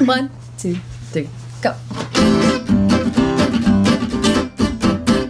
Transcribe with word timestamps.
One, 0.00 0.30
two, 0.58 0.74
three, 1.12 1.28
go. 1.62 1.72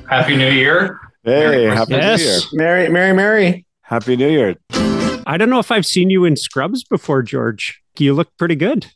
Happy 0.09 0.37
New 0.37 0.51
Year. 0.51 0.99
Hey, 1.25 1.31
Merry 1.41 1.65
happy 1.67 1.95
Christmas. 1.95 2.21
New 2.21 2.25
Year. 2.25 2.35
Yes. 2.35 2.49
Mary, 2.53 2.89
Mary, 2.89 3.13
Mary. 3.13 3.67
Happy 3.83 4.17
New 4.17 4.29
Year. 4.29 4.55
I 5.27 5.37
don't 5.37 5.51
know 5.51 5.59
if 5.59 5.71
I've 5.71 5.87
seen 5.87 6.11
you 6.11 6.25
in 6.25 6.37
scrubs 6.37 6.85
before, 6.85 7.23
George. 7.23 7.83
You 7.99 8.15
look 8.15 8.29
pretty 8.39 8.57
good. 8.57 8.87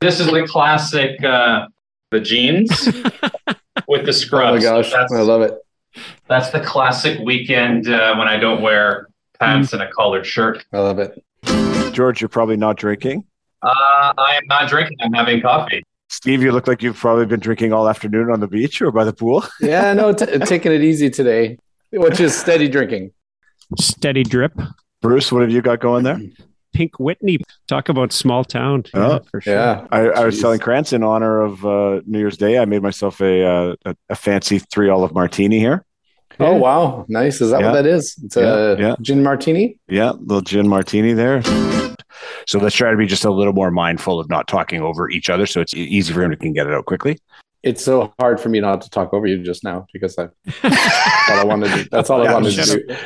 This 0.00 0.20
is 0.20 0.26
the 0.26 0.46
classic 0.46 1.22
uh, 1.22 1.66
the 2.10 2.20
jeans 2.20 2.70
with 3.88 4.06
the 4.06 4.12
scrubs. 4.12 4.64
Oh 4.64 4.70
my 4.72 4.76
gosh, 4.82 4.92
That's, 4.92 5.12
I 5.12 5.20
love 5.20 5.42
it. 5.42 5.54
that's 6.28 6.50
the 6.50 6.60
classic 6.60 7.18
weekend 7.20 7.88
uh, 7.88 8.14
when 8.16 8.28
I 8.28 8.36
don't 8.38 8.60
wear 8.62 9.08
pants 9.40 9.72
and 9.72 9.82
a 9.82 9.90
collared 9.90 10.26
shirt. 10.26 10.64
I 10.72 10.78
love 10.78 10.98
it. 10.98 11.22
George, 11.94 12.20
you're 12.20 12.28
probably 12.28 12.56
not 12.56 12.76
drinking. 12.76 13.24
Uh, 13.66 14.12
I 14.16 14.36
am 14.36 14.46
not 14.46 14.68
drinking. 14.68 14.96
I'm 15.00 15.12
having 15.12 15.40
coffee. 15.42 15.82
Steve, 16.08 16.40
you 16.42 16.52
look 16.52 16.68
like 16.68 16.82
you've 16.82 16.96
probably 16.96 17.26
been 17.26 17.40
drinking 17.40 17.72
all 17.72 17.88
afternoon 17.88 18.30
on 18.30 18.38
the 18.40 18.46
beach 18.46 18.80
or 18.80 18.92
by 18.92 19.02
the 19.04 19.12
pool. 19.12 19.44
Yeah, 19.60 19.92
no, 19.92 20.12
t- 20.12 20.38
taking 20.38 20.72
it 20.72 20.82
easy 20.82 21.10
today, 21.10 21.58
which 21.92 22.20
is 22.20 22.32
steady 22.36 22.68
drinking. 22.68 23.10
Steady 23.78 24.22
drip. 24.22 24.52
Bruce, 25.02 25.32
what 25.32 25.42
have 25.42 25.50
you 25.50 25.60
got 25.62 25.80
going 25.80 26.04
there? 26.04 26.20
Pink 26.72 27.00
Whitney. 27.00 27.38
Talk 27.66 27.88
about 27.88 28.12
small 28.12 28.44
town. 28.44 28.84
Oh, 28.94 29.20
for 29.30 29.40
sure. 29.40 29.54
Yeah. 29.54 29.86
I, 29.90 30.00
I 30.10 30.24
was 30.26 30.36
Jeez. 30.36 30.42
telling 30.42 30.60
Krentz 30.60 30.92
in 30.92 31.02
honor 31.02 31.40
of 31.42 31.64
uh, 31.66 32.02
New 32.06 32.18
Year's 32.18 32.36
Day. 32.36 32.58
I 32.58 32.66
made 32.66 32.82
myself 32.82 33.20
a, 33.20 33.44
uh, 33.44 33.74
a 33.86 33.96
a 34.10 34.14
fancy 34.14 34.58
three 34.60 34.88
olive 34.88 35.12
martini 35.12 35.58
here. 35.58 35.84
Oh 36.38 36.54
wow, 36.56 37.04
nice. 37.08 37.40
Is 37.40 37.50
that 37.50 37.60
Yeah. 37.60 37.66
what 37.66 37.72
that 37.74 37.86
is? 37.86 38.18
It's 38.24 38.36
Yeah, 38.36 38.42
a 38.54 38.78
yeah. 38.78 38.96
gin 39.00 39.22
martini. 39.22 39.78
Yeah, 39.88 40.12
little 40.18 40.42
gin 40.42 40.68
martini 40.68 41.12
there. 41.12 41.42
So 42.46 42.58
let's 42.58 42.76
try 42.76 42.90
to 42.90 42.96
be 42.96 43.06
just 43.06 43.24
a 43.24 43.30
little 43.30 43.52
more 43.52 43.70
mindful 43.70 44.20
of 44.20 44.28
not 44.28 44.46
talking 44.48 44.80
over 44.80 45.10
each 45.10 45.28
other, 45.30 45.46
so 45.46 45.60
it's 45.60 45.74
easy 45.74 46.12
for 46.12 46.22
him 46.22 46.30
to 46.30 46.36
can 46.36 46.52
get 46.52 46.66
it 46.66 46.72
out 46.72 46.84
quickly. 46.86 47.18
It's 47.66 47.84
so 47.84 48.14
hard 48.20 48.40
for 48.40 48.48
me 48.48 48.60
not 48.60 48.80
to 48.82 48.90
talk 48.90 49.12
over 49.12 49.26
you 49.26 49.42
just 49.42 49.64
now 49.64 49.86
because 49.92 50.16
I, 50.16 50.28
that's 50.62 51.30
all 51.30 51.40
I 51.40 51.44
wanted 51.44 51.68
to. 51.70 51.88
That's 51.90 52.10
all 52.10 52.20
I 52.22 52.24
Yeah, 52.26 52.34
wanted 52.34 52.52
to 52.52 52.64
do. 52.64 52.96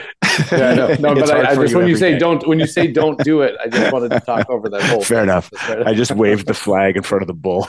Yeah, 0.53 0.75
no, 0.75 0.95
no, 0.95 1.15
but 1.15 1.31
I, 1.31 1.53
I 1.53 1.55
just 1.55 1.73
you 1.73 1.79
when 1.79 1.89
you 1.89 1.97
say 1.97 2.13
day. 2.13 2.19
don't, 2.19 2.47
when 2.47 2.59
you 2.59 2.67
say 2.67 2.87
don't 2.87 3.19
do 3.25 3.41
it, 3.41 3.57
I 3.59 3.69
just 3.69 3.91
wanted 3.91 4.11
to 4.11 4.21
talk 4.21 4.51
over 4.51 4.69
that 4.69 4.83
whole. 4.83 4.99
Thing. 4.99 5.05
Fair 5.07 5.19
thing. 5.19 5.25
enough. 5.25 5.51
Right. 5.69 5.87
I 5.87 5.95
just 5.95 6.13
waved 6.13 6.47
the 6.47 6.55
flag 6.55 6.97
in 6.97 7.03
front 7.03 7.23
of 7.23 7.27
the 7.27 7.35
bull. 7.35 7.69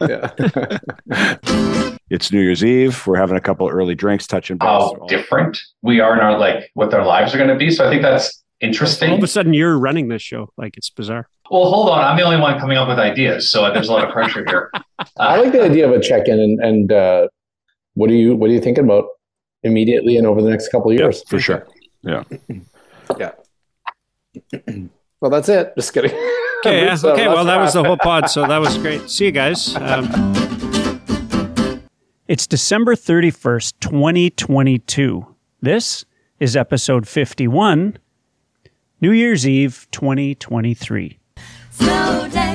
Yeah. 0.00 1.88
It's 2.08 2.30
New 2.30 2.40
Year's 2.40 2.64
Eve. 2.64 3.04
We're 3.04 3.16
having 3.16 3.36
a 3.36 3.40
couple 3.40 3.68
early 3.68 3.96
drinks, 3.96 4.28
touching 4.28 4.58
oh, 4.60 4.90
base. 4.90 4.98
How 5.00 5.06
different 5.08 5.58
we 5.82 5.98
are 5.98 6.14
in 6.14 6.20
our 6.20 6.38
like 6.38 6.70
what 6.74 6.92
their 6.92 7.04
lives 7.04 7.34
are 7.34 7.38
going 7.38 7.50
to 7.50 7.56
be. 7.56 7.68
So 7.72 7.84
I 7.84 7.90
think 7.90 8.02
that's 8.02 8.44
interesting. 8.60 9.10
All 9.10 9.18
of 9.18 9.24
a 9.24 9.26
sudden, 9.26 9.52
you're 9.52 9.76
running 9.76 10.06
this 10.06 10.22
show. 10.22 10.52
Like 10.56 10.76
it's 10.76 10.88
bizarre. 10.88 11.28
Well, 11.50 11.70
hold 11.70 11.88
on. 11.90 12.00
I'm 12.04 12.16
the 12.16 12.22
only 12.22 12.38
one 12.40 12.58
coming 12.58 12.76
up 12.76 12.88
with 12.88 12.98
ideas, 12.98 13.48
so 13.48 13.70
there's 13.72 13.88
a 13.88 13.92
lot 13.92 14.04
of 14.04 14.12
pressure 14.12 14.44
here. 14.46 14.70
I 15.18 15.36
like 15.40 15.52
the 15.52 15.62
idea 15.62 15.88
of 15.88 15.92
a 15.92 16.00
check-in, 16.00 16.38
and, 16.40 16.60
and 16.60 16.92
uh, 16.92 17.28
what 17.94 18.08
do 18.08 18.14
you 18.14 18.34
what 18.34 18.50
are 18.50 18.52
you 18.52 18.60
thinking 18.60 18.84
about 18.84 19.04
immediately 19.62 20.16
and 20.16 20.26
over 20.26 20.42
the 20.42 20.50
next 20.50 20.68
couple 20.70 20.90
of 20.90 20.96
Yeah, 20.96 21.04
years? 21.04 21.22
for 21.28 21.38
sure. 21.38 21.66
Yeah. 22.02 22.24
yeah. 23.18 23.32
well, 25.20 25.30
that's 25.30 25.48
it. 25.48 25.72
Just 25.76 25.92
kidding. 25.92 26.12
Okay, 26.64 26.86
yeah, 26.86 26.94
So 26.96 27.12
okay. 27.12 27.28
Well, 27.28 27.44
that 27.44 27.58
was 27.60 27.74
the 27.74 27.84
whole 27.84 27.98
pod, 27.98 28.30
so 28.30 28.46
that 28.46 28.56
was 28.56 28.76
great. 28.78 29.08
See 29.10 29.26
you 29.26 29.30
guys. 29.30 29.76
Um, 29.76 30.08
it's 32.26 32.46
December 32.46 32.94
31st, 32.96 33.74
2022. 33.78 35.36
This 35.60 36.06
is 36.40 36.56
episode 36.56 37.06
51, 37.06 37.98
New 39.02 39.12
Year's 39.12 39.46
Eve 39.46 39.86
2023. 39.92 41.18
Slow 41.78 42.28
day, 42.28 42.54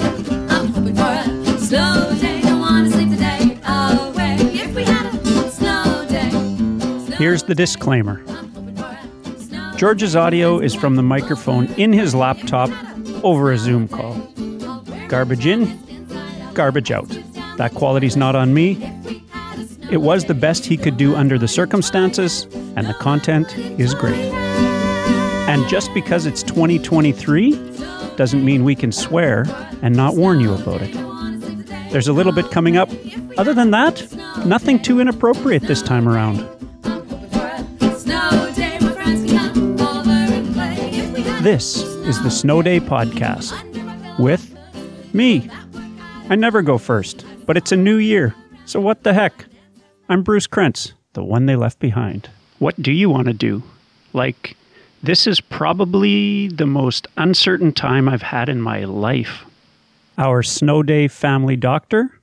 I'm 0.49 0.67
hoping 0.67 0.95
for 0.95 1.03
a 1.03 1.59
slow 1.59 2.13
day. 2.19 2.41
Don't 2.41 2.59
wanna 2.59 2.89
sleep 2.89 3.09
the 3.09 3.17
day 3.17 3.59
away. 3.63 4.35
If 4.53 4.75
we 4.75 4.83
had 4.83 5.13
a 5.13 5.51
slow 5.51 6.07
day. 6.07 6.29
slow 6.29 7.17
Here's 7.17 7.43
the 7.43 7.55
disclaimer 7.55 8.23
day, 8.23 8.31
I'm 8.33 8.51
hoping 8.51 8.75
for 8.75 8.83
a 8.83 9.39
slow 9.39 9.77
George's 9.77 10.15
audio 10.15 10.59
is 10.59 10.73
from 10.73 10.95
the 10.95 11.03
microphone 11.03 11.67
in 11.73 11.93
his 11.93 12.15
laptop 12.15 12.69
over 13.23 13.51
a 13.51 13.57
Zoom 13.57 13.87
call. 13.87 14.15
Garbage 15.07 15.45
in, 15.45 15.79
garbage 16.53 16.91
out. 16.91 17.09
That 17.57 17.73
quality's 17.75 18.17
not 18.17 18.35
on 18.35 18.53
me. 18.53 18.77
It 19.91 20.01
was 20.01 20.25
the 20.25 20.33
best 20.33 20.65
he 20.65 20.77
could 20.77 20.97
do 20.97 21.15
under 21.15 21.37
the 21.37 21.47
circumstances, 21.47 22.47
and 22.75 22.87
the 22.87 22.93
content 22.95 23.55
is 23.77 23.93
great. 23.93 24.15
And 25.47 25.67
just 25.67 25.93
because 25.93 26.25
it's 26.25 26.43
2023 26.43 27.51
doesn't 28.21 28.45
mean 28.45 28.63
we 28.63 28.75
can 28.75 28.91
swear 28.91 29.45
and 29.81 29.95
not 29.95 30.15
warn 30.15 30.39
you 30.39 30.53
about 30.53 30.79
it. 30.79 30.93
There's 31.91 32.07
a 32.07 32.13
little 32.13 32.31
bit 32.31 32.51
coming 32.51 32.77
up. 32.77 32.87
Other 33.35 33.51
than 33.51 33.71
that, 33.71 34.07
nothing 34.45 34.79
too 34.79 34.99
inappropriate 34.99 35.63
this 35.63 35.81
time 35.81 36.07
around. 36.07 36.37
This 41.41 41.81
is 41.81 42.21
the 42.21 42.29
Snow 42.29 42.61
Day 42.61 42.79
Podcast 42.79 43.57
with 44.19 44.55
me. 45.15 45.49
I 46.29 46.35
never 46.35 46.61
go 46.61 46.77
first, 46.77 47.25
but 47.47 47.57
it's 47.57 47.71
a 47.71 47.75
new 47.75 47.97
year, 47.97 48.35
so 48.67 48.79
what 48.79 49.01
the 49.01 49.15
heck? 49.15 49.45
I'm 50.09 50.21
Bruce 50.21 50.45
Krentz, 50.45 50.93
the 51.13 51.23
one 51.23 51.47
they 51.47 51.55
left 51.55 51.79
behind. 51.79 52.29
What 52.59 52.79
do 52.79 52.91
you 52.91 53.09
want 53.09 53.29
to 53.29 53.33
do? 53.33 53.63
Like, 54.13 54.55
this 55.03 55.27
is 55.27 55.41
probably 55.41 56.47
the 56.47 56.65
most 56.65 57.07
uncertain 57.17 57.73
time 57.73 58.07
I've 58.07 58.21
had 58.21 58.49
in 58.49 58.61
my 58.61 58.83
life. 58.83 59.45
Our 60.17 60.43
Snow 60.43 60.83
Day 60.83 61.07
family 61.07 61.55
doctor, 61.55 62.19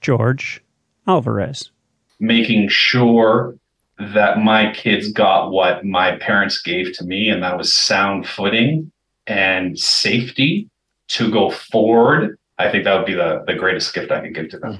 George 0.00 0.62
Alvarez. 1.06 1.70
making 2.20 2.68
sure 2.68 3.54
that 3.98 4.38
my 4.38 4.72
kids 4.72 5.12
got 5.12 5.50
what 5.50 5.84
my 5.84 6.16
parents 6.18 6.60
gave 6.62 6.92
to 6.94 7.04
me, 7.04 7.28
and 7.28 7.42
that 7.42 7.56
was 7.56 7.72
sound 7.72 8.26
footing 8.26 8.90
and 9.26 9.78
safety 9.78 10.68
to 11.08 11.30
go 11.30 11.50
forward. 11.50 12.38
I 12.58 12.70
think 12.70 12.84
that 12.84 12.96
would 12.96 13.06
be 13.06 13.14
the, 13.14 13.44
the 13.46 13.54
greatest 13.54 13.94
gift 13.94 14.10
I 14.10 14.20
could 14.20 14.34
give 14.34 14.48
to 14.50 14.58
them. 14.58 14.78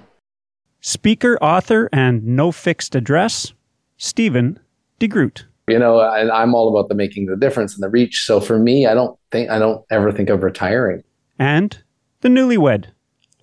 Speaker, 0.80 1.36
author, 1.42 1.88
and 1.92 2.24
no 2.24 2.52
fixed 2.52 2.94
address, 2.94 3.52
Stephen 3.96 4.58
DeGroot. 5.00 5.44
You 5.68 5.78
know, 5.78 6.00
and 6.00 6.30
I'm 6.30 6.54
all 6.54 6.68
about 6.68 6.88
the 6.88 6.94
making 6.94 7.26
the 7.26 7.36
difference 7.36 7.74
and 7.74 7.82
the 7.82 7.88
reach. 7.88 8.24
So 8.24 8.40
for 8.40 8.58
me, 8.58 8.86
I 8.86 8.94
don't 8.94 9.18
think 9.30 9.50
I 9.50 9.58
don't 9.58 9.84
ever 9.90 10.12
think 10.12 10.30
of 10.30 10.42
retiring. 10.42 11.02
and 11.38 11.78
the 12.20 12.28
newlywed, 12.28 12.86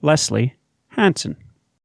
Leslie 0.01 0.55
hanson 0.89 1.35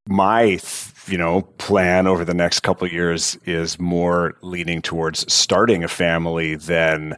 My, 0.07 0.59
you 1.07 1.17
know, 1.17 1.41
plan 1.57 2.07
over 2.07 2.25
the 2.25 2.33
next 2.33 2.61
couple 2.61 2.85
of 2.85 2.93
years 2.93 3.37
is 3.45 3.79
more 3.79 4.35
leaning 4.41 4.81
towards 4.81 5.31
starting 5.31 5.83
a 5.83 5.87
family 5.87 6.55
than 6.55 7.17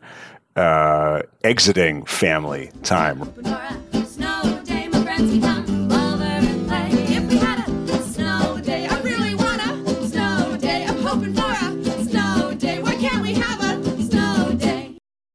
uh, 0.56 1.22
exiting 1.44 2.06
family 2.06 2.72
time. 2.84 3.22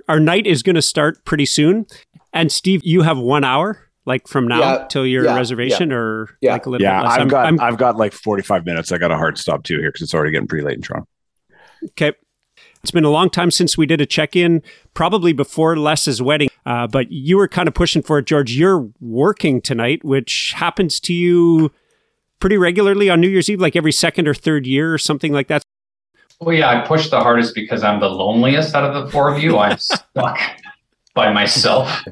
Our 0.08 0.20
night 0.20 0.46
is 0.46 0.62
going 0.62 0.76
to 0.76 0.82
start 0.82 1.24
pretty 1.24 1.46
soon. 1.46 1.86
And 2.32 2.50
Steve, 2.50 2.80
you 2.84 3.02
have 3.02 3.18
one 3.18 3.44
hour, 3.44 3.88
like 4.06 4.26
from 4.28 4.46
now 4.48 4.58
Yeah, 4.60 4.86
till 4.88 5.06
your 5.06 5.24
yeah, 5.24 5.36
reservation, 5.36 5.92
or 5.92 6.28
Yeah. 6.40 6.52
like 6.52 6.66
a 6.66 6.70
little 6.70 6.82
Yeah, 6.84 7.00
bit 7.00 7.04
less. 7.08 7.12
I've 7.14 7.18
I'm- 7.20 7.28
got 7.28 7.44
I'm- 7.46 7.60
I've 7.60 7.76
got 7.78 7.96
like 7.96 8.12
45 8.12 8.64
minutes. 8.66 8.92
I 8.92 8.98
got 8.98 9.10
a 9.10 9.16
hard 9.16 9.38
stop 9.38 9.64
too 9.64 9.78
here 9.78 9.88
because 9.90 10.02
it's 10.02 10.14
already 10.14 10.32
getting 10.32 10.48
pretty 10.48 10.64
late 10.64 10.76
in 10.76 10.82
Toronto. 10.82 11.06
Okay. 11.90 12.12
It's 12.82 12.90
been 12.92 13.04
a 13.04 13.10
long 13.10 13.28
time 13.28 13.50
since 13.50 13.76
we 13.76 13.86
did 13.86 14.00
a 14.00 14.06
check 14.06 14.36
in, 14.36 14.62
probably 14.94 15.32
before 15.32 15.76
Les's 15.76 16.22
wedding. 16.22 16.48
Uh, 16.64 16.86
but 16.86 17.10
you 17.10 17.36
were 17.36 17.48
kind 17.48 17.66
of 17.66 17.74
pushing 17.74 18.02
for 18.02 18.18
it, 18.18 18.26
George. 18.26 18.52
You're 18.52 18.88
working 19.00 19.60
tonight, 19.60 20.04
which 20.04 20.52
happens 20.56 21.00
to 21.00 21.12
you 21.12 21.72
pretty 22.40 22.56
regularly 22.56 23.10
on 23.10 23.20
New 23.20 23.28
Year's 23.28 23.50
Eve, 23.50 23.60
like 23.60 23.74
every 23.74 23.90
second 23.90 24.28
or 24.28 24.34
third 24.34 24.64
year 24.66 24.94
or 24.94 24.98
something 24.98 25.32
like 25.32 25.48
that. 25.48 25.62
Well, 26.40 26.54
yeah, 26.54 26.70
I 26.70 26.86
pushed 26.86 27.10
the 27.10 27.20
hardest 27.20 27.54
because 27.54 27.82
I'm 27.82 28.00
the 28.00 28.08
loneliest 28.08 28.74
out 28.74 28.84
of 28.84 29.04
the 29.04 29.10
four 29.10 29.32
of 29.32 29.42
you. 29.42 29.58
I'm 29.58 29.78
stuck 29.78 30.38
by 31.14 31.32
myself 31.32 32.04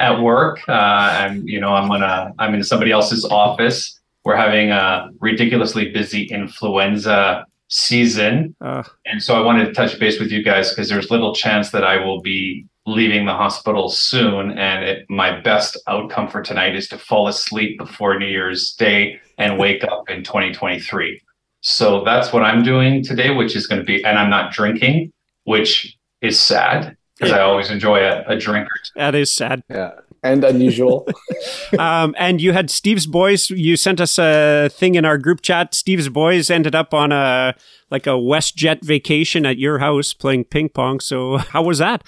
at 0.00 0.20
work. 0.20 0.60
Uh, 0.68 0.72
I'm, 0.72 1.46
you 1.46 1.60
know, 1.60 1.74
I'm 1.74 1.88
gonna, 1.88 2.32
I'm 2.38 2.54
in 2.54 2.64
somebody 2.64 2.92
else's 2.92 3.24
office. 3.26 4.00
We're 4.24 4.36
having 4.36 4.70
a 4.70 5.10
ridiculously 5.20 5.90
busy 5.92 6.24
influenza 6.24 7.46
season. 7.68 8.54
Uh, 8.60 8.82
And 9.04 9.22
so 9.22 9.36
I 9.36 9.44
wanted 9.44 9.66
to 9.66 9.72
touch 9.72 9.98
base 9.98 10.18
with 10.18 10.30
you 10.32 10.42
guys 10.42 10.70
because 10.70 10.88
there's 10.88 11.10
little 11.10 11.34
chance 11.34 11.70
that 11.70 11.84
I 11.84 12.02
will 12.02 12.20
be 12.22 12.66
leaving 12.86 13.26
the 13.26 13.32
hospital 13.34 13.88
soon. 13.90 14.56
And 14.58 14.84
it, 14.84 15.10
my 15.10 15.40
best 15.40 15.76
outcome 15.86 16.28
for 16.28 16.42
tonight 16.42 16.74
is 16.74 16.88
to 16.88 16.98
fall 16.98 17.28
asleep 17.28 17.78
before 17.78 18.18
New 18.18 18.26
Year's 18.26 18.72
Day 18.74 19.20
and 19.38 19.58
wake 19.58 19.84
up 19.84 20.08
in 20.08 20.22
2023. 20.22 21.20
So 21.66 22.04
that's 22.04 22.30
what 22.32 22.42
I'm 22.42 22.62
doing 22.62 23.02
today, 23.02 23.30
which 23.34 23.56
is 23.56 23.66
going 23.66 23.80
to 23.80 23.84
be, 23.84 24.04
and 24.04 24.18
I'm 24.18 24.28
not 24.28 24.52
drinking, 24.52 25.10
which 25.44 25.96
is 26.20 26.38
sad 26.38 26.94
because 27.16 27.32
I 27.32 27.40
always 27.40 27.70
enjoy 27.70 28.00
a, 28.00 28.22
a 28.28 28.36
drink 28.38 28.68
that 28.96 29.14
is 29.14 29.32
sad. 29.32 29.62
Yeah. 29.70 29.92
and 30.22 30.44
unusual. 30.44 31.06
um, 31.78 32.14
and 32.18 32.40
you 32.40 32.52
had 32.52 32.70
Steve's 32.70 33.06
boys. 33.06 33.48
You 33.50 33.76
sent 33.76 33.98
us 34.00 34.18
a 34.18 34.68
thing 34.72 34.94
in 34.94 35.04
our 35.06 35.16
group 35.16 35.40
chat. 35.40 35.74
Steve's 35.74 36.08
boys 36.10 36.50
ended 36.50 36.74
up 36.74 36.92
on 36.92 37.12
a 37.12 37.54
like 37.90 38.06
a 38.06 38.10
WestJet 38.10 38.82
vacation 38.84 39.46
at 39.46 39.56
your 39.58 39.78
house 39.78 40.12
playing 40.12 40.44
ping 40.44 40.68
pong. 40.68 41.00
So 41.00 41.36
how 41.54 41.62
was 41.62 41.78
that? 41.78 42.04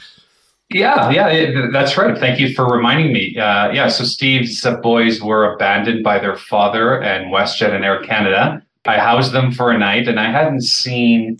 Yeah, 0.69 1.11
yeah, 1.11 1.29
it- 1.29 1.73
that's 1.73 1.97
right. 1.97 2.19
Thank 2.19 2.41
you 2.41 2.53
for 2.53 2.71
reminding 2.71 3.13
me. 3.13 3.39
Uh, 3.39 3.71
yeah, 3.71 3.89
so 3.89 4.05
Steve's 4.05 4.67
uh, 4.67 4.77
boys 4.79 5.23
were 5.23 5.55
abandoned 5.55 6.03
by 6.05 6.19
their 6.19 6.37
father 6.37 7.01
and 7.03 7.33
WestJet 7.33 7.73
and 7.75 7.85
Air 7.85 8.03
Canada. 8.03 8.63
I 8.89 8.99
housed 8.99 9.33
them 9.33 9.53
for 9.53 9.71
a 9.71 9.79
night, 9.79 10.09
and 10.09 10.19
I 10.19 10.31
hadn't 10.31 10.63
seen 10.63 11.39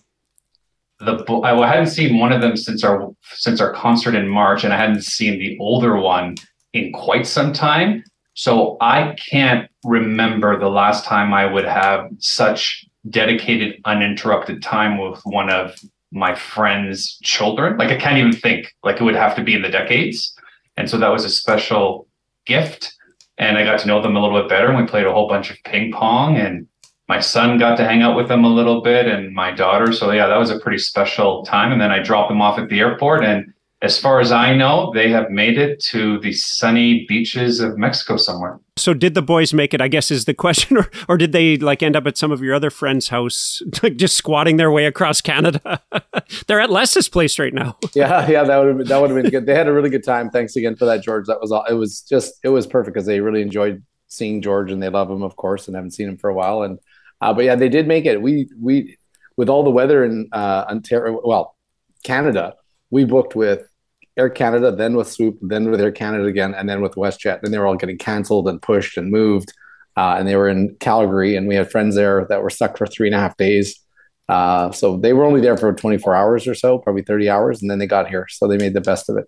the 1.01 1.25
I 1.45 1.67
hadn't 1.67 1.89
seen 1.89 2.19
one 2.19 2.33
of 2.33 2.41
them 2.41 2.57
since 2.57 2.83
our 2.83 3.11
since 3.35 3.61
our 3.61 3.73
concert 3.73 4.15
in 4.15 4.29
March, 4.29 4.65
and 4.65 4.73
I 4.73 4.77
hadn't 4.77 5.03
seen 5.03 5.39
the 5.39 5.59
older 5.61 5.97
one 5.97 6.37
in 6.73 6.93
quite 6.93 7.27
some 7.27 7.53
time. 7.53 8.05
So 8.35 8.77
I 8.81 9.17
can't 9.31 9.69
remember 9.85 10.59
the 10.59 10.69
last 10.69 11.05
time 11.05 11.33
I 11.33 11.47
would 11.47 11.65
have 11.65 12.11
such 12.19 12.87
dedicated, 13.09 13.81
uninterrupted 13.85 14.63
time 14.63 14.99
with 14.99 15.21
one 15.25 15.51
of 15.51 15.75
my 16.13 16.35
friend's 16.35 17.19
children. 17.23 17.77
Like 17.77 17.91
I 17.91 17.97
can't 17.97 18.19
even 18.19 18.33
think. 18.33 18.75
Like 18.83 19.01
it 19.01 19.05
would 19.05 19.15
have 19.15 19.37
to 19.37 19.43
be 19.43 19.55
in 19.55 19.63
the 19.63 19.69
decades. 19.69 20.35
And 20.77 20.89
so 20.89 20.99
that 20.99 21.09
was 21.09 21.25
a 21.25 21.31
special 21.31 22.07
gift. 22.47 22.95
And 23.39 23.59
I 23.59 23.65
got 23.65 23.81
to 23.81 23.87
know 23.87 24.03
them 24.03 24.17
a 24.17 24.23
little 24.23 24.41
bit 24.41 24.49
better. 24.49 24.69
And 24.69 24.77
we 24.77 24.87
played 24.87 25.07
a 25.07 25.13
whole 25.13 25.29
bunch 25.29 25.51
of 25.51 25.57
ping 25.65 25.93
pong. 25.93 26.37
And 26.37 26.67
my 27.09 27.21
son 27.21 27.59
got 27.59 27.77
to 27.77 27.85
hang 27.85 28.03
out 28.03 28.17
with 28.17 28.29
them 28.29 28.45
a 28.45 28.49
little 28.49 28.81
bit, 28.81 29.07
and 29.07 29.33
my 29.33 29.53
daughter. 29.53 29.93
So 29.93 30.11
yeah, 30.11 30.27
that 30.27 30.39
was 30.39 30.51
a 30.51 30.59
pretty 30.59 30.79
special 30.79 31.45
time. 31.45 31.73
And 31.73 31.81
then 31.81 31.91
I 31.93 32.03
dropped 32.03 32.31
them 32.31 32.41
off 32.41 32.59
at 32.59 32.69
the 32.69 32.81
airport. 32.81 33.25
And 33.25 33.53
as 33.83 33.99
far 33.99 34.21
as 34.21 34.33
I 34.33 34.55
know, 34.57 34.91
they 34.93 35.11
have 35.11 35.31
made 35.31 35.59
it 35.59 35.79
to 35.85 36.19
the 36.21 36.33
sunny 36.33 37.05
beaches 37.07 37.61
of 37.61 37.79
Mexico 37.79 38.17
somewhere. 38.17 38.59
So 38.77 38.93
did 38.93 39.15
the 39.15 39.23
boys 39.23 39.55
make 39.55 39.73
it? 39.73 39.81
I 39.81 39.87
guess 39.87 40.11
is 40.11 40.25
the 40.25 40.35
question, 40.35 40.77
or, 40.79 40.91
or 41.09 41.17
did 41.17 41.31
they 41.31 41.57
like 41.57 41.83
end 41.83 41.95
up 41.95 42.07
at 42.07 42.19
some 42.19 42.33
of 42.33 42.43
your 42.43 42.55
other 42.55 42.71
friends' 42.71 43.09
house, 43.09 43.63
like 43.83 43.97
just 43.97 44.17
squatting 44.17 44.57
their 44.57 44.73
way 44.73 44.87
across 44.87 45.21
Canada? 45.21 45.81
They're 46.49 46.61
at 46.61 46.71
Les's 46.71 47.09
place 47.09 47.39
right 47.39 47.55
now. 47.55 47.77
yeah, 47.95 48.29
yeah, 48.29 48.43
that 48.43 48.57
would 48.59 48.89
that 48.89 49.01
would 49.01 49.11
have 49.11 49.23
been 49.23 49.31
good. 49.31 49.47
They 49.47 49.55
had 49.55 49.69
a 49.69 49.73
really 49.73 49.91
good 49.91 50.05
time. 50.05 50.31
Thanks 50.31 50.57
again 50.57 50.75
for 50.75 50.87
that, 50.87 51.03
George. 51.03 51.27
That 51.27 51.41
was 51.41 51.53
all. 51.53 51.65
It 51.65 51.75
was 51.75 52.01
just 52.01 52.35
it 52.43 52.49
was 52.49 52.67
perfect 52.67 52.95
because 52.95 53.07
they 53.07 53.21
really 53.21 53.43
enjoyed 53.43 53.85
seeing 54.09 54.43
George 54.43 54.73
and 54.73 54.83
they 54.83 54.89
love 54.89 55.11
him, 55.11 55.23
of 55.23 55.37
course, 55.37 55.67
and 55.67 55.77
haven't 55.77 55.93
seen 55.93 56.09
him 56.09 56.17
for 56.17 56.31
a 56.31 56.35
while. 56.35 56.63
And 56.63 56.79
uh, 57.21 57.33
but 57.33 57.45
yeah, 57.45 57.55
they 57.55 57.69
did 57.69 57.87
make 57.87 58.05
it. 58.05 58.21
We 58.21 58.49
we 58.61 58.97
with 59.37 59.49
all 59.49 59.65
the 59.65 59.71
weather 59.71 60.05
in 60.05 60.29
uh, 60.33 60.65
Ontario, 60.69 61.21
well, 61.25 61.57
Canada, 62.05 62.55
we 62.91 63.05
booked 63.05 63.37
with 63.37 63.69
Air 64.17 64.31
Canada, 64.31 64.75
then 64.75 64.97
with 64.97 65.11
Swoop, 65.11 65.39
then 65.43 65.71
with 65.71 65.81
Air 65.81 65.93
Canada 65.93 66.25
again, 66.25 66.55
and 66.55 66.69
then 66.69 66.81
with 66.81 66.93
WestJet. 66.93 67.43
Then 67.43 67.53
they 67.53 67.59
were 67.59 67.67
all 67.67 67.77
getting 67.77 67.99
canceled 67.99 68.49
and 68.49 68.61
pushed 68.63 68.97
and 68.97 69.11
moved. 69.11 69.53
Uh, 69.97 70.17
and 70.19 70.29
they 70.29 70.37
were 70.37 70.49
in 70.49 70.77
Calgary, 70.79 71.37
and 71.37 71.49
we 71.49 71.55
had 71.55 71.71
friends 71.71 71.95
there 71.95 72.27
that 72.29 72.43
were 72.43 72.51
stuck 72.51 72.77
for 72.77 72.87
three 72.87 73.09
and 73.09 73.15
a 73.15 73.19
half 73.19 73.37
days. 73.37 73.81
Uh, 74.29 74.71
so 74.73 74.97
they 74.97 75.13
were 75.13 75.25
only 75.25 75.41
there 75.41 75.57
for 75.57 75.73
24 75.73 76.15
hours 76.15 76.47
or 76.47 76.55
so, 76.55 76.79
probably 76.79 77.03
30 77.03 77.31
hours, 77.31 77.63
and 77.63 77.71
then 77.71 77.79
they 77.79 77.87
got 77.87 78.09
here. 78.09 78.27
So 78.29 78.47
they 78.47 78.59
made 78.59 78.75
the 78.75 78.81
best 78.81 79.09
of 79.09 79.17
it. 79.17 79.27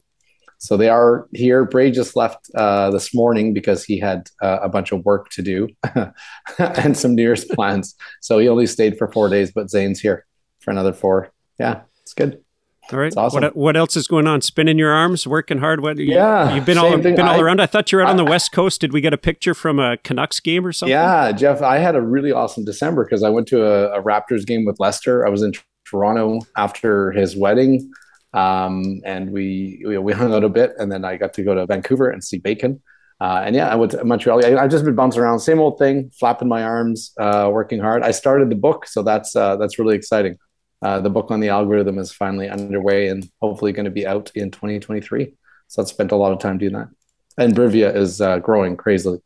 So 0.59 0.77
they 0.77 0.89
are 0.89 1.29
here. 1.33 1.65
Bray 1.65 1.91
just 1.91 2.17
left 2.17 2.51
uh, 2.55 2.91
this 2.91 3.15
morning 3.15 3.55
because 3.55 3.85
he 3.85 3.99
had 4.01 4.29
uh, 4.43 4.59
a 4.61 4.69
bunch 4.69 4.91
of 4.93 5.05
work 5.05 5.29
to 5.31 5.43
do 5.43 5.69
and 6.59 6.97
some 6.97 7.15
New 7.15 7.23
Year's 7.23 7.45
plans. 7.53 7.95
So 8.21 8.39
he 8.39 8.49
only 8.49 8.67
stayed 8.67 8.99
for 8.99 9.11
four 9.11 9.29
days, 9.29 9.53
but 9.53 9.71
Zane's 9.71 10.01
here 10.01 10.27
for 10.61 10.71
another 10.71 10.93
four. 10.93 11.31
Yeah, 11.61 11.83
it's 12.03 12.13
good. 12.15 12.43
All 12.91 12.99
right. 12.99 13.09
It's 13.09 13.17
awesome. 13.19 13.43
What 13.43 13.55
what 13.57 13.77
else 13.77 13.97
is 13.97 14.07
going 14.09 14.27
on? 14.27 14.41
Spinning 14.41 14.79
your 14.79 14.93
arms, 14.93 15.27
working 15.27 15.59
hard. 15.59 15.81
What? 15.83 15.99
you- 15.99 16.07
Yeah, 16.07 16.55
You've 16.55 16.65
been 16.65 16.79
all 16.79 16.91
thing. 16.93 17.03
been 17.17 17.21
all 17.21 17.37
I- 17.37 17.41
around. 17.41 17.61
I 17.61 17.67
thought 17.67 17.93
you 17.93 17.99
were 17.99 18.03
out 18.03 18.09
on 18.11 18.17
the 18.17 18.25
West 18.25 18.51
Coast. 18.51 18.81
Did 18.81 18.93
we 18.95 19.01
get 19.03 19.13
a 19.13 19.19
picture 19.19 19.53
from 19.55 19.79
a 19.79 19.99
Canucks 19.99 20.41
game 20.41 20.67
or 20.67 20.73
something? 20.73 20.93
Yeah, 20.93 21.31
Jeff, 21.33 21.61
I 21.61 21.77
had 21.79 21.97
a 21.97 22.01
really 22.01 22.33
awesome 22.33 22.65
December 22.65 23.05
because 23.05 23.23
I 23.23 23.29
went 23.29 23.47
to 23.49 23.63
a, 23.63 24.01
a 24.01 24.03
Raptors 24.03 24.47
game 24.47 24.65
with 24.65 24.81
Lester. 24.81 25.27
I 25.27 25.29
was 25.31 25.43
in 25.43 25.53
Toronto 25.85 26.41
after 26.57 27.13
his 27.13 27.37
wedding, 27.37 27.91
um, 28.39 29.01
and 29.05 29.31
we, 29.31 29.83
we 29.85 29.99
we 29.99 30.13
hung 30.13 30.33
out 30.33 30.45
a 30.45 30.49
bit, 30.49 30.75
and 30.79 30.91
then 30.93 31.05
I 31.05 31.17
got 31.17 31.33
to 31.35 31.43
go 31.43 31.55
to 31.55 31.67
Vancouver 31.67 32.11
and 32.11 32.23
see 32.23 32.39
Bacon. 32.39 32.81
Uh, 33.21 33.43
and 33.45 33.57
yeah, 33.57 33.69
I 33.69 33.75
went 33.75 33.93
to 33.93 34.05
Montreal. 34.05 34.45
I, 34.45 34.57
I've 34.57 34.71
just 34.71 34.85
been 34.85 34.95
bouncing 34.95 35.21
around, 35.21 35.41
same 35.41 35.59
old 35.59 35.77
thing, 35.79 36.11
flapping 36.19 36.47
my 36.47 36.63
arms, 36.63 37.13
uh, 37.19 37.51
working 37.53 37.81
hard. 37.81 38.05
I 38.05 38.13
started 38.13 38.49
the 38.49 38.55
book, 38.55 38.87
so 38.87 39.03
that's 39.03 39.35
uh, 39.35 39.57
that's 39.57 39.79
really 39.79 39.97
exciting. 39.97 40.39
Uh, 40.81 41.01
the 41.01 41.11
book 41.11 41.33
on 41.33 41.41
the 41.41 41.49
algorithm 41.49 41.99
is 41.99 42.13
finally 42.13 42.49
underway 42.49 43.09
and 43.09 43.29
hopefully 43.43 43.73
going 43.73 43.87
to 43.87 43.91
be 43.91 44.07
out 44.07 44.31
in 44.37 44.53
2023. 44.53 45.35
So 45.67 45.83
I've 45.83 45.89
spent 45.89 46.13
a 46.13 46.17
lot 46.17 46.31
of 46.31 46.39
time 46.39 46.59
doing 46.59 46.75
that. 46.75 46.89
And 47.37 47.53
Brivia 47.57 47.95
is 47.95 48.21
uh, 48.21 48.39
growing 48.39 48.77
crazily, 48.77 49.21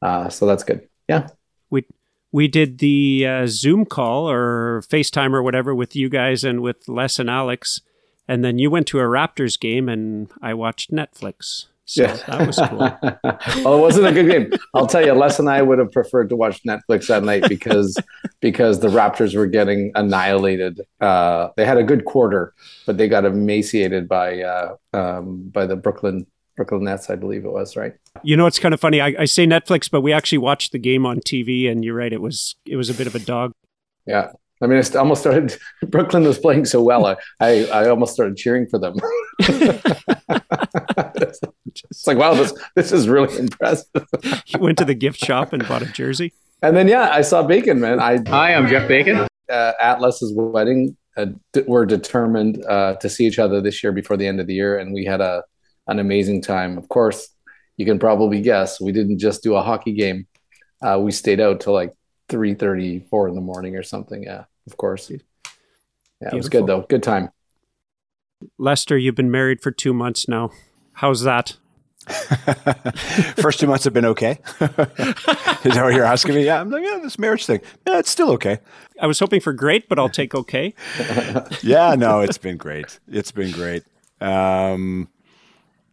uh, 0.00 0.30
so 0.30 0.46
that's 0.46 0.64
good. 0.64 0.88
Yeah. 1.08 1.28
We 1.68 1.84
we 2.32 2.48
did 2.48 2.78
the 2.78 3.46
Zoom 3.48 3.84
call 3.84 4.30
or 4.30 4.82
FaceTime 4.88 5.34
or 5.34 5.42
whatever 5.42 5.74
with 5.74 5.94
you 5.94 6.08
guys 6.08 6.42
and 6.42 6.62
with 6.62 6.88
Les 6.88 7.18
and 7.18 7.28
Alex, 7.28 7.80
and 8.28 8.44
then 8.44 8.58
you 8.58 8.70
went 8.70 8.86
to 8.88 8.98
a 8.98 9.04
Raptors 9.04 9.58
game 9.58 9.88
and 9.88 10.30
I 10.42 10.54
watched 10.54 10.92
Netflix. 10.92 11.66
So 11.88 12.04
that 12.04 12.46
was 12.46 12.58
cool. 12.58 12.78
well, 13.64 13.78
it 13.78 13.80
wasn't 13.80 14.08
a 14.08 14.12
good 14.12 14.28
game. 14.28 14.52
I'll 14.74 14.88
tell 14.88 15.06
you, 15.06 15.12
Les 15.12 15.38
and 15.38 15.48
I 15.48 15.62
would 15.62 15.78
have 15.78 15.92
preferred 15.92 16.28
to 16.30 16.36
watch 16.36 16.60
Netflix 16.64 17.06
that 17.06 17.22
night 17.22 17.48
because 17.48 17.96
because 18.40 18.80
the 18.80 18.88
Raptors 18.88 19.36
were 19.36 19.46
getting 19.46 19.92
annihilated. 19.94 20.80
Uh, 21.00 21.50
they 21.56 21.64
had 21.64 21.78
a 21.78 21.84
good 21.84 22.04
quarter, 22.04 22.54
but 22.86 22.98
they 22.98 23.08
got 23.08 23.24
emaciated 23.24 24.08
by 24.08 24.42
uh, 24.42 24.74
um, 24.92 25.48
by 25.52 25.64
the 25.64 25.76
Brooklyn 25.76 26.26
Brooklyn 26.56 26.82
Nets, 26.84 27.08
I 27.08 27.14
believe 27.14 27.44
it 27.44 27.52
was. 27.52 27.76
Right? 27.76 27.94
You 28.24 28.36
know, 28.36 28.46
it's 28.46 28.58
kind 28.58 28.74
of 28.74 28.80
funny. 28.80 29.00
I, 29.00 29.14
I 29.20 29.24
say 29.24 29.46
Netflix, 29.46 29.88
but 29.88 30.00
we 30.00 30.12
actually 30.12 30.38
watched 30.38 30.72
the 30.72 30.78
game 30.80 31.06
on 31.06 31.20
TV, 31.20 31.70
and 31.70 31.84
you're 31.84 31.94
right. 31.94 32.12
It 32.12 32.20
was 32.20 32.56
it 32.66 32.74
was 32.74 32.90
a 32.90 32.94
bit 32.94 33.06
of 33.06 33.14
a 33.14 33.20
dog. 33.20 33.52
Yeah. 34.06 34.32
I 34.62 34.66
mean, 34.66 34.82
I 34.82 34.96
almost 34.98 35.20
started. 35.20 35.56
Brooklyn 35.88 36.24
was 36.24 36.38
playing 36.38 36.64
so 36.64 36.82
well. 36.82 37.06
I 37.06 37.16
I, 37.40 37.64
I 37.66 37.88
almost 37.88 38.14
started 38.14 38.36
cheering 38.36 38.66
for 38.66 38.78
them. 38.78 38.94
it's 41.90 42.06
like, 42.06 42.18
wow, 42.18 42.34
this 42.34 42.52
this 42.74 42.92
is 42.92 43.08
really 43.08 43.36
impressive. 43.38 43.86
You 44.46 44.60
went 44.60 44.78
to 44.78 44.84
the 44.84 44.94
gift 44.94 45.18
shop 45.24 45.52
and 45.52 45.66
bought 45.66 45.82
a 45.82 45.86
jersey. 45.86 46.32
And 46.62 46.76
then 46.76 46.88
yeah, 46.88 47.10
I 47.12 47.20
saw 47.22 47.42
Bacon, 47.42 47.80
man. 47.80 48.00
I 48.00 48.18
Hi, 48.28 48.54
I'm 48.54 48.68
Jeff 48.68 48.88
Bacon. 48.88 49.26
uh, 49.50 49.72
at 49.80 50.00
Les's 50.00 50.32
wedding. 50.34 50.96
Uh, 51.16 51.26
d- 51.52 51.62
we're 51.66 51.86
determined 51.86 52.64
uh, 52.66 52.94
to 52.96 53.08
see 53.08 53.26
each 53.26 53.38
other 53.38 53.60
this 53.60 53.82
year 53.82 53.92
before 53.92 54.16
the 54.16 54.26
end 54.26 54.40
of 54.40 54.46
the 54.46 54.54
year, 54.54 54.78
and 54.78 54.92
we 54.92 55.04
had 55.04 55.20
a 55.20 55.42
an 55.88 55.98
amazing 55.98 56.42
time. 56.42 56.78
Of 56.78 56.88
course, 56.88 57.28
you 57.76 57.84
can 57.86 57.98
probably 57.98 58.40
guess 58.40 58.80
we 58.80 58.92
didn't 58.92 59.18
just 59.18 59.42
do 59.42 59.54
a 59.54 59.62
hockey 59.62 59.92
game. 59.92 60.26
Uh, 60.82 60.98
we 61.00 61.12
stayed 61.12 61.40
out 61.40 61.60
till 61.60 61.72
like 61.72 61.92
three 62.28 62.54
thirty, 62.54 63.00
four 63.10 63.28
in 63.28 63.34
the 63.34 63.40
morning 63.40 63.76
or 63.76 63.82
something. 63.82 64.22
Yeah, 64.24 64.44
of 64.66 64.76
course. 64.76 65.10
Yeah, 65.10 66.28
it 66.32 66.34
was 66.34 66.48
good 66.48 66.66
though. 66.66 66.82
Good 66.82 67.02
time. 67.02 67.30
Lester, 68.58 68.98
you've 68.98 69.14
been 69.14 69.30
married 69.30 69.60
for 69.60 69.70
two 69.70 69.94
months 69.94 70.28
now. 70.28 70.50
How's 70.94 71.22
that? 71.22 71.56
First 73.36 73.58
two 73.58 73.66
months 73.66 73.84
have 73.84 73.92
been 73.92 74.04
okay. 74.04 74.38
Is 74.60 75.74
that 75.74 75.80
what 75.82 75.94
you're 75.94 76.04
asking 76.04 76.36
me? 76.36 76.44
Yeah, 76.44 76.60
I'm 76.60 76.70
like, 76.70 76.84
yeah, 76.84 77.00
this 77.02 77.18
marriage 77.18 77.46
thing. 77.46 77.60
Yeah, 77.86 77.98
it's 77.98 78.10
still 78.10 78.30
okay. 78.32 78.60
I 79.00 79.06
was 79.06 79.18
hoping 79.18 79.40
for 79.40 79.52
great, 79.52 79.88
but 79.88 79.98
I'll 79.98 80.08
take 80.08 80.34
okay. 80.34 80.74
Yeah, 81.62 81.96
no, 81.96 82.20
it's 82.20 82.38
been 82.38 82.56
great. 82.56 83.00
It's 83.08 83.32
been 83.32 83.50
great. 83.50 83.82
Um, 84.20 85.08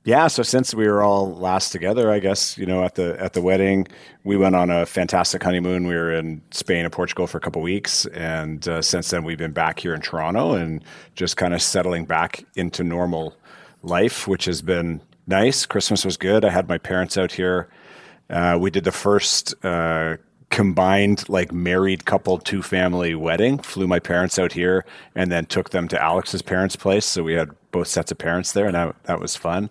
yeah, 0.06 0.28
so 0.28 0.44
since 0.44 0.74
we 0.74 0.88
were 0.88 1.02
all 1.02 1.34
last 1.34 1.72
together, 1.72 2.12
I 2.12 2.20
guess 2.20 2.58
you 2.58 2.66
know 2.66 2.84
at 2.84 2.96
the 2.96 3.16
at 3.22 3.34
the 3.34 3.42
wedding, 3.42 3.88
we 4.26 4.36
went 4.36 4.56
on 4.56 4.70
a 4.70 4.86
fantastic 4.86 5.42
honeymoon. 5.42 5.88
We 5.88 5.96
were 5.96 6.12
in 6.12 6.42
Spain 6.52 6.84
and 6.84 6.92
Portugal 6.92 7.26
for 7.26 7.38
a 7.38 7.42
couple 7.42 7.62
weeks, 7.62 8.06
and 8.08 8.68
uh, 8.68 8.82
since 8.82 9.10
then 9.12 9.24
we've 9.24 9.38
been 9.38 9.54
back 9.54 9.80
here 9.80 9.94
in 9.94 10.02
Toronto 10.02 10.54
and 10.54 10.84
just 11.16 11.38
kind 11.38 11.54
of 11.54 11.62
settling 11.62 12.04
back 12.04 12.46
into 12.56 12.84
normal 12.84 13.36
life, 13.82 14.28
which 14.28 14.44
has 14.46 14.62
been 14.62 15.00
nice. 15.26 15.66
Christmas 15.66 16.04
was 16.04 16.18
good. 16.18 16.44
I 16.44 16.50
had 16.50 16.68
my 16.68 16.78
parents 16.78 17.18
out 17.18 17.32
here. 17.32 17.70
Uh, 18.30 18.58
we 18.60 18.72
did 18.72 18.84
the 18.84 18.92
first 18.92 19.54
uh, 19.64 20.18
combined 20.50 21.28
like 21.30 21.54
married 21.54 22.04
couple 22.06 22.38
two 22.40 22.62
family 22.62 23.16
wedding. 23.16 23.58
Flew 23.58 23.88
my 23.88 24.00
parents 24.00 24.38
out 24.38 24.52
here 24.52 24.86
and 25.16 25.32
then 25.32 25.46
took 25.46 25.70
them 25.70 25.88
to 25.88 26.02
Alex's 26.02 26.42
parents' 26.42 26.76
place. 26.76 27.06
So 27.06 27.24
we 27.24 27.34
had 27.34 27.52
both 27.74 27.90
sets 27.90 28.12
of 28.12 28.18
parents 28.18 28.54
there, 28.54 28.66
and 28.66 28.76
that 28.76 28.96
that 29.04 29.20
was 29.20 29.36
fun. 29.36 29.70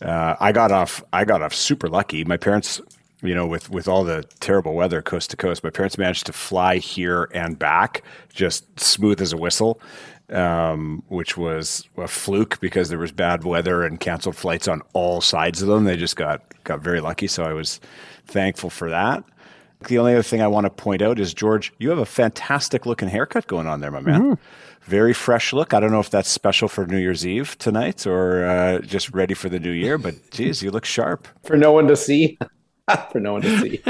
Uh, 0.00 0.34
I 0.40 0.52
got 0.52 0.72
off. 0.72 1.04
I 1.12 1.26
got 1.26 1.42
off 1.42 1.52
super 1.52 1.88
lucky. 1.88 2.24
My 2.24 2.38
parents, 2.38 2.80
you 3.22 3.34
know, 3.34 3.46
with 3.46 3.68
with 3.68 3.86
all 3.86 4.04
the 4.04 4.24
terrible 4.40 4.74
weather 4.74 5.02
coast 5.02 5.30
to 5.30 5.36
coast, 5.36 5.62
my 5.62 5.70
parents 5.70 5.98
managed 5.98 6.24
to 6.26 6.32
fly 6.32 6.78
here 6.78 7.28
and 7.34 7.58
back 7.58 8.02
just 8.32 8.80
smooth 8.80 9.20
as 9.20 9.34
a 9.34 9.36
whistle, 9.36 9.80
um, 10.30 11.02
which 11.08 11.36
was 11.36 11.86
a 11.98 12.08
fluke 12.08 12.58
because 12.60 12.88
there 12.88 12.98
was 12.98 13.12
bad 13.12 13.44
weather 13.44 13.82
and 13.82 14.00
canceled 14.00 14.36
flights 14.36 14.66
on 14.66 14.80
all 14.94 15.20
sides 15.20 15.60
of 15.60 15.68
them. 15.68 15.84
They 15.84 15.96
just 15.96 16.16
got 16.16 16.42
got 16.64 16.80
very 16.80 17.00
lucky. 17.00 17.26
So 17.26 17.44
I 17.44 17.52
was 17.52 17.80
thankful 18.26 18.70
for 18.70 18.88
that. 18.88 19.22
The 19.88 19.98
only 19.98 20.14
other 20.14 20.22
thing 20.22 20.40
I 20.40 20.46
want 20.46 20.64
to 20.64 20.70
point 20.70 21.02
out 21.02 21.20
is 21.20 21.34
George, 21.34 21.72
you 21.78 21.90
have 21.90 21.98
a 21.98 22.06
fantastic 22.06 22.86
looking 22.86 23.08
haircut 23.08 23.46
going 23.46 23.66
on 23.66 23.80
there, 23.80 23.90
my 23.90 24.00
man. 24.00 24.38
Very 24.84 25.12
fresh 25.12 25.52
look. 25.52 25.74
I 25.74 25.80
don't 25.80 25.90
know 25.90 26.00
if 26.00 26.10
that's 26.10 26.28
special 26.28 26.68
for 26.68 26.86
New 26.86 26.98
Year's 26.98 27.26
Eve 27.26 27.56
tonight 27.58 28.06
or 28.06 28.44
uh, 28.44 28.78
just 28.80 29.12
ready 29.12 29.34
for 29.34 29.48
the 29.48 29.58
new 29.58 29.70
year, 29.70 29.98
but 29.98 30.30
geez, 30.30 30.62
you 30.62 30.70
look 30.70 30.84
sharp. 30.84 31.26
For 31.44 31.56
no 31.56 31.72
one 31.72 31.88
to 31.88 31.96
see. 31.96 32.38
for 33.10 33.20
no 33.20 33.34
one 33.34 33.42
to 33.42 33.60
see. 33.60 33.82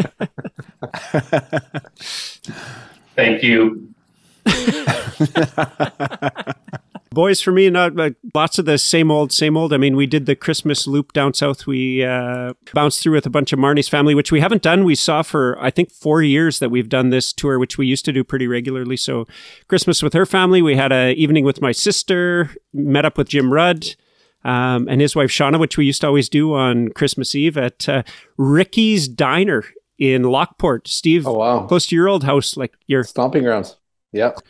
Thank 3.16 3.42
you. 3.42 3.88
Boys, 7.14 7.40
for 7.40 7.52
me, 7.52 7.70
not 7.70 7.94
like 7.96 8.16
lots 8.34 8.58
of 8.58 8.64
the 8.64 8.76
same 8.76 9.10
old, 9.10 9.32
same 9.32 9.56
old. 9.56 9.72
I 9.72 9.76
mean, 9.76 9.96
we 9.96 10.06
did 10.06 10.26
the 10.26 10.34
Christmas 10.36 10.86
loop 10.86 11.12
down 11.12 11.32
south. 11.32 11.66
We 11.66 12.04
uh, 12.04 12.54
bounced 12.74 13.02
through 13.02 13.14
with 13.14 13.26
a 13.26 13.30
bunch 13.30 13.52
of 13.52 13.58
Marnie's 13.58 13.88
family, 13.88 14.14
which 14.14 14.32
we 14.32 14.40
haven't 14.40 14.62
done. 14.62 14.84
We 14.84 14.94
saw 14.94 15.22
for 15.22 15.56
I 15.60 15.70
think 15.70 15.90
four 15.90 16.22
years 16.22 16.58
that 16.58 16.70
we've 16.70 16.88
done 16.88 17.10
this 17.10 17.32
tour, 17.32 17.58
which 17.58 17.78
we 17.78 17.86
used 17.86 18.04
to 18.06 18.12
do 18.12 18.24
pretty 18.24 18.46
regularly. 18.46 18.96
So, 18.96 19.26
Christmas 19.68 20.02
with 20.02 20.12
her 20.12 20.26
family. 20.26 20.60
We 20.60 20.76
had 20.76 20.92
a 20.92 21.12
evening 21.14 21.44
with 21.44 21.62
my 21.62 21.72
sister. 21.72 22.50
Met 22.72 23.04
up 23.04 23.16
with 23.16 23.28
Jim 23.28 23.52
Rudd. 23.52 23.94
Um, 24.44 24.88
and 24.90 25.00
his 25.00 25.16
wife 25.16 25.30
Shauna, 25.30 25.58
which 25.58 25.78
we 25.78 25.86
used 25.86 26.02
to 26.02 26.06
always 26.08 26.28
do 26.28 26.52
on 26.52 26.90
Christmas 26.90 27.34
Eve 27.34 27.56
at 27.56 27.88
uh, 27.88 28.02
Ricky's 28.36 29.08
Diner 29.08 29.64
in 29.98 30.24
Lockport. 30.24 30.86
Steve, 30.86 31.26
Oh, 31.26 31.32
wow. 31.38 31.66
close 31.66 31.86
to 31.86 31.96
your 31.96 32.08
old 32.08 32.24
house, 32.24 32.54
like 32.56 32.74
your 32.86 33.04
Stomping 33.04 33.44
grounds. 33.44 33.76
Yep. 34.12 34.40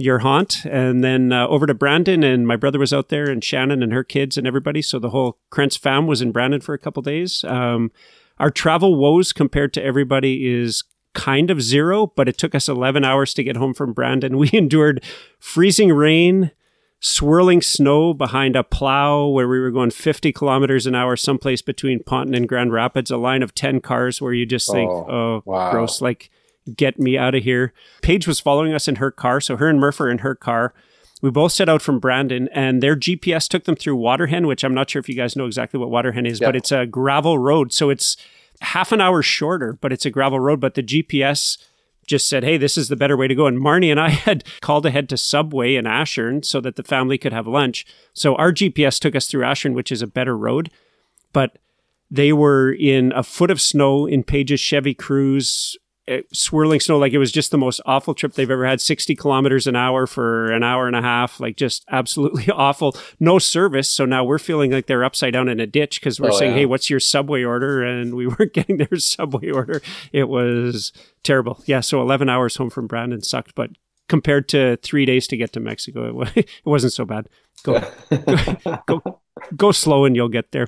Your 0.00 0.20
haunt, 0.20 0.64
and 0.64 1.04
then 1.04 1.32
uh, 1.32 1.46
over 1.48 1.66
to 1.66 1.74
Brandon. 1.74 2.22
And 2.24 2.46
my 2.46 2.56
brother 2.56 2.78
was 2.78 2.92
out 2.92 3.08
there, 3.08 3.28
and 3.30 3.42
Shannon 3.44 3.82
and 3.82 3.92
her 3.92 4.04
kids 4.04 4.36
and 4.36 4.46
everybody. 4.46 4.82
So 4.82 4.98
the 4.98 5.10
whole 5.10 5.38
Krentz 5.52 5.78
fam 5.78 6.06
was 6.06 6.22
in 6.22 6.32
Brandon 6.32 6.60
for 6.60 6.74
a 6.74 6.78
couple 6.78 7.02
days. 7.02 7.44
Um, 7.44 7.92
our 8.38 8.50
travel 8.50 8.94
woes 8.96 9.32
compared 9.32 9.72
to 9.74 9.84
everybody 9.84 10.50
is 10.50 10.82
kind 11.12 11.50
of 11.50 11.60
zero, 11.60 12.06
but 12.16 12.28
it 12.28 12.38
took 12.38 12.54
us 12.54 12.68
11 12.68 13.04
hours 13.04 13.34
to 13.34 13.42
get 13.44 13.56
home 13.56 13.74
from 13.74 13.92
Brandon. 13.92 14.38
We 14.38 14.48
endured 14.52 15.04
freezing 15.38 15.92
rain, 15.92 16.52
swirling 17.00 17.62
snow 17.62 18.14
behind 18.14 18.56
a 18.56 18.62
plow 18.64 19.26
where 19.26 19.48
we 19.48 19.58
were 19.60 19.70
going 19.70 19.90
50 19.90 20.32
kilometers 20.32 20.86
an 20.86 20.94
hour, 20.94 21.16
someplace 21.16 21.62
between 21.62 22.02
Ponton 22.02 22.34
and 22.34 22.48
Grand 22.48 22.72
Rapids, 22.72 23.10
a 23.10 23.16
line 23.16 23.42
of 23.42 23.54
10 23.54 23.80
cars 23.80 24.22
where 24.22 24.32
you 24.32 24.46
just 24.46 24.70
think, 24.70 24.90
Oh, 24.90 25.06
oh, 25.10 25.42
wow. 25.44 25.70
gross. 25.72 26.00
Like, 26.00 26.30
get 26.76 26.98
me 26.98 27.16
out 27.18 27.34
of 27.34 27.42
here. 27.44 27.72
Paige 28.02 28.26
was 28.26 28.40
following 28.40 28.72
us 28.72 28.86
in 28.88 28.96
her 28.96 29.10
car. 29.10 29.40
So 29.40 29.56
her 29.56 29.68
and 29.68 29.80
Murph 29.80 30.00
are 30.00 30.10
in 30.10 30.18
her 30.18 30.34
car. 30.34 30.72
We 31.22 31.30
both 31.30 31.52
set 31.52 31.68
out 31.68 31.82
from 31.82 31.98
Brandon, 31.98 32.48
and 32.54 32.82
their 32.82 32.96
GPS 32.96 33.46
took 33.46 33.64
them 33.64 33.76
through 33.76 33.96
Waterhen, 33.98 34.46
which 34.46 34.64
I'm 34.64 34.72
not 34.74 34.88
sure 34.88 35.00
if 35.00 35.08
you 35.08 35.14
guys 35.14 35.36
know 35.36 35.44
exactly 35.46 35.78
what 35.78 35.90
Waterhen 35.90 36.26
is, 36.26 36.40
Yeah. 36.40 36.48
but 36.48 36.56
it's 36.56 36.72
a 36.72 36.86
gravel 36.86 37.38
road. 37.38 37.72
So 37.74 37.90
it's 37.90 38.16
half 38.62 38.90
an 38.92 39.00
hour 39.02 39.20
shorter, 39.22 39.74
but 39.80 39.92
it's 39.92 40.06
a 40.06 40.10
gravel 40.10 40.40
road. 40.40 40.60
But 40.60 40.74
the 40.74 40.82
GPS 40.82 41.58
just 42.06 42.26
said, 42.28 42.42
hey, 42.42 42.56
this 42.56 42.76
is 42.78 42.88
the 42.88 42.96
better 42.96 43.16
way 43.16 43.28
to 43.28 43.34
go. 43.34 43.46
And 43.46 43.58
Marnie 43.58 43.90
and 43.90 44.00
I 44.00 44.08
had 44.26 44.44
called 44.62 44.86
ahead 44.86 45.08
to 45.10 45.16
Subway 45.18 45.76
in 45.76 45.86
Ashern 45.86 46.42
so 46.42 46.60
that 46.62 46.76
the 46.76 46.82
family 46.82 47.18
could 47.18 47.32
have 47.34 47.46
lunch. 47.46 47.86
So 48.14 48.34
our 48.36 48.50
GPS 48.52 48.98
took 48.98 49.14
us 49.14 49.26
through 49.26 49.44
Ashern, 49.44 49.74
which 49.74 49.92
is 49.92 50.00
a 50.02 50.06
better 50.06 50.36
road. 50.36 50.70
But 51.34 51.58
they 52.10 52.32
were 52.32 52.72
in 52.72 53.12
a 53.12 53.22
foot 53.22 53.50
of 53.50 53.60
snow 53.60 54.06
in 54.06 54.24
Paige's 54.24 54.58
Chevy 54.58 54.94
Cruze, 54.94 55.76
eh, 56.10 56.22
swirling 56.32 56.80
snow. 56.80 56.98
Like 56.98 57.12
it 57.12 57.18
was 57.18 57.32
just 57.32 57.50
the 57.50 57.58
most 57.58 57.80
awful 57.86 58.12
trip 58.14 58.34
they've 58.34 58.50
ever 58.50 58.66
had. 58.66 58.80
60 58.80 59.14
kilometers 59.16 59.66
an 59.66 59.76
hour 59.76 60.06
for 60.06 60.50
an 60.52 60.62
hour 60.62 60.86
and 60.86 60.96
a 60.96 61.00
half. 61.02 61.40
Like 61.40 61.56
just 61.56 61.84
absolutely 61.90 62.48
awful. 62.54 62.94
No 63.18 63.38
service. 63.38 63.88
So 63.88 64.04
now 64.04 64.24
we're 64.24 64.38
feeling 64.38 64.70
like 64.72 64.86
they're 64.86 65.04
upside 65.04 65.32
down 65.32 65.48
in 65.48 65.60
a 65.60 65.66
ditch 65.66 66.00
because 66.00 66.20
we're 66.20 66.30
Oh, 66.32 66.38
saying, 66.38 66.52
yeah. 66.52 66.58
hey, 66.58 66.66
what's 66.66 66.90
your 66.90 67.00
Subway 67.00 67.42
order? 67.44 67.82
And 67.82 68.14
we 68.14 68.26
weren't 68.38 68.52
getting 68.52 68.76
their 68.78 68.88
Subway 68.98 69.50
order. 69.50 69.80
It 70.12 70.28
was 70.28 70.92
terrible. 71.22 71.62
Yeah. 71.66 71.80
So 71.80 72.00
11 72.02 72.28
hours 72.28 72.56
home 72.56 72.70
from 72.70 72.86
Brandon 72.86 73.22
sucked. 73.22 73.54
But 73.54 73.70
compared 74.10 74.48
to 74.48 74.76
three 74.78 75.06
days 75.06 75.28
to 75.28 75.36
get 75.36 75.52
to 75.52 75.60
Mexico, 75.60 76.22
it, 76.22 76.36
it 76.36 76.66
wasn't 76.66 76.92
so 76.92 77.04
bad. 77.04 77.28
Go, 77.62 77.80
go, 78.86 79.20
go 79.56 79.70
slow 79.70 80.04
and 80.04 80.16
you'll 80.16 80.28
get 80.28 80.50
there. 80.50 80.66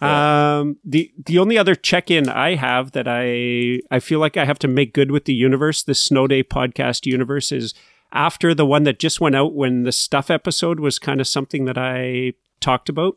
Um, 0.00 0.76
the 0.84 1.10
the 1.16 1.38
only 1.38 1.56
other 1.56 1.74
check 1.74 2.10
in 2.10 2.28
I 2.28 2.54
have 2.56 2.92
that 2.92 3.06
I 3.08 3.80
I 3.90 3.98
feel 3.98 4.20
like 4.20 4.36
I 4.36 4.44
have 4.44 4.58
to 4.60 4.68
make 4.68 4.92
good 4.92 5.10
with 5.10 5.24
the 5.24 5.34
universe, 5.34 5.82
the 5.82 5.94
Snow 5.94 6.26
Day 6.26 6.42
podcast 6.44 7.06
universe, 7.06 7.50
is 7.50 7.72
after 8.12 8.54
the 8.54 8.66
one 8.66 8.82
that 8.82 8.98
just 8.98 9.20
went 9.20 9.36
out 9.36 9.54
when 9.54 9.84
the 9.84 9.92
stuff 9.92 10.30
episode 10.30 10.78
was 10.78 10.98
kind 10.98 11.20
of 11.20 11.26
something 11.26 11.64
that 11.64 11.78
I 11.78 12.34
talked 12.60 12.88
about, 12.88 13.16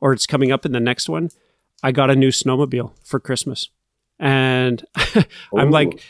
or 0.00 0.12
it's 0.12 0.26
coming 0.26 0.52
up 0.52 0.66
in 0.66 0.72
the 0.72 0.80
next 0.80 1.08
one. 1.08 1.30
I 1.82 1.92
got 1.92 2.10
a 2.10 2.16
new 2.16 2.30
snowmobile 2.30 2.92
for 3.02 3.18
Christmas, 3.18 3.70
and 4.18 4.84
I'm 5.56 5.68
Ooh. 5.68 5.70
like. 5.70 6.04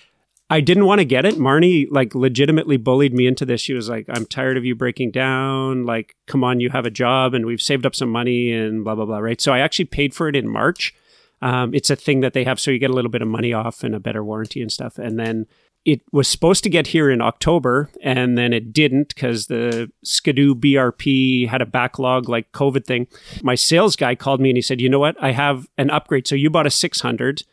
I 0.51 0.61
didn't 0.61 0.87
want 0.87 0.99
to 0.99 1.05
get 1.05 1.25
it. 1.25 1.37
Marnie 1.37 1.87
like 1.91 2.13
legitimately 2.13 2.77
bullied 2.77 3.15
me 3.15 3.29
into 3.29 3.47
this. 3.47 3.61
She 3.61 3.73
was 3.73 3.89
like, 3.89 4.07
"I'm 4.11 4.27
tired 4.27 4.57
of 4.57 4.65
you 4.65 4.75
breaking 4.75 5.13
down. 5.13 5.87
Like, 5.87 6.17
come 6.27 6.43
on, 6.43 6.59
you 6.59 6.71
have 6.71 6.85
a 6.85 6.91
job 6.91 7.35
and 7.35 7.47
we've 7.47 7.63
saved 7.63 7.87
up 7.87 7.95
some 7.95 8.11
money 8.11 8.53
and 8.53 8.83
blah 8.83 8.97
blah 8.97 9.07
blah." 9.07 9.19
Right. 9.19 9.41
So 9.41 9.53
I 9.53 9.61
actually 9.61 9.85
paid 9.85 10.13
for 10.13 10.29
it 10.29 10.35
in 10.35 10.49
March. 10.49 10.93
Um, 11.41 11.73
it's 11.73 11.89
a 11.89 11.97
thing 11.97 12.21
that 12.21 12.35
they 12.35 12.45
have, 12.45 12.61
so 12.61 12.71
you 12.71 12.79
get 12.79 12.91
a 12.91 12.95
little 12.95 13.11
bit 13.11 13.23
of 13.23 13.29
money 13.29 13.53
off 13.53 13.85
and 13.85 13.95
a 13.95 14.01
better 14.01 14.23
warranty 14.25 14.61
and 14.61 14.71
stuff. 14.71 14.99
And 14.99 15.19
then 15.19 15.47
it 15.87 16.03
was 16.13 16.29
supposed 16.29 16.63
to 16.65 16.69
get 16.69 16.89
here 16.89 17.11
in 17.11 17.23
October, 17.23 17.91
and 18.03 18.37
then 18.37 18.53
it 18.53 18.73
didn't 18.73 19.15
because 19.15 19.47
the 19.47 19.91
Ski-Doo 20.05 20.55
BRP 20.55 21.49
had 21.49 21.63
a 21.63 21.67
backlog 21.67 22.29
like 22.29 22.53
COVID 22.53 22.85
thing. 22.85 23.07
My 23.43 23.55
sales 23.55 23.97
guy 23.97 24.15
called 24.17 24.41
me 24.41 24.51
and 24.51 24.59
he 24.59 24.63
said, 24.63 24.81
"You 24.81 24.89
know 24.89 24.99
what? 24.99 25.17
I 25.23 25.31
have 25.31 25.69
an 25.79 25.91
upgrade. 25.91 26.27
So 26.27 26.35
you 26.35 26.51
bought 26.51 26.67
a 26.67 26.71
600." 26.71 27.45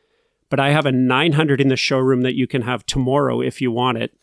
But 0.50 0.60
I 0.60 0.72
have 0.72 0.86
a 0.86 0.92
900 0.92 1.60
in 1.62 1.68
the 1.68 1.76
showroom 1.76 2.22
that 2.22 2.36
you 2.36 2.48
can 2.48 2.62
have 2.64 2.86
tomorrow 2.86 3.42
if 3.42 3.62
you 3.62 3.72
want 3.72 3.98
it. 3.98 4.14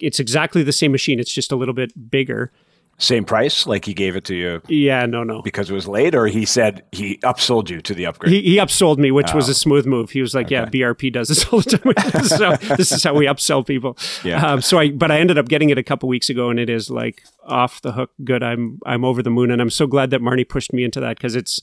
It's 0.00 0.18
exactly 0.18 0.62
the 0.62 0.72
same 0.72 0.92
machine. 0.92 1.20
It's 1.20 1.32
just 1.32 1.52
a 1.52 1.56
little 1.56 1.74
bit 1.74 2.10
bigger. 2.10 2.52
Same 3.00 3.24
price, 3.24 3.64
like 3.64 3.84
he 3.84 3.94
gave 3.94 4.16
it 4.16 4.24
to 4.24 4.34
you 4.34 4.60
Yeah, 4.66 5.06
no, 5.06 5.22
no. 5.22 5.40
because 5.42 5.70
it 5.70 5.72
was 5.72 5.86
late, 5.86 6.16
or 6.16 6.26
he 6.26 6.44
said 6.44 6.82
he 6.90 7.18
upsold 7.18 7.70
you 7.70 7.80
to 7.82 7.94
the 7.94 8.06
upgrade. 8.06 8.32
He, 8.32 8.42
he 8.42 8.56
upsold 8.56 8.98
me, 8.98 9.12
which 9.12 9.32
was 9.32 9.48
a 9.48 9.54
smooth 9.54 9.86
move. 9.86 10.10
He 10.10 10.20
was 10.20 10.34
like, 10.34 10.50
"Yeah, 10.50 10.64
BRP 10.64 11.12
does 11.12 11.28
this 11.28 11.44
all 11.46 11.60
the 11.60 11.78
time. 11.78 11.92
this, 12.12 12.32
is 12.32 12.40
how, 12.40 12.56
this 12.74 12.90
is 12.90 13.04
how 13.04 13.14
we 13.14 13.26
upsell 13.26 13.64
people." 13.64 13.96
Yeah. 14.24 14.44
Um, 14.44 14.60
so 14.62 14.80
I, 14.80 14.90
but 14.90 15.12
I 15.12 15.20
ended 15.20 15.38
up 15.38 15.46
getting 15.46 15.70
it 15.70 15.78
a 15.78 15.84
couple 15.84 16.08
weeks 16.08 16.28
ago, 16.28 16.50
and 16.50 16.58
it 16.58 16.68
is 16.68 16.90
like 16.90 17.22
off 17.46 17.80
the 17.82 17.92
hook 17.92 18.10
good. 18.24 18.42
I'm 18.42 18.80
I'm 18.84 19.04
over 19.04 19.22
the 19.22 19.30
moon, 19.30 19.52
and 19.52 19.62
I'm 19.62 19.70
so 19.70 19.86
glad 19.86 20.10
that 20.10 20.20
Marnie 20.20 20.48
pushed 20.48 20.72
me 20.72 20.82
into 20.82 20.98
that 20.98 21.18
because 21.18 21.36
it's 21.36 21.62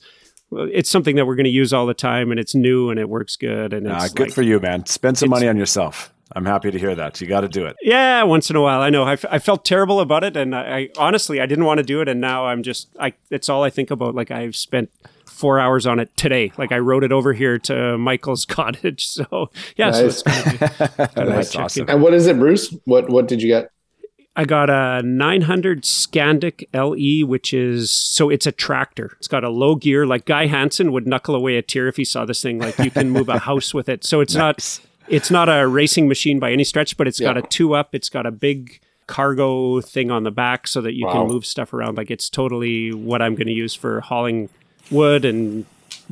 it's 0.52 0.88
something 0.90 1.16
that 1.16 1.26
we're 1.26 1.36
going 1.36 1.44
to 1.44 1.50
use 1.50 1.72
all 1.72 1.86
the 1.86 1.94
time, 1.94 2.30
and 2.30 2.38
it's 2.40 2.54
new 2.54 2.90
and 2.90 2.98
it 3.00 3.08
works 3.08 3.36
good, 3.36 3.72
and 3.72 3.86
it's 3.86 4.04
Ah, 4.04 4.08
good 4.14 4.28
like- 4.28 4.32
for 4.34 4.42
you, 4.42 4.60
man. 4.60 4.86
Spend 4.86 5.18
some 5.18 5.30
money 5.30 5.48
on 5.48 5.56
yourself. 5.56 6.12
I'm 6.34 6.44
happy 6.44 6.72
to 6.72 6.78
hear 6.78 6.94
that. 6.96 7.20
You 7.20 7.28
got 7.28 7.42
to 7.42 7.48
do 7.48 7.64
it. 7.66 7.76
Yeah, 7.82 8.24
once 8.24 8.50
in 8.50 8.56
a 8.56 8.60
while. 8.60 8.80
I 8.80 8.90
know. 8.90 9.04
I, 9.04 9.12
f- 9.12 9.24
I 9.30 9.38
felt 9.38 9.64
terrible 9.64 10.00
about 10.00 10.24
it, 10.24 10.36
and 10.36 10.56
I, 10.56 10.60
I 10.78 10.88
honestly 10.98 11.40
I 11.40 11.46
didn't 11.46 11.64
want 11.66 11.78
to 11.78 11.84
do 11.84 12.00
it, 12.00 12.08
and 12.08 12.20
now 12.20 12.46
I'm 12.46 12.64
just 12.64 12.88
I. 12.98 13.12
It's 13.30 13.48
all 13.48 13.62
I 13.62 13.70
think 13.70 13.90
about. 13.92 14.14
Like 14.16 14.32
I've 14.32 14.56
spent 14.56 14.90
four 15.24 15.60
hours 15.60 15.86
on 15.86 16.00
it 16.00 16.14
today. 16.16 16.50
Like 16.58 16.72
I 16.72 16.78
rode 16.80 17.04
it 17.04 17.12
over 17.12 17.32
here 17.32 17.58
to 17.60 17.96
Michael's 17.96 18.44
cottage. 18.58 19.06
So 19.06 19.50
yeah, 19.76 19.92
so 19.92 20.02
Nice. 20.02 20.22
it's 20.22 20.22
gonna 20.22 20.52
be, 20.52 21.14
gonna 21.14 21.30
That's 21.30 21.54
awesome. 21.56 21.84
in. 21.84 21.90
And 21.90 22.02
what 22.02 22.12
is 22.12 22.26
it, 22.26 22.38
Bruce? 22.38 22.74
What 22.86 23.08
what 23.08 23.28
did 23.28 23.40
you 23.40 23.48
get? 23.48 23.70
I 24.38 24.44
got 24.44 24.68
a 24.68 25.00
900 25.02 25.82
Skandic 25.84 26.66
LE, 26.74 27.26
which 27.26 27.54
is 27.54 27.90
so 27.90 28.28
it's 28.28 28.46
a 28.46 28.52
tractor. 28.52 29.12
It's 29.18 29.28
got 29.28 29.44
a 29.44 29.48
low 29.48 29.74
gear. 29.76 30.06
Like 30.06 30.26
Guy 30.26 30.46
Hansen 30.46 30.92
would 30.92 31.06
knuckle 31.06 31.34
away 31.34 31.56
a 31.56 31.62
tear 31.62 31.88
if 31.88 31.96
he 31.96 32.04
saw 32.04 32.26
this 32.26 32.42
thing. 32.42 32.58
Like 32.58 32.78
you 32.78 32.90
can 32.90 33.10
move 33.10 33.28
a 33.30 33.38
house 33.48 33.72
with 33.72 33.88
it. 33.88 34.04
So 34.04 34.20
it's 34.20 34.34
not 34.34 34.78
it's 35.08 35.30
not 35.30 35.48
a 35.48 35.66
racing 35.66 36.06
machine 36.06 36.38
by 36.38 36.52
any 36.52 36.64
stretch, 36.64 36.96
but 36.98 37.08
it's 37.08 37.18
got 37.20 37.36
a 37.38 37.42
two 37.42 37.74
up. 37.74 37.94
It's 37.94 38.08
got 38.10 38.26
a 38.26 38.30
big 38.30 38.80
cargo 39.06 39.80
thing 39.80 40.10
on 40.10 40.24
the 40.24 40.30
back 40.32 40.66
so 40.66 40.80
that 40.82 40.94
you 40.94 41.06
Wow. 41.06 41.12
can 41.12 41.28
move 41.28 41.46
stuff 41.46 41.72
around. 41.72 41.96
Like 41.96 42.10
it's 42.10 42.28
totally 42.28 42.92
what 42.92 43.22
I'm 43.22 43.36
going 43.36 43.46
to 43.46 43.52
use 43.54 43.74
for 43.74 44.00
hauling 44.02 44.48
wood 44.90 45.24
and 45.24 45.64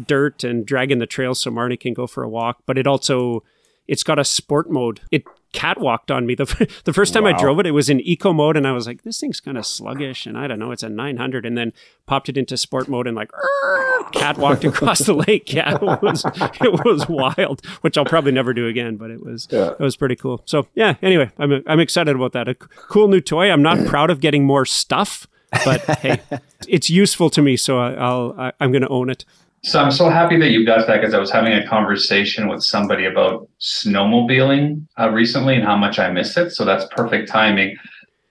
dirt 0.06 0.44
and 0.44 0.64
dragging 0.64 0.98
the 0.98 1.06
trail 1.06 1.34
so 1.34 1.50
Marnie 1.50 1.78
can 1.78 1.92
go 1.92 2.06
for 2.06 2.22
a 2.22 2.28
walk. 2.28 2.58
But 2.66 2.78
it 2.78 2.86
also 2.86 3.42
it's 3.86 4.02
got 4.02 4.18
a 4.18 4.24
sport 4.24 4.70
mode. 4.70 5.00
It 5.10 5.24
catwalked 5.54 6.10
on 6.14 6.26
me 6.26 6.34
the 6.34 6.44
the 6.84 6.92
first 6.92 7.14
time 7.14 7.24
I 7.24 7.32
drove 7.32 7.58
it. 7.60 7.66
It 7.66 7.70
was 7.70 7.88
in 7.88 8.00
eco 8.00 8.32
mode, 8.32 8.56
and 8.56 8.66
I 8.66 8.72
was 8.72 8.86
like, 8.86 9.02
"This 9.02 9.20
thing's 9.20 9.40
kind 9.40 9.56
of 9.56 9.64
sluggish." 9.64 10.26
And 10.26 10.36
I 10.36 10.46
don't 10.48 10.58
know, 10.58 10.72
it's 10.72 10.82
a 10.82 10.88
900, 10.88 11.46
and 11.46 11.56
then 11.56 11.72
popped 12.06 12.28
it 12.28 12.36
into 12.36 12.56
sport 12.56 12.88
mode 12.88 13.06
and 13.06 13.16
like 13.16 13.30
catwalked 14.12 14.64
across 14.68 14.98
the 15.00 15.14
lake. 15.14 15.52
Yeah, 15.52 15.74
it 15.76 15.80
was 16.02 16.24
it 16.60 16.84
was 16.84 17.08
wild, 17.08 17.64
which 17.80 17.96
I'll 17.96 18.04
probably 18.04 18.32
never 18.32 18.52
do 18.52 18.66
again. 18.66 18.96
But 18.96 19.10
it 19.10 19.24
was 19.24 19.48
Yeah. 19.50 19.70
it 19.70 19.80
was 19.80 19.96
pretty 19.96 20.16
cool. 20.16 20.42
So 20.44 20.66
yeah. 20.74 20.94
Anyway, 21.02 21.30
I'm 21.38 21.62
I'm 21.66 21.80
excited 21.80 22.14
about 22.14 22.32
that. 22.32 22.48
A 22.48 22.54
cool 22.54 23.08
new 23.08 23.20
toy. 23.20 23.50
I'm 23.50 23.62
not 23.62 23.84
proud 23.86 24.10
of 24.10 24.20
getting 24.20 24.44
more 24.44 24.64
stuff, 24.66 25.26
but 25.64 25.80
hey, 26.00 26.20
it's 26.68 26.90
useful 26.90 27.30
to 27.30 27.40
me, 27.42 27.56
so 27.56 27.78
I, 27.78 27.92
I'll 27.94 28.34
I, 28.38 28.52
I'm 28.60 28.72
going 28.72 28.82
to 28.82 28.88
own 28.88 29.10
it. 29.10 29.24
So 29.64 29.80
I'm 29.80 29.90
so 29.90 30.10
happy 30.10 30.38
that 30.40 30.50
you 30.50 30.66
got 30.66 30.86
that 30.86 31.00
because 31.00 31.14
I 31.14 31.18
was 31.18 31.30
having 31.30 31.54
a 31.54 31.66
conversation 31.66 32.48
with 32.48 32.62
somebody 32.62 33.06
about 33.06 33.48
snowmobiling 33.60 34.86
uh, 35.00 35.08
recently 35.08 35.54
and 35.54 35.64
how 35.64 35.74
much 35.74 35.98
I 35.98 36.10
miss 36.10 36.36
it. 36.36 36.50
So 36.50 36.66
that's 36.66 36.84
perfect 36.90 37.30
timing. 37.30 37.78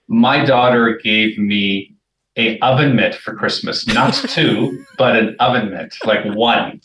My 0.06 0.44
daughter 0.44 1.00
gave 1.02 1.36
me 1.36 1.92
a 2.36 2.60
oven 2.60 2.94
mitt 2.94 3.16
for 3.16 3.34
Christmas, 3.34 3.84
not 3.88 4.14
two, 4.28 4.84
but 4.96 5.16
an 5.16 5.34
oven 5.40 5.70
mitt, 5.70 5.96
like 6.04 6.24
one. 6.36 6.80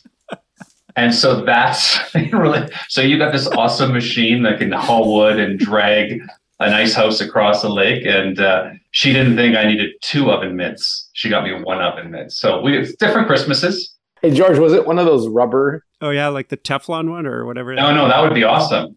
And 0.96 1.14
so 1.14 1.44
that's 1.44 2.00
really 2.32 2.68
so 2.88 3.02
you 3.02 3.18
got 3.18 3.30
this 3.30 3.46
awesome 3.46 3.92
machine 3.92 4.42
that 4.42 4.58
can 4.58 4.72
haul 4.72 5.14
wood 5.14 5.38
and 5.38 5.60
drag 5.60 6.20
a 6.58 6.68
nice 6.68 6.92
house 6.92 7.20
across 7.20 7.62
the 7.62 7.68
lake, 7.68 8.04
and 8.04 8.40
uh, 8.40 8.70
she 8.90 9.12
didn't 9.12 9.36
think 9.36 9.56
I 9.56 9.64
needed 9.64 9.92
two 10.02 10.32
oven 10.32 10.56
mitts. 10.56 11.08
She 11.12 11.28
got 11.28 11.44
me 11.44 11.54
one 11.54 11.80
oven 11.80 12.10
mitt. 12.10 12.32
So 12.32 12.60
we 12.60 12.76
it's 12.76 12.96
different 12.96 13.28
Christmases. 13.28 13.94
Hey 14.22 14.30
George, 14.34 14.58
was 14.58 14.72
it 14.72 14.86
one 14.86 14.98
of 14.98 15.06
those 15.06 15.28
rubber? 15.28 15.84
Oh 16.00 16.10
yeah, 16.10 16.28
like 16.28 16.48
the 16.48 16.56
Teflon 16.56 17.10
one 17.10 17.26
or 17.26 17.46
whatever. 17.46 17.74
No, 17.74 17.94
no, 17.94 18.08
that 18.08 18.20
would 18.20 18.34
be 18.34 18.44
awesome. 18.44 18.96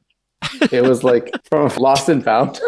It 0.71 0.83
was 0.83 1.03
like 1.03 1.31
from 1.49 1.69
Lost 1.77 2.09
and 2.09 2.23
Found. 2.23 2.59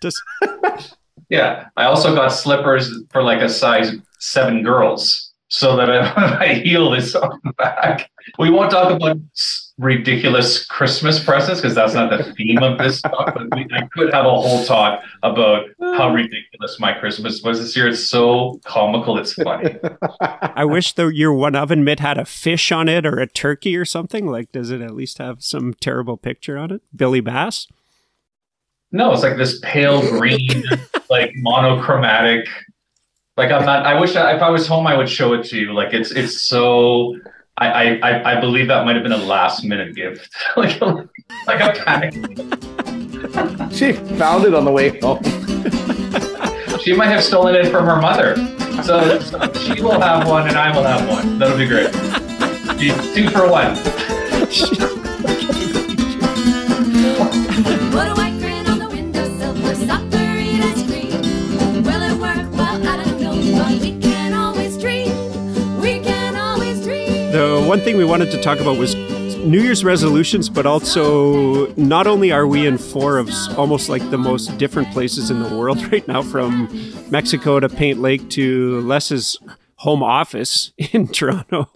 Just 0.00 0.20
Yeah, 1.28 1.68
I 1.76 1.84
also 1.84 2.14
got 2.14 2.28
slippers 2.28 2.92
for 3.10 3.22
like 3.22 3.40
a 3.40 3.48
size 3.48 3.92
seven 4.18 4.62
girls, 4.62 5.32
so 5.48 5.76
that 5.76 5.90
I, 5.90 6.36
my 6.38 6.46
heel 6.54 6.92
is 6.94 7.14
on 7.14 7.40
the 7.44 7.52
back. 7.54 8.10
We 8.38 8.50
won't 8.50 8.70
talk 8.70 8.90
about 8.92 9.18
s- 9.34 9.61
ridiculous 9.78 10.66
Christmas 10.66 11.22
presents 11.22 11.60
because 11.60 11.74
that's 11.74 11.94
not 11.94 12.10
the 12.10 12.32
theme 12.34 12.62
of 12.62 12.78
this 12.78 13.00
talk. 13.02 13.34
But 13.34 13.54
we, 13.54 13.66
I 13.72 13.86
could 13.86 14.12
have 14.12 14.26
a 14.26 14.30
whole 14.30 14.64
talk 14.64 15.02
about 15.22 15.66
how 15.80 16.10
ridiculous 16.14 16.78
my 16.78 16.92
Christmas 16.92 17.42
was 17.42 17.58
this 17.58 17.76
year. 17.76 17.88
It's 17.88 18.06
so 18.06 18.60
comical, 18.64 19.18
it's 19.18 19.34
funny. 19.34 19.76
I 20.20 20.64
wish 20.64 20.92
the 20.92 21.08
your 21.08 21.32
one 21.32 21.56
oven 21.56 21.84
mitt 21.84 22.00
had 22.00 22.18
a 22.18 22.24
fish 22.24 22.70
on 22.70 22.88
it 22.88 23.06
or 23.06 23.18
a 23.18 23.26
turkey 23.26 23.76
or 23.76 23.84
something. 23.84 24.26
Like, 24.26 24.52
does 24.52 24.70
it 24.70 24.80
at 24.80 24.94
least 24.94 25.18
have 25.18 25.42
some 25.42 25.74
terrible 25.74 26.16
picture 26.16 26.58
on 26.58 26.70
it? 26.70 26.82
Billy 26.94 27.20
Bass. 27.20 27.66
No, 28.92 29.12
it's 29.12 29.22
like 29.22 29.38
this 29.38 29.58
pale 29.62 30.02
green, 30.02 30.64
like 31.10 31.32
monochromatic. 31.36 32.46
Like 33.38 33.50
I'm 33.50 33.64
not. 33.64 33.86
I 33.86 33.98
wish 33.98 34.14
I, 34.14 34.36
if 34.36 34.42
I 34.42 34.50
was 34.50 34.66
home, 34.66 34.86
I 34.86 34.96
would 34.96 35.08
show 35.08 35.32
it 35.32 35.44
to 35.46 35.58
you. 35.58 35.72
Like 35.72 35.94
it's 35.94 36.10
it's 36.10 36.38
so. 36.38 37.18
I 37.68 37.98
I 37.98 38.32
I- 38.36 38.40
believe 38.40 38.68
that 38.68 38.84
might 38.84 38.94
have 38.94 39.02
been 39.02 39.12
a 39.12 39.16
last 39.16 39.64
minute 39.64 39.94
gift. 39.94 40.28
like 40.56 40.80
a, 40.80 41.08
like 41.46 41.60
a 41.60 41.72
panic. 41.82 42.14
she 43.72 43.92
found 44.18 44.44
it 44.44 44.54
on 44.54 44.64
the 44.64 44.72
way 44.72 44.98
home. 45.00 45.22
She 46.80 46.94
might 46.94 47.06
have 47.08 47.22
stolen 47.22 47.54
it 47.54 47.70
from 47.70 47.86
her 47.86 48.00
mother. 48.00 48.36
So, 48.82 49.20
so 49.20 49.52
she 49.54 49.80
will 49.80 50.00
have 50.00 50.26
one, 50.26 50.48
and 50.48 50.56
I 50.56 50.74
will 50.74 50.82
have 50.82 51.08
one. 51.08 51.38
That'll 51.38 51.56
be 51.56 51.66
great. 51.68 51.92
Two 53.14 53.30
for 53.30 53.48
one. 53.48 53.76
one 67.72 67.80
thing 67.80 67.96
we 67.96 68.04
wanted 68.04 68.30
to 68.30 68.38
talk 68.42 68.60
about 68.60 68.76
was 68.76 68.94
New 69.46 69.58
Year's 69.58 69.82
resolutions, 69.82 70.50
but 70.50 70.66
also 70.66 71.72
not 71.76 72.06
only 72.06 72.30
are 72.30 72.46
we 72.46 72.66
in 72.66 72.76
four 72.76 73.16
of 73.16 73.30
almost 73.56 73.88
like 73.88 74.02
the 74.10 74.18
most 74.18 74.58
different 74.58 74.90
places 74.90 75.30
in 75.30 75.42
the 75.42 75.48
world 75.56 75.82
right 75.90 76.06
now, 76.06 76.20
from 76.20 76.68
Mexico 77.10 77.60
to 77.60 77.70
Paint 77.70 77.98
Lake 77.98 78.28
to 78.28 78.82
Les's 78.82 79.38
home 79.76 80.02
office 80.02 80.74
in 80.92 81.08
Toronto, 81.08 81.66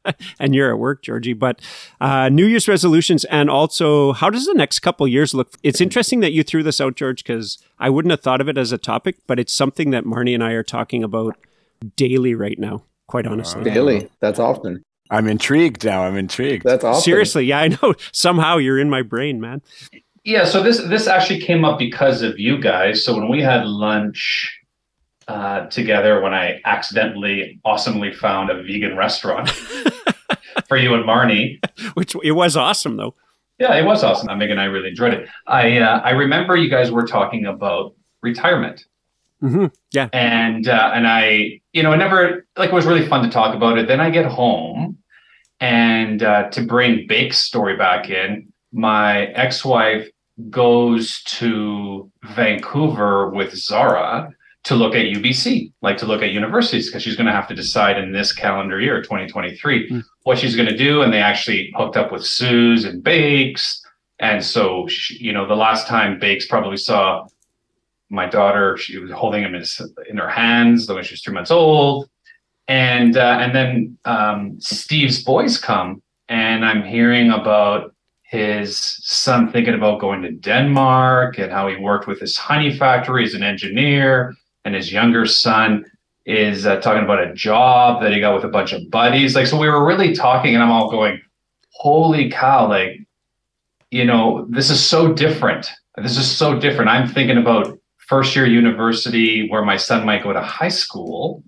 and 0.40 0.54
you're 0.54 0.70
at 0.70 0.78
work, 0.78 1.02
Georgie. 1.02 1.34
But 1.34 1.60
uh, 2.00 2.30
New 2.30 2.46
Year's 2.46 2.66
resolutions, 2.66 3.26
and 3.26 3.50
also 3.50 4.14
how 4.14 4.30
does 4.30 4.46
the 4.46 4.54
next 4.54 4.78
couple 4.78 5.06
years 5.06 5.34
look? 5.34 5.52
It's 5.62 5.82
interesting 5.82 6.20
that 6.20 6.32
you 6.32 6.42
threw 6.42 6.62
this 6.62 6.80
out, 6.80 6.96
George, 6.96 7.22
because 7.22 7.58
I 7.78 7.90
wouldn't 7.90 8.10
have 8.10 8.22
thought 8.22 8.40
of 8.40 8.48
it 8.48 8.56
as 8.56 8.72
a 8.72 8.78
topic, 8.78 9.16
but 9.26 9.38
it's 9.38 9.52
something 9.52 9.90
that 9.90 10.04
Marnie 10.04 10.32
and 10.32 10.42
I 10.42 10.52
are 10.52 10.62
talking 10.62 11.04
about 11.04 11.36
daily 11.94 12.34
right 12.34 12.58
now. 12.58 12.84
Quite 13.06 13.26
honestly. 13.26 13.64
Daily. 13.64 14.08
That's 14.20 14.38
often. 14.38 14.82
I'm 15.12 15.28
intrigued 15.28 15.84
now. 15.84 16.02
I'm 16.04 16.16
intrigued. 16.16 16.64
That's 16.64 16.82
awesome. 16.82 17.02
Seriously, 17.02 17.44
yeah, 17.44 17.60
I 17.60 17.68
know. 17.68 17.94
Somehow 18.12 18.56
you're 18.56 18.78
in 18.80 18.90
my 18.90 19.02
brain, 19.02 19.40
man. 19.40 19.62
Yeah, 20.24 20.44
so 20.44 20.62
this 20.62 20.78
this 20.78 21.06
actually 21.06 21.40
came 21.40 21.64
up 21.64 21.78
because 21.78 22.22
of 22.22 22.38
you 22.38 22.58
guys. 22.58 23.04
So 23.04 23.14
when 23.16 23.28
we 23.28 23.42
had 23.42 23.66
lunch 23.66 24.58
uh, 25.28 25.66
together, 25.66 26.20
when 26.20 26.32
I 26.34 26.60
accidentally, 26.64 27.60
awesomely 27.64 28.12
found 28.12 28.50
a 28.50 28.62
vegan 28.62 28.96
restaurant 28.96 29.50
for 30.68 30.76
you 30.76 30.94
and 30.94 31.04
Marnie, 31.04 31.58
Which 31.94 32.14
it 32.24 32.32
was 32.32 32.56
awesome 32.56 32.96
though. 32.96 33.14
yeah, 33.58 33.74
it 33.76 33.84
was 33.84 34.02
awesome. 34.02 34.36
Meg 34.38 34.50
and 34.50 34.60
I 34.60 34.64
really 34.64 34.88
enjoyed 34.88 35.14
it. 35.14 35.28
I 35.46 35.78
uh, 35.78 36.00
I 36.00 36.10
remember 36.10 36.56
you 36.56 36.70
guys 36.70 36.90
were 36.90 37.06
talking 37.06 37.44
about 37.46 37.94
retirement. 38.22 38.84
Mm-hmm. 39.42 39.66
Yeah. 39.90 40.08
and 40.12 40.68
uh, 40.68 40.92
and 40.94 41.06
I, 41.08 41.60
you 41.72 41.82
know, 41.82 41.90
I 41.92 41.96
never 41.96 42.46
like 42.56 42.70
it 42.70 42.74
was 42.74 42.86
really 42.86 43.08
fun 43.08 43.24
to 43.24 43.30
talk 43.30 43.56
about 43.56 43.76
it. 43.76 43.88
Then 43.88 44.00
I 44.00 44.08
get 44.10 44.24
home, 44.24 44.98
and 45.62 46.22
uh, 46.24 46.48
to 46.50 46.62
bring 46.66 47.06
Bake's 47.06 47.38
story 47.38 47.76
back 47.76 48.10
in, 48.10 48.52
my 48.72 49.26
ex-wife 49.26 50.08
goes 50.50 51.22
to 51.24 52.10
Vancouver 52.34 53.30
with 53.30 53.54
Zara 53.54 54.28
to 54.64 54.74
look 54.74 54.94
at 54.96 55.06
UBC, 55.06 55.72
like 55.80 55.96
to 55.98 56.06
look 56.06 56.20
at 56.20 56.30
universities, 56.30 56.88
because 56.88 57.02
she's 57.04 57.14
going 57.16 57.26
to 57.26 57.32
have 57.32 57.46
to 57.48 57.54
decide 57.54 57.96
in 57.96 58.12
this 58.12 58.32
calendar 58.32 58.80
year, 58.80 59.02
2023, 59.02 59.88
Mm. 59.90 60.02
what 60.24 60.38
she's 60.38 60.56
going 60.56 60.68
to 60.68 60.76
do. 60.76 61.02
And 61.02 61.12
they 61.12 61.18
actually 61.20 61.72
hooked 61.76 61.96
up 61.96 62.10
with 62.10 62.24
Sue's 62.24 62.84
and 62.84 63.02
Bakes. 63.02 63.84
And 64.18 64.44
so, 64.44 64.86
she, 64.88 65.16
you 65.18 65.32
know, 65.32 65.46
the 65.46 65.56
last 65.56 65.86
time 65.86 66.18
Bakes 66.18 66.46
probably 66.46 66.76
saw 66.76 67.26
my 68.10 68.26
daughter, 68.26 68.76
she 68.76 68.98
was 68.98 69.10
holding 69.12 69.42
him 69.42 69.54
in, 69.54 69.64
in 70.08 70.16
her 70.16 70.28
hands 70.28 70.88
when 70.88 71.02
she 71.04 71.14
was 71.14 71.22
three 71.22 71.34
months 71.34 71.50
old. 71.52 72.08
And 72.68 73.16
uh, 73.16 73.38
and 73.40 73.54
then 73.54 73.98
um, 74.04 74.60
Steve's 74.60 75.22
boys 75.22 75.58
come, 75.58 76.02
and 76.28 76.64
I'm 76.64 76.84
hearing 76.84 77.30
about 77.30 77.94
his 78.22 78.78
son 79.04 79.52
thinking 79.52 79.74
about 79.74 80.00
going 80.00 80.22
to 80.22 80.32
Denmark 80.32 81.38
and 81.38 81.52
how 81.52 81.68
he 81.68 81.76
worked 81.76 82.06
with 82.06 82.18
his 82.18 82.36
honey 82.36 82.74
factory 82.74 83.24
as 83.24 83.34
an 83.34 83.42
engineer, 83.42 84.34
and 84.64 84.74
his 84.74 84.92
younger 84.92 85.26
son 85.26 85.84
is 86.24 86.64
uh, 86.64 86.80
talking 86.80 87.02
about 87.02 87.22
a 87.22 87.34
job 87.34 88.00
that 88.00 88.12
he 88.12 88.20
got 88.20 88.34
with 88.34 88.44
a 88.44 88.48
bunch 88.48 88.72
of 88.72 88.88
buddies. 88.90 89.34
Like, 89.34 89.46
so 89.48 89.58
we 89.58 89.68
were 89.68 89.84
really 89.84 90.14
talking, 90.14 90.54
and 90.54 90.62
I'm 90.62 90.70
all 90.70 90.90
going, 90.90 91.20
"Holy 91.72 92.30
cow!" 92.30 92.68
Like, 92.68 93.00
you 93.90 94.04
know, 94.04 94.46
this 94.48 94.70
is 94.70 94.80
so 94.80 95.12
different. 95.12 95.68
This 95.96 96.16
is 96.16 96.30
so 96.30 96.58
different. 96.58 96.90
I'm 96.90 97.08
thinking 97.08 97.38
about 97.38 97.78
first 98.08 98.34
year 98.36 98.46
university 98.46 99.48
where 99.50 99.64
my 99.64 99.76
son 99.76 100.06
might 100.06 100.22
go 100.22 100.32
to 100.32 100.40
high 100.40 100.68
school, 100.68 101.42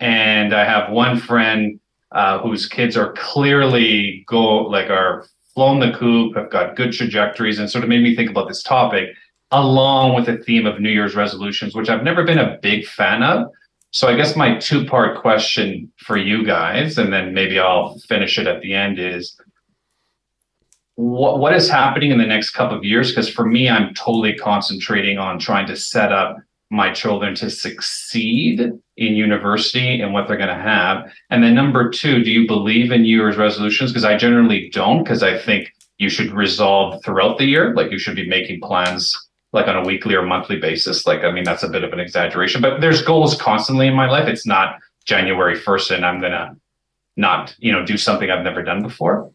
and 0.00 0.54
I 0.54 0.64
have 0.64 0.90
one 0.92 1.18
friend 1.18 1.80
uh, 2.12 2.38
whose 2.38 2.66
kids 2.66 2.96
are 2.96 3.12
clearly 3.12 4.24
go 4.26 4.58
like 4.62 4.90
are 4.90 5.26
flown 5.54 5.80
the 5.80 5.92
coop, 5.98 6.36
have 6.36 6.50
got 6.50 6.76
good 6.76 6.92
trajectories, 6.92 7.58
and 7.58 7.68
sort 7.70 7.84
of 7.84 7.90
made 7.90 8.02
me 8.02 8.14
think 8.14 8.30
about 8.30 8.48
this 8.48 8.62
topic, 8.62 9.08
along 9.50 10.14
with 10.14 10.26
the 10.26 10.36
theme 10.44 10.66
of 10.66 10.80
New 10.80 10.90
Year's 10.90 11.16
resolutions, 11.16 11.74
which 11.74 11.88
I've 11.88 12.04
never 12.04 12.24
been 12.24 12.38
a 12.38 12.58
big 12.62 12.86
fan 12.86 13.22
of. 13.22 13.48
So 13.90 14.06
I 14.06 14.16
guess 14.16 14.36
my 14.36 14.56
two 14.58 14.84
part 14.84 15.20
question 15.20 15.90
for 15.98 16.16
you 16.16 16.44
guys, 16.44 16.98
and 16.98 17.12
then 17.12 17.34
maybe 17.34 17.58
I'll 17.58 17.98
finish 18.00 18.38
it 18.38 18.46
at 18.46 18.60
the 18.60 18.74
end, 18.74 18.98
is 18.98 19.38
what 20.94 21.38
what 21.38 21.54
is 21.54 21.68
happening 21.68 22.10
in 22.10 22.18
the 22.18 22.26
next 22.26 22.50
couple 22.50 22.76
of 22.76 22.84
years? 22.84 23.10
Because 23.10 23.28
for 23.28 23.46
me, 23.46 23.68
I'm 23.68 23.94
totally 23.94 24.34
concentrating 24.34 25.18
on 25.18 25.38
trying 25.38 25.66
to 25.68 25.76
set 25.76 26.12
up 26.12 26.36
my 26.70 26.92
children 26.92 27.34
to 27.34 27.48
succeed 27.48 28.60
in 28.96 29.14
university 29.14 30.00
and 30.00 30.12
what 30.12 30.28
they're 30.28 30.36
going 30.36 30.48
to 30.48 30.54
have. 30.54 31.10
And 31.30 31.42
then 31.42 31.54
number 31.54 31.90
two, 31.90 32.22
do 32.22 32.30
you 32.30 32.46
believe 32.46 32.92
in 32.92 33.02
New 33.02 33.16
Year's 33.16 33.36
resolutions? 33.36 33.90
Because 33.90 34.04
I 34.04 34.16
generally 34.16 34.68
don't, 34.70 35.02
because 35.02 35.22
I 35.22 35.38
think 35.38 35.72
you 35.98 36.10
should 36.10 36.30
resolve 36.32 37.02
throughout 37.04 37.38
the 37.38 37.46
year. 37.46 37.74
Like 37.74 37.90
you 37.90 37.98
should 37.98 38.16
be 38.16 38.28
making 38.28 38.60
plans 38.60 39.16
like 39.52 39.66
on 39.66 39.76
a 39.76 39.86
weekly 39.86 40.14
or 40.14 40.22
monthly 40.22 40.58
basis. 40.58 41.06
Like, 41.06 41.24
I 41.24 41.30
mean, 41.30 41.44
that's 41.44 41.62
a 41.62 41.68
bit 41.68 41.84
of 41.84 41.92
an 41.92 42.00
exaggeration, 42.00 42.60
but 42.60 42.80
there's 42.82 43.00
goals 43.00 43.40
constantly 43.40 43.86
in 43.86 43.94
my 43.94 44.08
life. 44.08 44.28
It's 44.28 44.46
not 44.46 44.78
January 45.06 45.58
1st 45.58 45.96
and 45.96 46.04
I'm 46.04 46.20
going 46.20 46.32
to 46.32 46.54
not, 47.16 47.54
you 47.58 47.72
know, 47.72 47.84
do 47.84 47.96
something 47.96 48.30
I've 48.30 48.44
never 48.44 48.62
done 48.62 48.82
before. 48.82 49.32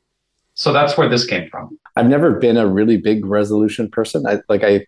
So 0.53 0.71
that's 0.71 0.97
where 0.97 1.09
this 1.09 1.25
came 1.25 1.49
from. 1.49 1.79
I've 1.95 2.07
never 2.07 2.39
been 2.39 2.57
a 2.57 2.67
really 2.67 2.97
big 2.97 3.25
resolution 3.25 3.89
person. 3.89 4.25
I 4.27 4.39
like 4.49 4.63
I 4.63 4.85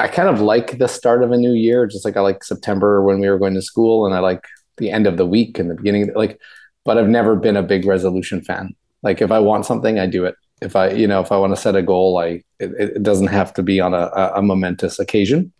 I 0.00 0.08
kind 0.08 0.28
of 0.28 0.40
like 0.40 0.78
the 0.78 0.88
start 0.88 1.22
of 1.22 1.30
a 1.30 1.36
new 1.36 1.52
year, 1.52 1.86
just 1.86 2.04
like 2.04 2.16
I 2.16 2.20
like 2.20 2.42
September 2.42 3.02
when 3.02 3.20
we 3.20 3.28
were 3.28 3.38
going 3.38 3.54
to 3.54 3.62
school, 3.62 4.06
and 4.06 4.14
I 4.14 4.20
like 4.20 4.44
the 4.78 4.90
end 4.90 5.06
of 5.06 5.18
the 5.18 5.26
week 5.26 5.58
and 5.58 5.70
the 5.70 5.74
beginning. 5.74 6.10
Like, 6.14 6.40
but 6.84 6.96
I've 6.96 7.08
never 7.08 7.36
been 7.36 7.56
a 7.56 7.62
big 7.62 7.84
resolution 7.84 8.40
fan. 8.42 8.74
Like, 9.02 9.20
if 9.20 9.30
I 9.30 9.38
want 9.38 9.66
something, 9.66 9.98
I 9.98 10.06
do 10.06 10.24
it. 10.24 10.34
If 10.62 10.74
I, 10.74 10.90
you 10.90 11.06
know, 11.06 11.20
if 11.20 11.30
I 11.30 11.36
want 11.36 11.54
to 11.54 11.60
set 11.60 11.76
a 11.76 11.82
goal, 11.82 12.18
I 12.18 12.42
it, 12.58 12.72
it 12.78 13.02
doesn't 13.02 13.28
have 13.28 13.52
to 13.54 13.62
be 13.62 13.80
on 13.80 13.94
a, 13.94 14.10
a, 14.34 14.42
momentous 14.42 14.98
occasion. 14.98 15.52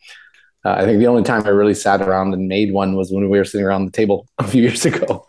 Uh, 0.64 0.72
I 0.72 0.84
think 0.84 0.98
the 0.98 1.06
only 1.06 1.22
time 1.22 1.46
I 1.46 1.50
really 1.50 1.74
sat 1.74 2.02
around 2.02 2.34
and 2.34 2.48
made 2.48 2.72
one 2.72 2.94
was 2.94 3.10
when 3.10 3.30
we 3.30 3.38
were 3.38 3.44
sitting 3.46 3.66
around 3.66 3.86
the 3.86 3.92
table 3.92 4.26
a 4.38 4.44
few 4.44 4.62
years 4.62 4.84
ago, 4.84 5.26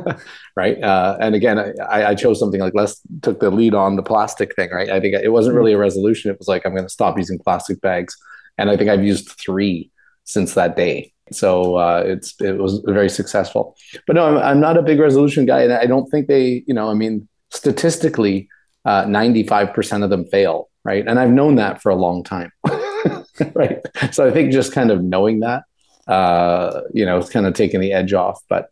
right? 0.56 0.82
Uh, 0.82 1.16
and 1.20 1.34
again, 1.34 1.58
I, 1.58 2.06
I 2.06 2.14
chose 2.14 2.38
something 2.38 2.60
like 2.60 2.74
Les 2.74 3.00
took 3.22 3.38
the 3.40 3.50
lead 3.50 3.74
on 3.74 3.96
the 3.96 4.02
plastic 4.02 4.54
thing, 4.56 4.70
right? 4.70 4.90
I 4.90 5.00
think 5.00 5.14
it 5.14 5.32
wasn't 5.32 5.56
really 5.56 5.72
a 5.72 5.78
resolution. 5.78 6.30
It 6.30 6.38
was 6.38 6.48
like 6.48 6.64
I'm 6.64 6.72
going 6.72 6.84
to 6.84 6.90
stop 6.92 7.16
using 7.16 7.38
plastic 7.38 7.80
bags, 7.80 8.16
and 8.62 8.70
I 8.70 8.76
think 8.76 8.88
I've 8.88 9.04
used 9.04 9.28
three 9.28 9.90
since 10.22 10.54
that 10.54 10.76
day. 10.76 11.12
So 11.32 11.76
uh, 11.76 12.04
it's 12.06 12.40
it 12.40 12.58
was 12.58 12.78
very 12.86 13.08
successful. 13.08 13.76
But 14.06 14.14
no, 14.14 14.24
I'm, 14.24 14.38
I'm 14.38 14.60
not 14.60 14.76
a 14.76 14.82
big 14.82 15.00
resolution 15.00 15.46
guy, 15.46 15.62
and 15.62 15.72
I 15.72 15.86
don't 15.86 16.08
think 16.10 16.28
they, 16.28 16.62
you 16.68 16.74
know, 16.74 16.88
I 16.88 16.94
mean, 16.94 17.28
statistically, 17.50 18.48
uh, 18.84 19.04
95% 19.04 20.04
of 20.04 20.10
them 20.10 20.26
fail, 20.26 20.68
right? 20.84 21.04
And 21.06 21.18
I've 21.18 21.30
known 21.30 21.56
that 21.56 21.82
for 21.82 21.90
a 21.90 21.96
long 21.96 22.22
time. 22.22 22.52
right. 23.54 23.80
So 24.12 24.26
I 24.26 24.30
think 24.30 24.52
just 24.52 24.72
kind 24.72 24.90
of 24.92 25.02
knowing 25.02 25.40
that, 25.40 25.64
uh, 26.06 26.82
you 26.92 27.04
know, 27.04 27.18
it's 27.18 27.30
kind 27.30 27.46
of 27.46 27.54
taking 27.54 27.80
the 27.80 27.92
edge 27.92 28.12
off. 28.12 28.40
But 28.48 28.68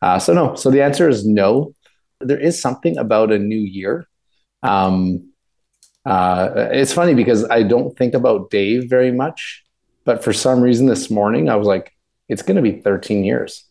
uh, 0.00 0.20
so 0.20 0.32
no. 0.32 0.54
So 0.54 0.70
the 0.70 0.82
answer 0.82 1.08
is 1.08 1.26
no. 1.26 1.74
There 2.20 2.40
is 2.40 2.60
something 2.60 2.98
about 2.98 3.32
a 3.32 3.38
new 3.38 3.58
year. 3.58 4.06
Um, 4.62 5.33
uh, 6.04 6.68
it's 6.72 6.92
funny 6.92 7.14
because 7.14 7.48
I 7.48 7.62
don't 7.62 7.96
think 7.96 8.14
about 8.14 8.50
Dave 8.50 8.88
very 8.88 9.12
much, 9.12 9.64
but 10.04 10.22
for 10.22 10.32
some 10.32 10.60
reason 10.60 10.86
this 10.86 11.10
morning 11.10 11.48
I 11.48 11.56
was 11.56 11.66
like, 11.66 11.92
it's 12.28 12.42
going 12.42 12.56
to 12.56 12.62
be 12.62 12.80
13 12.80 13.24
years 13.24 13.64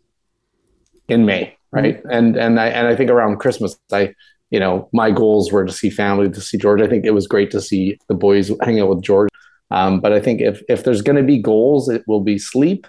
in 1.08 1.26
May, 1.26 1.58
right? 1.72 1.98
Mm-hmm. 1.98 2.12
And 2.12 2.38
and 2.38 2.60
I 2.60 2.68
and 2.68 2.88
I 2.88 2.96
think 2.96 3.10
around 3.10 3.38
Christmas 3.38 3.78
I 3.92 4.16
you 4.54 4.60
know, 4.60 4.88
my 4.94 5.10
goals 5.10 5.52
were 5.52 5.66
to 5.66 5.72
see 5.72 5.90
family, 5.90 6.30
to 6.30 6.40
see 6.40 6.60
George. 6.60 6.80
I 6.80 6.88
think 6.88 7.06
it 7.06 7.12
was 7.12 7.26
great 7.26 7.50
to 7.52 7.60
see 7.60 7.98
the 8.08 8.14
boys 8.14 8.52
hang 8.62 8.80
out 8.80 8.88
with 8.90 9.02
George. 9.02 9.30
Um, 9.72 10.00
but 10.00 10.14
I 10.14 10.20
think 10.20 10.42
if 10.42 10.62
if 10.70 10.84
there's 10.84 11.02
going 11.02 11.16
to 11.16 11.24
be 11.24 11.40
goals, 11.40 11.90
it 11.90 12.04
will 12.08 12.22
be 12.22 12.38
sleep 12.38 12.86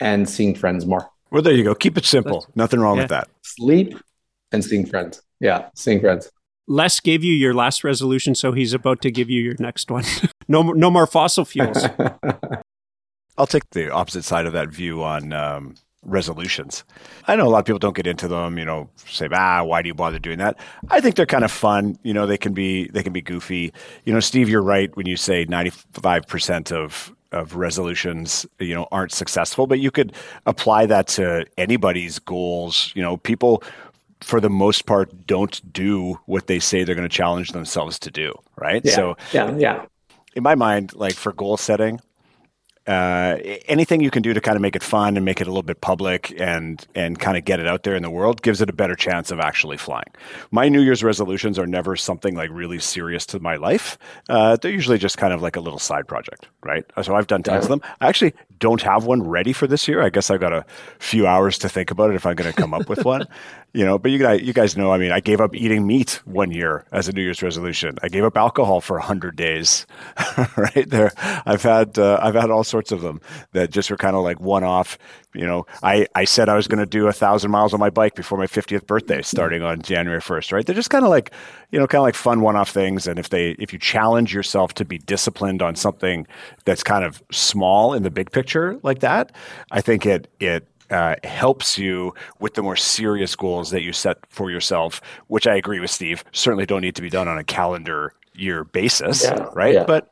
and 0.00 0.26
seeing 0.26 0.54
friends 0.54 0.86
more. 0.86 1.06
Well, 1.30 1.42
there 1.42 1.52
you 1.52 1.62
go. 1.62 1.74
Keep 1.74 1.98
it 1.98 2.06
simple. 2.06 2.40
That's, 2.40 2.56
Nothing 2.56 2.80
wrong 2.80 2.96
yeah. 2.96 3.02
with 3.02 3.10
that. 3.10 3.28
Sleep 3.42 3.98
and 4.50 4.64
seeing 4.64 4.86
friends. 4.86 5.20
Yeah, 5.40 5.68
seeing 5.74 6.00
friends. 6.00 6.30
Les 6.68 7.00
gave 7.00 7.24
you 7.24 7.32
your 7.32 7.54
last 7.54 7.82
resolution, 7.82 8.34
so 8.34 8.52
he's 8.52 8.74
about 8.74 9.00
to 9.00 9.10
give 9.10 9.30
you 9.30 9.40
your 9.40 9.56
next 9.58 9.90
one. 9.90 10.04
no, 10.48 10.62
no 10.62 10.90
more 10.90 11.06
fossil 11.06 11.44
fuels. 11.44 11.82
I'll 13.38 13.46
take 13.46 13.70
the 13.70 13.90
opposite 13.90 14.24
side 14.24 14.44
of 14.44 14.52
that 14.52 14.68
view 14.68 15.02
on 15.02 15.32
um, 15.32 15.76
resolutions. 16.02 16.84
I 17.26 17.36
know 17.36 17.46
a 17.46 17.48
lot 17.48 17.60
of 17.60 17.64
people 17.64 17.78
don't 17.78 17.96
get 17.96 18.06
into 18.06 18.28
them, 18.28 18.58
you 18.58 18.66
know, 18.66 18.90
say, 19.06 19.28
ah, 19.32 19.62
why 19.64 19.80
do 19.80 19.88
you 19.88 19.94
bother 19.94 20.18
doing 20.18 20.38
that? 20.38 20.58
I 20.90 21.00
think 21.00 21.16
they're 21.16 21.24
kind 21.24 21.44
of 21.44 21.50
fun. 21.50 21.98
You 22.02 22.12
know, 22.12 22.26
they 22.26 22.36
can 22.36 22.52
be 22.52 22.88
they 22.88 23.02
can 23.02 23.12
be 23.12 23.22
goofy. 23.22 23.72
You 24.04 24.12
know, 24.12 24.20
Steve, 24.20 24.48
you're 24.48 24.62
right 24.62 24.94
when 24.96 25.06
you 25.06 25.16
say 25.16 25.46
95% 25.46 26.72
of 26.72 27.14
of 27.30 27.56
resolutions, 27.56 28.46
you 28.58 28.74
know, 28.74 28.88
aren't 28.90 29.12
successful, 29.12 29.66
but 29.66 29.78
you 29.78 29.90
could 29.90 30.14
apply 30.46 30.86
that 30.86 31.06
to 31.06 31.44
anybody's 31.58 32.18
goals. 32.18 32.90
You 32.94 33.02
know, 33.02 33.18
people 33.18 33.62
for 34.20 34.40
the 34.40 34.50
most 34.50 34.86
part 34.86 35.26
don't 35.26 35.72
do 35.72 36.18
what 36.26 36.46
they 36.46 36.58
say 36.58 36.84
they're 36.84 36.94
going 36.94 37.08
to 37.08 37.14
challenge 37.14 37.52
themselves 37.52 37.98
to 38.00 38.10
do, 38.10 38.34
right? 38.56 38.82
Yeah, 38.84 38.92
so 38.92 39.16
yeah, 39.32 39.56
yeah. 39.56 39.86
In 40.34 40.42
my 40.42 40.54
mind, 40.54 40.94
like 40.94 41.14
for 41.14 41.32
goal 41.32 41.56
setting, 41.56 42.00
uh, 42.88 43.36
anything 43.66 44.00
you 44.00 44.10
can 44.10 44.22
do 44.22 44.32
to 44.32 44.40
kind 44.40 44.56
of 44.56 44.62
make 44.62 44.74
it 44.74 44.82
fun 44.82 45.16
and 45.16 45.24
make 45.24 45.42
it 45.42 45.46
a 45.46 45.50
little 45.50 45.62
bit 45.62 45.82
public 45.82 46.32
and 46.40 46.86
and 46.94 47.18
kind 47.18 47.36
of 47.36 47.44
get 47.44 47.60
it 47.60 47.66
out 47.66 47.82
there 47.82 47.94
in 47.94 48.02
the 48.02 48.10
world 48.10 48.40
gives 48.40 48.62
it 48.62 48.70
a 48.70 48.72
better 48.72 48.94
chance 48.94 49.30
of 49.30 49.38
actually 49.38 49.76
flying. 49.76 50.10
My 50.50 50.70
New 50.70 50.80
Year's 50.80 51.04
resolutions 51.04 51.58
are 51.58 51.66
never 51.66 51.96
something 51.96 52.34
like 52.34 52.48
really 52.50 52.78
serious 52.78 53.26
to 53.26 53.40
my 53.40 53.56
life. 53.56 53.98
Uh, 54.30 54.56
they're 54.56 54.72
usually 54.72 54.96
just 54.96 55.18
kind 55.18 55.34
of 55.34 55.42
like 55.42 55.54
a 55.54 55.60
little 55.60 55.78
side 55.78 56.08
project, 56.08 56.48
right? 56.64 56.84
So 57.02 57.14
I've 57.14 57.26
done 57.26 57.42
tons 57.42 57.66
of 57.66 57.68
them. 57.68 57.82
I 58.00 58.08
actually 58.08 58.32
don't 58.58 58.80
have 58.80 59.04
one 59.04 59.22
ready 59.22 59.52
for 59.52 59.66
this 59.66 59.86
year. 59.86 60.02
I 60.02 60.08
guess 60.08 60.30
I've 60.30 60.40
got 60.40 60.54
a 60.54 60.64
few 60.98 61.26
hours 61.26 61.58
to 61.58 61.68
think 61.68 61.90
about 61.90 62.08
it 62.08 62.16
if 62.16 62.24
I'm 62.24 62.36
going 62.36 62.50
to 62.50 62.58
come 62.58 62.72
up 62.72 62.88
with 62.88 63.04
one. 63.04 63.26
You 63.74 63.84
know, 63.84 63.98
but 63.98 64.10
you 64.10 64.18
guys, 64.18 64.40
you 64.40 64.54
guys 64.54 64.76
know. 64.76 64.92
I 64.92 64.98
mean, 64.98 65.12
I 65.12 65.20
gave 65.20 65.40
up 65.40 65.54
eating 65.54 65.86
meat 65.86 66.22
one 66.24 66.50
year 66.50 66.86
as 66.90 67.06
a 67.06 67.12
New 67.12 67.20
Year's 67.20 67.42
resolution. 67.42 67.98
I 68.02 68.08
gave 68.08 68.24
up 68.24 68.36
alcohol 68.36 68.80
for 68.80 68.98
hundred 68.98 69.36
days. 69.36 69.86
right 70.56 70.88
there, 70.88 71.12
I've 71.44 71.62
had 71.62 71.98
uh, 71.98 72.18
I've 72.22 72.34
had 72.34 72.50
all 72.50 72.64
sorts 72.64 72.92
of 72.92 73.02
them 73.02 73.20
that 73.52 73.70
just 73.70 73.90
were 73.90 73.98
kind 73.98 74.16
of 74.16 74.24
like 74.24 74.40
one 74.40 74.64
off. 74.64 74.98
You 75.34 75.46
know, 75.46 75.66
I 75.82 76.06
I 76.14 76.24
said 76.24 76.48
I 76.48 76.56
was 76.56 76.66
going 76.66 76.78
to 76.78 76.86
do 76.86 77.08
a 77.08 77.12
thousand 77.12 77.50
miles 77.50 77.74
on 77.74 77.80
my 77.80 77.90
bike 77.90 78.14
before 78.14 78.38
my 78.38 78.46
fiftieth 78.46 78.86
birthday, 78.86 79.20
starting 79.20 79.62
on 79.62 79.82
January 79.82 80.22
first. 80.22 80.50
Right? 80.50 80.64
They're 80.64 80.74
just 80.74 80.90
kind 80.90 81.04
of 81.04 81.10
like 81.10 81.32
you 81.70 81.78
know, 81.78 81.86
kind 81.86 82.00
of 82.00 82.04
like 82.04 82.14
fun 82.14 82.40
one 82.40 82.56
off 82.56 82.70
things. 82.70 83.06
And 83.06 83.18
if 83.18 83.28
they 83.28 83.50
if 83.58 83.72
you 83.72 83.78
challenge 83.78 84.34
yourself 84.34 84.72
to 84.74 84.84
be 84.86 84.98
disciplined 84.98 85.60
on 85.60 85.76
something 85.76 86.26
that's 86.64 86.82
kind 86.82 87.04
of 87.04 87.22
small 87.30 87.92
in 87.92 88.02
the 88.02 88.10
big 88.10 88.30
picture 88.32 88.78
like 88.82 89.00
that, 89.00 89.32
I 89.70 89.82
think 89.82 90.06
it 90.06 90.28
it 90.40 90.66
uh, 90.90 91.16
helps 91.24 91.78
you 91.78 92.14
with 92.40 92.54
the 92.54 92.62
more 92.62 92.76
serious 92.76 93.36
goals 93.36 93.70
that 93.70 93.82
you 93.82 93.92
set 93.92 94.18
for 94.28 94.50
yourself, 94.50 95.00
which 95.26 95.46
I 95.46 95.56
agree 95.56 95.80
with 95.80 95.90
Steve, 95.90 96.24
certainly 96.32 96.66
don't 96.66 96.82
need 96.82 96.96
to 96.96 97.02
be 97.02 97.10
done 97.10 97.28
on 97.28 97.38
a 97.38 97.44
calendar 97.44 98.14
year 98.34 98.64
basis, 98.64 99.24
yeah, 99.24 99.48
right? 99.54 99.74
Yeah. 99.74 99.84
But 99.84 100.10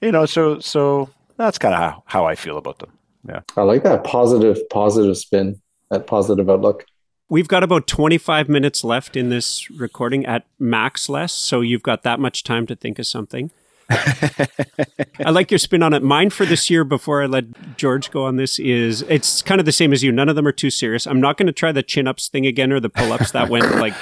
you 0.00 0.12
know, 0.12 0.26
so 0.26 0.58
so 0.60 1.10
that's 1.36 1.58
kind 1.58 1.74
of 1.74 1.80
how, 1.80 2.02
how 2.06 2.26
I 2.26 2.34
feel 2.34 2.56
about 2.56 2.78
them. 2.78 2.90
Yeah, 3.28 3.40
I 3.56 3.62
like 3.62 3.82
that 3.84 4.04
positive 4.04 4.58
positive 4.68 5.16
spin, 5.16 5.60
that 5.90 6.06
positive 6.06 6.48
outlook. 6.48 6.84
We've 7.30 7.48
got 7.48 7.62
about 7.62 7.86
25 7.86 8.50
minutes 8.50 8.84
left 8.84 9.16
in 9.16 9.30
this 9.30 9.70
recording 9.70 10.26
at 10.26 10.44
max 10.58 11.08
Les, 11.08 11.32
so 11.32 11.62
you've 11.62 11.82
got 11.82 12.02
that 12.02 12.20
much 12.20 12.44
time 12.44 12.66
to 12.66 12.76
think 12.76 12.98
of 12.98 13.06
something. 13.06 13.50
I 13.90 15.30
like 15.30 15.50
your 15.50 15.58
spin 15.58 15.82
on 15.82 15.92
it. 15.92 16.02
Mine 16.02 16.30
for 16.30 16.44
this 16.44 16.70
year, 16.70 16.84
before 16.84 17.22
I 17.22 17.26
let 17.26 17.76
George 17.76 18.10
go 18.10 18.24
on 18.24 18.36
this, 18.36 18.58
is 18.58 19.02
it's 19.02 19.42
kind 19.42 19.60
of 19.60 19.64
the 19.64 19.72
same 19.72 19.92
as 19.92 20.02
you. 20.02 20.12
None 20.12 20.28
of 20.28 20.36
them 20.36 20.46
are 20.46 20.52
too 20.52 20.70
serious. 20.70 21.06
I'm 21.06 21.20
not 21.20 21.36
going 21.36 21.46
to 21.46 21.52
try 21.52 21.72
the 21.72 21.82
chin 21.82 22.06
ups 22.06 22.28
thing 22.28 22.46
again 22.46 22.72
or 22.72 22.80
the 22.80 22.90
pull 22.90 23.12
ups 23.12 23.32
that 23.32 23.48
went 23.48 23.76
like 23.76 23.94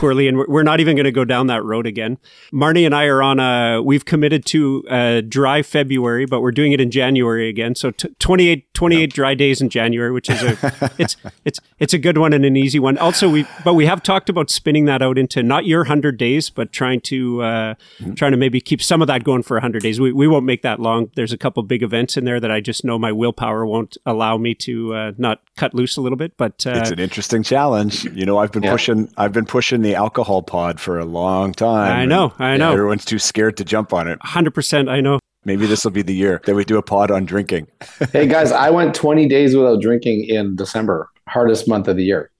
poorly, 0.00 0.26
and 0.26 0.38
we're 0.48 0.62
not 0.62 0.80
even 0.80 0.96
going 0.96 1.04
to 1.04 1.12
go 1.12 1.26
down 1.26 1.46
that 1.48 1.62
road 1.62 1.86
again. 1.86 2.16
Marnie 2.52 2.86
and 2.86 2.94
I 2.94 3.04
are 3.04 3.22
on 3.22 3.38
a. 3.38 3.82
We've 3.82 4.04
committed 4.04 4.46
to 4.46 4.82
a 4.88 5.20
dry 5.20 5.62
February, 5.62 6.24
but 6.24 6.40
we're 6.40 6.52
doing 6.52 6.72
it 6.72 6.80
in 6.80 6.90
January 6.90 7.48
again. 7.50 7.74
So 7.74 7.90
t- 7.90 8.08
28, 8.18 8.72
28 8.72 9.00
yep. 9.00 9.10
dry 9.10 9.34
days 9.34 9.60
in 9.60 9.68
January, 9.68 10.10
which 10.10 10.30
is 10.30 10.42
a 10.42 10.90
it's 10.98 11.16
it's 11.44 11.60
it's 11.78 11.92
a 11.92 11.98
good 11.98 12.16
one 12.16 12.32
and 12.32 12.46
an 12.46 12.56
easy 12.56 12.78
one. 12.78 12.96
Also, 12.96 13.28
we 13.28 13.46
but 13.62 13.74
we 13.74 13.84
have 13.84 14.02
talked 14.02 14.30
about 14.30 14.48
spinning 14.48 14.86
that 14.86 15.02
out 15.02 15.18
into 15.18 15.42
not 15.42 15.66
your 15.66 15.84
hundred 15.84 16.16
days, 16.16 16.48
but 16.48 16.72
trying 16.72 17.02
to 17.02 17.42
uh, 17.42 17.74
mm-hmm. 17.98 18.14
trying 18.14 18.32
to 18.32 18.38
maybe 18.38 18.60
keep 18.60 18.82
some 18.82 19.02
of 19.02 19.06
that 19.08 19.22
going 19.22 19.42
for 19.42 19.60
hundred 19.60 19.82
days. 19.82 20.00
We 20.00 20.12
we 20.12 20.26
won't 20.26 20.46
make 20.46 20.62
that 20.62 20.80
long. 20.80 21.10
There's 21.14 21.32
a 21.32 21.38
couple 21.38 21.62
big 21.62 21.82
events 21.82 22.16
in 22.16 22.24
there 22.24 22.40
that 22.40 22.50
I 22.50 22.60
just 22.60 22.86
know 22.86 22.98
my 22.98 23.12
willpower 23.12 23.66
won't 23.66 23.98
allow 24.06 24.38
me 24.38 24.54
to 24.54 24.94
uh, 24.94 25.12
not 25.18 25.42
cut 25.56 25.74
loose 25.74 25.98
a 25.98 26.00
little 26.00 26.16
bit. 26.16 26.38
But 26.38 26.66
uh, 26.66 26.72
it's 26.76 26.90
an 26.90 27.00
interesting 27.00 27.42
challenge. 27.42 28.04
You 28.04 28.24
know, 28.24 28.38
I've 28.38 28.52
been 28.52 28.62
yeah. 28.62 28.72
pushing 28.72 29.12
I've 29.18 29.34
been 29.34 29.44
pushing 29.44 29.82
the 29.82 29.89
the 29.90 29.96
alcohol 29.96 30.40
pod 30.42 30.78
for 30.78 31.00
a 31.00 31.04
long 31.04 31.52
time. 31.52 31.92
I 31.92 32.04
know, 32.04 32.32
I 32.38 32.56
know. 32.56 32.72
everyone's 32.72 33.04
too 33.04 33.18
scared 33.18 33.56
to 33.56 33.64
jump 33.64 33.92
on 33.92 34.06
it. 34.06 34.20
100%, 34.20 34.88
I 34.88 35.00
know. 35.00 35.18
Maybe 35.44 35.66
this 35.66 35.84
will 35.84 35.90
be 35.90 36.02
the 36.02 36.14
year 36.14 36.40
that 36.44 36.54
we 36.54 36.64
do 36.64 36.78
a 36.78 36.82
pod 36.82 37.10
on 37.10 37.24
drinking. 37.24 37.66
hey 38.12 38.28
guys, 38.28 38.52
I 38.52 38.70
went 38.70 38.94
20 38.94 39.26
days 39.26 39.56
without 39.56 39.80
drinking 39.80 40.26
in 40.26 40.54
December, 40.54 41.08
hardest 41.28 41.66
month 41.66 41.88
of 41.88 41.96
the 41.96 42.04
year. 42.04 42.30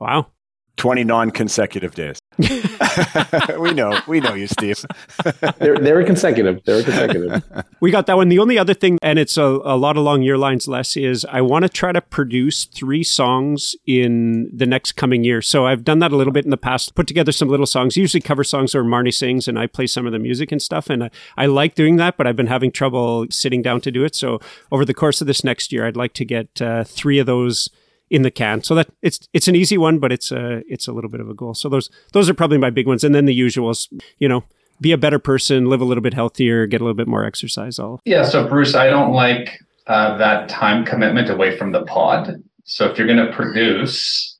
Wow. 0.00 0.26
20 0.76 1.04
non-consecutive 1.04 1.94
days. 1.94 2.18
we 3.58 3.72
know, 3.72 4.00
we 4.06 4.20
know 4.20 4.34
you, 4.34 4.46
Steve. 4.46 4.84
they, 5.58 5.78
they 5.78 5.92
were 5.92 6.04
consecutive. 6.04 6.64
They 6.64 6.74
were 6.74 6.82
consecutive. 6.82 7.42
We 7.80 7.90
got 7.90 8.06
that 8.06 8.16
one. 8.16 8.28
The 8.28 8.38
only 8.38 8.58
other 8.58 8.74
thing, 8.74 8.98
and 9.02 9.18
it's 9.18 9.36
a, 9.36 9.42
a 9.42 9.76
lot 9.76 9.96
along 9.96 10.22
your 10.22 10.38
lines, 10.38 10.66
Les, 10.66 10.96
is 10.96 11.26
I 11.26 11.40
want 11.42 11.64
to 11.64 11.68
try 11.68 11.92
to 11.92 12.00
produce 12.00 12.64
three 12.64 13.02
songs 13.02 13.76
in 13.86 14.50
the 14.54 14.66
next 14.66 14.92
coming 14.92 15.24
year. 15.24 15.42
So 15.42 15.66
I've 15.66 15.84
done 15.84 15.98
that 15.98 16.12
a 16.12 16.16
little 16.16 16.32
bit 16.32 16.44
in 16.44 16.50
the 16.50 16.56
past. 16.56 16.94
Put 16.94 17.06
together 17.06 17.32
some 17.32 17.48
little 17.48 17.66
songs, 17.66 17.96
usually 17.96 18.20
cover 18.20 18.44
songs 18.44 18.74
or 18.74 18.82
Marnie 18.82 19.12
sings, 19.12 19.46
and 19.46 19.58
I 19.58 19.66
play 19.66 19.86
some 19.86 20.06
of 20.06 20.12
the 20.12 20.18
music 20.18 20.52
and 20.52 20.62
stuff. 20.62 20.88
And 20.88 21.04
I, 21.04 21.10
I 21.36 21.46
like 21.46 21.74
doing 21.74 21.96
that, 21.96 22.16
but 22.16 22.26
I've 22.26 22.36
been 22.36 22.46
having 22.46 22.72
trouble 22.72 23.26
sitting 23.30 23.62
down 23.62 23.80
to 23.82 23.90
do 23.90 24.04
it. 24.04 24.14
So 24.14 24.40
over 24.70 24.84
the 24.84 24.94
course 24.94 25.20
of 25.20 25.26
this 25.26 25.44
next 25.44 25.72
year, 25.72 25.86
I'd 25.86 25.96
like 25.96 26.14
to 26.14 26.24
get 26.24 26.62
uh, 26.62 26.84
three 26.84 27.18
of 27.18 27.26
those 27.26 27.68
in 28.12 28.22
the 28.22 28.30
can. 28.30 28.62
So 28.62 28.74
that 28.74 28.90
it's 29.00 29.26
it's 29.32 29.48
an 29.48 29.56
easy 29.56 29.78
one, 29.78 29.98
but 29.98 30.12
it's 30.12 30.30
a 30.30 30.62
it's 30.68 30.86
a 30.86 30.92
little 30.92 31.10
bit 31.10 31.20
of 31.20 31.30
a 31.30 31.34
goal. 31.34 31.54
So 31.54 31.68
those 31.70 31.90
those 32.12 32.28
are 32.28 32.34
probably 32.34 32.58
my 32.58 32.70
big 32.70 32.86
ones, 32.86 33.02
and 33.02 33.14
then 33.14 33.24
the 33.24 33.38
usuals. 33.38 33.88
You 34.18 34.28
know, 34.28 34.44
be 34.80 34.92
a 34.92 34.98
better 34.98 35.18
person, 35.18 35.66
live 35.66 35.80
a 35.80 35.84
little 35.84 36.02
bit 36.02 36.12
healthier, 36.12 36.66
get 36.66 36.80
a 36.80 36.84
little 36.84 36.96
bit 36.96 37.08
more 37.08 37.24
exercise. 37.24 37.78
All. 37.78 38.00
Yeah. 38.04 38.24
So 38.24 38.46
Bruce, 38.46 38.74
I 38.74 38.88
don't 38.88 39.12
like 39.12 39.58
uh, 39.86 40.18
that 40.18 40.50
time 40.50 40.84
commitment 40.84 41.30
away 41.30 41.56
from 41.56 41.72
the 41.72 41.84
pod. 41.86 42.42
So 42.64 42.84
if 42.88 42.98
you're 42.98 43.06
going 43.06 43.26
to 43.26 43.32
produce 43.32 44.31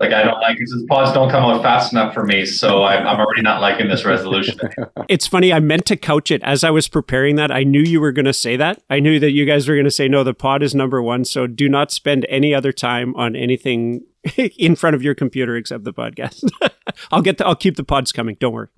like 0.00 0.12
I 0.14 0.22
don't 0.22 0.40
like 0.40 0.58
it. 0.58 0.68
The 0.70 0.86
pods 0.88 1.12
don't 1.12 1.30
come 1.30 1.44
out 1.44 1.62
fast 1.62 1.92
enough 1.92 2.14
for 2.14 2.24
me, 2.24 2.46
so 2.46 2.84
I'm, 2.84 3.06
I'm 3.06 3.20
already 3.20 3.42
not 3.42 3.60
liking 3.60 3.88
this 3.88 4.06
resolution. 4.06 4.58
it's 5.10 5.26
funny. 5.26 5.52
I 5.52 5.60
meant 5.60 5.84
to 5.86 5.96
couch 5.96 6.30
it 6.30 6.42
as 6.42 6.64
I 6.64 6.70
was 6.70 6.88
preparing 6.88 7.36
that. 7.36 7.50
I 7.50 7.64
knew 7.64 7.82
you 7.82 8.00
were 8.00 8.10
going 8.10 8.24
to 8.24 8.32
say 8.32 8.56
that. 8.56 8.82
I 8.88 8.98
knew 8.98 9.20
that 9.20 9.32
you 9.32 9.44
guys 9.44 9.68
were 9.68 9.74
going 9.74 9.84
to 9.84 9.90
say 9.90 10.08
no. 10.08 10.24
The 10.24 10.32
pod 10.32 10.62
is 10.62 10.74
number 10.74 11.02
one. 11.02 11.26
So 11.26 11.46
do 11.46 11.68
not 11.68 11.92
spend 11.92 12.24
any 12.30 12.54
other 12.54 12.72
time 12.72 13.14
on 13.14 13.36
anything 13.36 14.02
in 14.36 14.74
front 14.74 14.96
of 14.96 15.02
your 15.02 15.14
computer 15.14 15.54
except 15.54 15.84
the 15.84 15.92
podcast. 15.92 16.50
I'll 17.12 17.22
get. 17.22 17.36
The, 17.36 17.46
I'll 17.46 17.54
keep 17.54 17.76
the 17.76 17.84
pods 17.84 18.10
coming. 18.10 18.38
Don't 18.40 18.54
worry. 18.54 18.68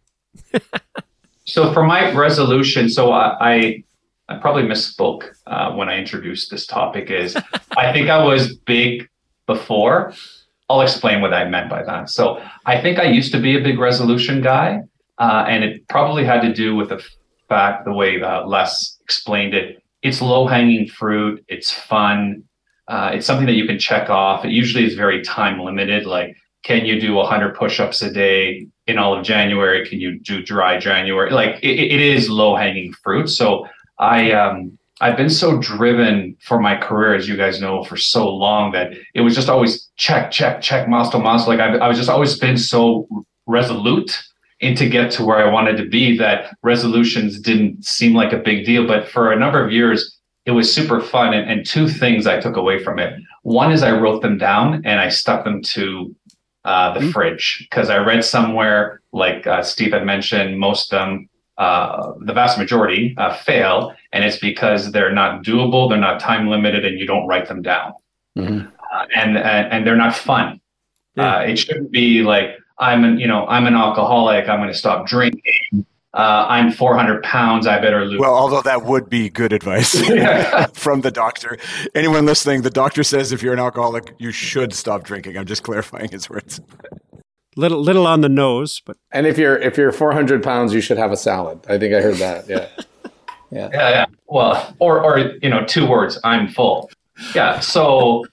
so 1.45 1.73
for 1.73 1.85
my 1.85 2.13
resolution, 2.13 2.89
so 2.89 3.13
I, 3.13 3.37
I 3.41 3.85
I 4.29 4.39
probably 4.39 4.65
misspoke 4.65 5.29
uh, 5.47 5.73
when 5.73 5.89
I 5.89 5.99
introduced 5.99 6.51
this 6.51 6.67
topic. 6.67 7.11
Is 7.13 7.37
I 7.77 7.93
think 7.93 8.09
I 8.09 8.25
was 8.25 8.57
big 8.57 9.09
before 9.47 10.15
I'll 10.73 10.81
explain 10.81 11.21
what 11.21 11.35
I 11.35 11.47
meant 11.47 11.69
by 11.69 11.83
that. 11.83 12.09
So 12.09 12.43
I 12.65 12.81
think 12.81 12.99
I 12.99 13.05
used 13.05 13.31
to 13.33 13.39
be 13.39 13.59
a 13.59 13.61
big 13.61 13.79
resolution 13.79 14.41
guy, 14.41 14.81
uh, 15.19 15.45
and 15.47 15.63
it 15.63 15.87
probably 15.89 16.25
had 16.25 16.41
to 16.41 16.53
do 16.53 16.75
with 16.75 16.89
the 16.89 17.05
fact 17.47 17.85
the 17.85 17.93
way 17.93 18.21
uh, 18.23 18.47
Les 18.47 18.99
explained 19.03 19.53
it. 19.53 19.83
It's 20.01 20.23
low 20.23 20.47
hanging 20.47 20.89
fruit. 20.89 21.45
It's 21.47 21.71
fun. 21.71 22.45
Uh, 22.89 23.11
it's 23.13 23.27
something 23.27 23.47
that 23.47 23.53
you 23.53 23.67
can 23.67 23.79
check 23.79 24.09
off. 24.09 24.47
It 24.47 24.51
usually 24.51 24.87
is 24.87 24.95
very 24.95 25.23
time 25.23 25.61
limited. 25.61 26.07
Like, 26.07 26.37
can 26.65 26.87
you 26.87 26.99
do 26.99 27.13
100 27.13 27.55
push-ups 27.55 28.01
a 28.01 28.11
day 28.11 28.67
in 28.87 28.97
all 28.97 29.19
of 29.19 29.25
January? 29.25 29.87
Can 29.87 30.01
you 30.01 30.21
do 30.21 30.43
dry 30.43 30.79
January? 30.79 31.31
Like, 31.31 31.57
it, 31.63 31.93
it 31.93 32.01
is 32.01 32.31
low 32.31 32.57
hanging 32.57 32.95
fruit. 32.95 33.29
So 33.29 33.69
I 33.99 34.33
um 34.33 34.79
I've 35.03 35.17
been 35.17 35.31
so 35.31 35.59
driven 35.59 36.37
for 36.41 36.61
my 36.61 36.77
career, 36.77 37.15
as 37.15 37.29
you 37.29 37.37
guys 37.37 37.61
know, 37.61 37.83
for 37.83 37.97
so 37.97 38.29
long 38.29 38.71
that 38.73 38.93
it 39.15 39.21
was 39.21 39.35
just 39.35 39.49
always 39.49 39.82
check, 40.03 40.33
check, 40.33 40.61
check, 40.61 40.88
milestone, 40.88 41.23
milestone. 41.23 41.57
Like 41.57 41.81
I, 41.81 41.85
I 41.85 41.88
was 41.88 41.97
just 41.97 42.11
always 42.11 42.37
been 42.37 42.59
so 42.59 43.07
resolute 43.47 44.21
and 44.61 44.77
to 44.77 44.88
get 44.88 45.12
to 45.12 45.25
where 45.25 45.38
I 45.38 45.49
wanted 45.49 45.77
to 45.77 45.88
be 45.88 46.19
that 46.19 46.57
resolutions 46.62 47.38
didn't 47.38 47.85
seem 47.85 48.12
like 48.12 48.33
a 48.33 48.38
big 48.38 48.67
deal. 48.67 48.85
But 48.85 49.09
for 49.09 49.31
a 49.31 49.38
number 49.38 49.65
of 49.65 49.71
years, 49.71 50.19
it 50.45 50.51
was 50.51 50.75
super 50.75 51.01
fun. 51.01 51.33
And, 51.33 51.49
and 51.49 51.65
two 51.65 51.88
things 51.88 52.27
I 52.27 52.41
took 52.41 52.57
away 52.57 52.83
from 52.83 52.99
it. 52.99 53.15
One 53.45 53.71
is 53.71 53.85
I 53.85 53.97
wrote 53.97 54.23
them 54.23 54.38
down 54.38 54.83
and 54.85 54.99
I 54.99 55.09
stuck 55.09 55.45
them 55.45 55.62
to 55.62 56.17
uh, 56.65 56.95
the 56.95 57.01
mm-hmm. 57.01 57.11
fridge 57.11 57.59
because 57.71 57.88
I 57.88 57.99
read 57.99 58.25
somewhere, 58.25 59.03
like 59.12 59.47
uh, 59.47 59.62
Steve 59.62 59.93
had 59.93 60.05
mentioned, 60.05 60.59
most 60.59 60.93
of 60.93 60.99
them 60.99 61.29
uh, 61.59 62.15
the 62.21 62.33
vast 62.33 62.59
majority 62.59 63.15
uh, 63.19 63.35
fail, 63.35 63.95
and 64.12 64.25
it's 64.25 64.38
because 64.38 64.91
they're 64.91 65.12
not 65.12 65.45
doable, 65.45 65.88
they're 65.88 65.99
not 65.99 66.19
time 66.19 66.49
limited, 66.49 66.85
and 66.85 66.99
you 66.99 67.07
don't 67.07 67.27
write 67.27 67.47
them 67.47 67.62
down, 67.62 67.93
mm-hmm. 68.37 68.69
Uh, 68.92 69.07
and, 69.16 69.37
and, 69.37 69.72
and 69.72 69.87
they're 69.87 69.96
not 69.96 70.14
fun. 70.14 70.61
Yeah. 71.14 71.37
Uh, 71.37 71.40
it 71.40 71.57
shouldn't 71.57 71.90
be 71.90 72.22
like 72.22 72.57
I'm 72.78 73.05
an 73.05 73.18
you 73.18 73.26
know 73.26 73.46
I'm 73.46 73.66
an 73.66 73.74
alcoholic. 73.74 74.48
I'm 74.48 74.61
going 74.61 74.70
to 74.70 74.78
stop 74.78 75.07
drinking. 75.07 75.87
Uh, 76.14 76.46
I'm 76.48 76.70
400 76.70 77.22
pounds. 77.22 77.66
I 77.66 77.81
better 77.81 78.05
lose. 78.05 78.20
Well, 78.20 78.35
although 78.35 78.62
that 78.62 78.85
would 78.85 79.09
be 79.09 79.31
good 79.31 79.52
advice 79.52 79.94
from 80.74 81.00
the 81.00 81.11
doctor. 81.11 81.57
Anyone 81.94 82.26
listening, 82.26 82.62
the 82.62 82.70
doctor 82.70 83.02
says 83.02 83.33
if 83.33 83.42
you're 83.42 83.55
an 83.55 83.59
alcoholic, 83.59 84.14
you 84.18 84.31
should 84.31 84.74
stop 84.74 85.05
drinking. 85.05 85.38
I'm 85.38 85.46
just 85.46 85.62
clarifying 85.62 86.11
his 86.11 86.28
words 86.28 86.61
little 87.57 87.81
little 87.81 88.07
on 88.07 88.20
the 88.20 88.28
nose, 88.28 88.81
but 88.85 88.96
and 89.12 89.26
if 89.26 89.38
you're 89.38 89.57
if 89.57 89.76
you're 89.76 89.92
400 89.92 90.42
pounds, 90.42 90.72
you 90.74 90.81
should 90.81 90.98
have 90.98 91.12
a 91.12 91.16
salad. 91.16 91.61
I 91.68 91.78
think 91.78 91.94
I 91.94 92.00
heard 92.00 92.16
that. 92.16 92.48
Yeah. 92.48 92.68
Yeah. 93.55 93.68
Yeah. 93.70 93.90
yeah. 93.90 94.07
Well, 94.28 94.74
or 94.78 95.05
or 95.05 95.18
you 95.42 95.50
know, 95.50 95.62
two 95.66 95.87
words. 95.87 96.18
I'm 96.24 96.48
full. 96.48 96.88
Yeah. 97.35 97.61
So. 97.61 98.24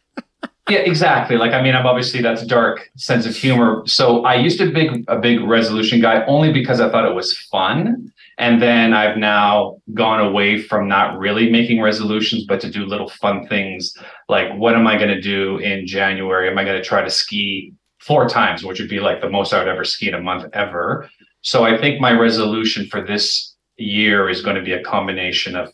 Yeah, 0.70 0.80
exactly. 0.80 1.38
Like, 1.38 1.54
I 1.54 1.62
mean, 1.62 1.76
I'm 1.76 1.86
obviously 1.86 2.22
that's 2.22 2.46
dark 2.46 2.90
sense 2.96 3.26
of 3.26 3.36
humor. 3.36 3.84
So 3.86 4.24
I 4.24 4.36
used 4.36 4.60
to 4.60 4.72
be 4.72 5.04
a 5.08 5.18
big 5.18 5.42
resolution 5.42 6.02
guy 6.02 6.24
only 6.26 6.52
because 6.52 6.80
I 6.80 6.90
thought 6.90 7.06
it 7.06 7.16
was 7.16 7.38
fun. 7.38 8.12
And 8.38 8.62
then 8.62 8.94
I've 8.94 9.18
now 9.18 9.82
gone 9.94 10.22
away 10.22 10.62
from 10.62 10.88
not 10.88 11.18
really 11.18 11.50
making 11.50 11.82
resolutions, 11.82 12.46
but 12.46 12.62
to 12.62 12.70
do 12.70 12.86
little 12.86 13.10
fun 13.10 13.48
things 13.48 13.98
like 14.30 14.56
what 14.56 14.76
am 14.76 14.88
I 14.88 14.96
going 14.96 15.10
to 15.10 15.20
do 15.20 15.58
in 15.58 15.86
January? 15.86 16.50
Am 16.50 16.58
I 16.58 16.64
going 16.64 16.78
to 16.78 16.88
try 16.88 17.02
to 17.02 17.10
ski 17.10 17.74
four 18.00 18.28
times, 18.28 18.64
which 18.64 18.80
would 18.80 18.90
be 18.90 19.00
like 19.00 19.22
the 19.22 19.30
most 19.30 19.54
I 19.54 19.60
would 19.60 19.68
ever 19.68 19.84
ski 19.84 20.08
in 20.08 20.14
a 20.14 20.22
month 20.22 20.46
ever. 20.54 21.10
So 21.42 21.64
I 21.64 21.78
think 21.78 22.02
my 22.02 22.12
resolution 22.12 22.88
for 22.88 23.06
this 23.06 23.56
year 23.78 24.30
is 24.30 24.42
going 24.42 24.56
to 24.56 24.62
be 24.64 24.74
a 24.74 24.84
combination 24.84 25.56
of 25.56 25.74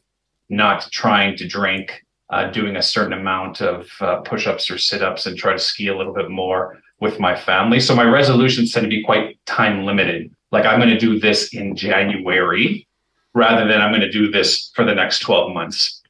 not 0.50 0.90
trying 0.92 1.38
to 1.38 1.48
drink, 1.48 2.04
uh, 2.30 2.50
doing 2.52 2.76
a 2.76 2.82
certain 2.82 3.14
amount 3.14 3.62
of 3.62 3.90
uh, 4.02 4.18
push-ups 4.22 4.70
or 4.72 4.78
sit-ups, 4.78 5.26
and 5.26 5.38
try 5.38 5.54
to 5.54 5.60
ski 5.60 5.88
a 5.88 5.98
little 5.98 6.14
bit 6.14 6.30
more 6.30 6.82
with 7.00 7.20
my 7.20 7.36
family. 7.36 7.80
So 7.80 7.96
my 7.96 8.06
resolutions 8.06 8.72
tend 8.72 8.86
to 8.86 8.90
be 8.90 9.04
quite 9.04 9.38
time 9.46 9.86
limited. 9.86 10.34
Like 10.52 10.66
I'm 10.66 10.80
going 10.80 10.90
to 10.90 11.00
do 11.00 11.20
this 11.20 11.54
in 11.54 11.76
January, 11.76 12.88
rather 13.34 13.68
than 13.68 13.82
I'm 13.82 13.92
going 13.92 14.02
to 14.02 14.12
do 14.12 14.32
this 14.32 14.72
for 14.74 14.86
the 14.86 14.96
next 14.96 15.20
12 15.20 15.54
months. 15.54 16.02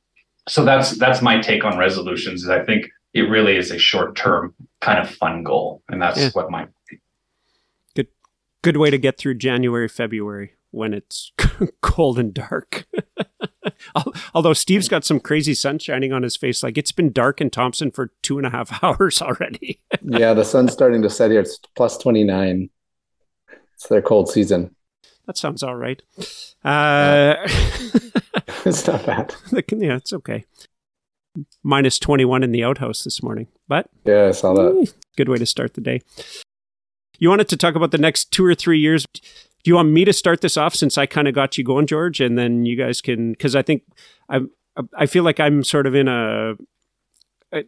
So 0.48 0.64
that's 0.64 0.92
that's 0.98 1.22
my 1.22 1.42
take 1.42 1.66
on 1.66 1.78
resolutions. 1.78 2.44
Is 2.44 2.50
I 2.50 2.64
think 2.64 2.90
it 3.14 3.24
really 3.24 3.58
is 3.58 3.72
a 3.72 3.80
short 3.80 4.16
term 4.16 4.54
kind 4.82 5.00
of 5.00 5.10
fun 5.10 5.44
goal, 5.44 5.82
and 5.90 6.02
that's 6.02 6.20
yeah. 6.20 6.30
what 6.34 6.52
my 6.52 6.68
good 7.96 8.08
good 8.62 8.78
way 8.78 8.92
to 8.92 8.98
get 8.98 9.18
through 9.18 9.36
January, 9.36 9.88
February 9.88 10.54
when 10.76 10.94
it's 10.94 11.32
cold 11.82 12.20
and 12.20 12.34
dark. 12.34 12.86
Although 14.34 14.54
Steve's 14.54 14.88
got 14.88 15.06
some 15.06 15.20
crazy 15.20 15.54
sun 15.54 15.80
shining 15.80 16.14
on 16.14 16.24
his 16.24 16.36
face, 16.36 16.64
like 16.64 16.78
it's 16.78 16.92
been 16.92 17.12
dark 17.12 17.42
in 17.42 17.50
Thompson 17.50 17.92
for 17.92 18.12
two 18.22 18.38
and 18.38 18.48
a 18.48 18.50
half 18.50 18.80
hours 18.84 19.22
already. 19.22 19.80
yeah, 20.04 20.34
the 20.34 20.46
sun's 20.46 20.74
starting 20.74 21.02
to 21.02 21.10
set 21.10 21.32
here. 21.32 21.42
It's 21.42 21.60
plus 21.76 21.98
twenty 21.98 22.24
nine. 22.24 22.70
It's 23.74 23.88
their 23.88 24.02
cold 24.02 24.30
season. 24.30 24.76
That 25.26 25.38
sounds 25.38 25.64
all 25.64 25.76
right. 25.76 26.02
Uh, 26.64 27.36
it's 28.66 28.86
not 28.88 29.06
bad. 29.06 29.34
yeah, 29.52 29.98
it's 29.98 30.14
okay 30.14 30.46
minus 31.64 32.00
21 32.00 32.44
in 32.44 32.52
the 32.52 32.64
outhouse 32.64 33.04
this 33.04 33.22
morning. 33.22 33.48
But 33.68 33.90
yeah, 34.06 34.28
I 34.28 34.32
saw 34.32 34.54
that. 34.54 34.94
Good 35.18 35.30
way 35.30 35.38
to 35.38 35.46
start 35.46 35.74
the 35.74 35.82
day. 35.82 36.02
You 37.18 37.30
wanted 37.30 37.50
to 37.50 37.58
talk 37.58 37.76
about 37.76 37.92
the 37.92 37.98
next 37.98 38.32
two 38.32 38.46
or 38.46 38.56
three 38.56 38.80
years. 38.80 39.06
Do 39.66 39.72
you 39.72 39.76
want 39.76 39.90
me 39.90 40.06
to 40.06 40.14
start 40.14 40.42
this 40.42 40.58
off 40.58 40.76
since 40.76 40.96
I 40.96 41.08
kind 41.08 41.28
of 41.28 41.34
got 41.34 41.58
you 41.58 41.64
going, 41.64 41.88
George, 41.88 42.22
and 42.22 42.38
then 42.38 42.68
you 42.68 42.76
guys 42.76 43.02
can? 43.02 43.32
Because 43.32 43.56
I 43.56 43.64
think 43.64 43.82
I 44.30 44.42
I 44.96 45.08
feel 45.08 45.24
like 45.24 45.40
I'm 45.40 45.64
sort 45.64 45.88
of 45.88 45.96
in 45.96 46.08
a 46.08 46.54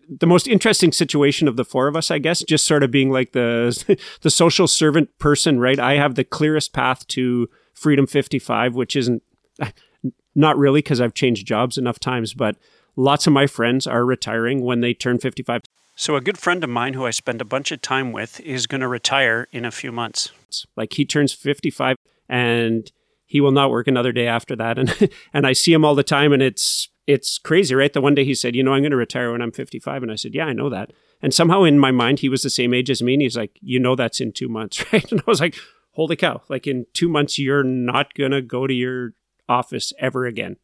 the 0.08 0.28
most 0.28 0.48
interesting 0.48 0.92
situation 0.92 1.48
of 1.48 1.56
the 1.56 1.66
four 1.66 1.88
of 1.88 1.96
us, 1.96 2.12
I 2.12 2.20
guess, 2.20 2.44
just 2.44 2.68
sort 2.68 2.84
of 2.84 2.92
being 2.92 3.10
like 3.10 3.32
the 3.32 3.98
the 4.22 4.30
social 4.30 4.68
servant 4.68 5.10
person, 5.18 5.60
right? 5.60 5.80
I 5.80 5.96
have 5.96 6.14
the 6.14 6.24
clearest 6.24 6.72
path 6.72 7.08
to 7.08 7.50
freedom 7.74 8.06
55, 8.06 8.76
which 8.76 8.96
isn't 8.96 9.24
not 10.36 10.56
really 10.56 10.80
because 10.80 11.02
I've 11.02 11.16
changed 11.16 11.48
jobs 11.48 11.80
enough 11.80 12.00
times, 12.00 12.36
but 12.36 12.58
Lots 13.00 13.28
of 13.28 13.34
my 13.34 13.46
friends 13.46 13.86
are 13.86 14.04
retiring 14.04 14.62
when 14.62 14.82
they 14.82 14.94
turn 14.96 15.20
55. 15.20 15.62
So, 16.00 16.16
a 16.16 16.22
good 16.22 16.38
friend 16.38 16.64
of 16.64 16.70
mine 16.70 16.94
who 16.94 17.08
I 17.08 17.10
spend 17.10 17.42
a 17.42 17.46
bunch 17.46 17.72
of 17.72 17.82
time 17.82 18.12
with 18.12 18.40
is 18.42 18.68
going 18.68 18.82
to 18.82 18.88
retire 18.88 19.48
in 19.52 19.66
a 19.66 19.72
few 19.72 19.92
months. 19.92 20.30
Like, 20.76 20.94
he 20.94 21.06
turns 21.06 21.34
55 21.34 21.96
and 22.30 22.92
he 23.26 23.42
will 23.42 23.52
not 23.52 23.72
work 23.72 23.88
another 23.88 24.12
day 24.12 24.28
after 24.28 24.56
that. 24.58 24.78
And, 24.78 25.10
and 25.34 25.48
I 25.48 25.54
see 25.54 25.74
him 25.74 25.84
all 25.84 25.96
the 25.96 26.04
time, 26.04 26.34
and 26.34 26.44
it's, 26.44 26.88
it's 27.08 27.40
crazy, 27.40 27.74
right? 27.74 27.92
The 27.92 28.00
one 28.00 28.14
day 28.14 28.24
he 28.24 28.36
said, 28.36 28.56
You 28.56 28.62
know, 28.62 28.74
I'm 28.74 28.84
going 28.84 28.92
to 28.92 28.98
retire 28.98 29.32
when 29.32 29.42
I'm 29.42 29.52
55. 29.52 30.04
And 30.04 30.12
I 30.12 30.16
said, 30.16 30.36
Yeah, 30.36 30.46
I 30.46 30.54
know 30.54 30.70
that. 30.70 30.94
And 31.20 31.34
somehow 31.34 31.64
in 31.64 31.80
my 31.80 31.90
mind, 31.90 32.20
he 32.20 32.30
was 32.30 32.44
the 32.44 32.52
same 32.52 32.76
age 32.76 32.92
as 32.92 33.02
me. 33.02 33.14
And 33.14 33.24
he's 33.24 33.36
like, 33.36 33.58
You 33.60 33.80
know, 33.80 33.96
that's 33.96 34.22
in 34.22 34.34
two 34.34 34.48
months, 34.48 34.86
right? 34.94 35.12
And 35.12 35.22
I 35.22 35.24
was 35.26 35.42
like, 35.42 35.56
Holy 35.94 36.16
cow. 36.16 36.44
Like, 36.48 36.68
in 36.68 36.86
two 36.94 37.10
months, 37.10 37.40
you're 37.40 37.64
not 37.64 38.14
going 38.14 38.32
to 38.32 38.44
go 38.44 38.68
to 38.68 38.74
your 38.74 39.14
office 39.50 39.94
ever 39.98 40.28
again. 40.28 40.58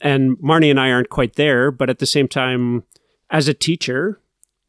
And 0.00 0.38
Marnie 0.38 0.70
and 0.70 0.78
I 0.78 0.92
aren't 0.92 1.10
quite 1.10 1.34
there, 1.34 1.72
but 1.72 1.90
at 1.90 1.98
the 1.98 2.06
same 2.06 2.28
time, 2.28 2.84
as 3.30 3.48
a 3.48 3.54
teacher, 3.54 4.20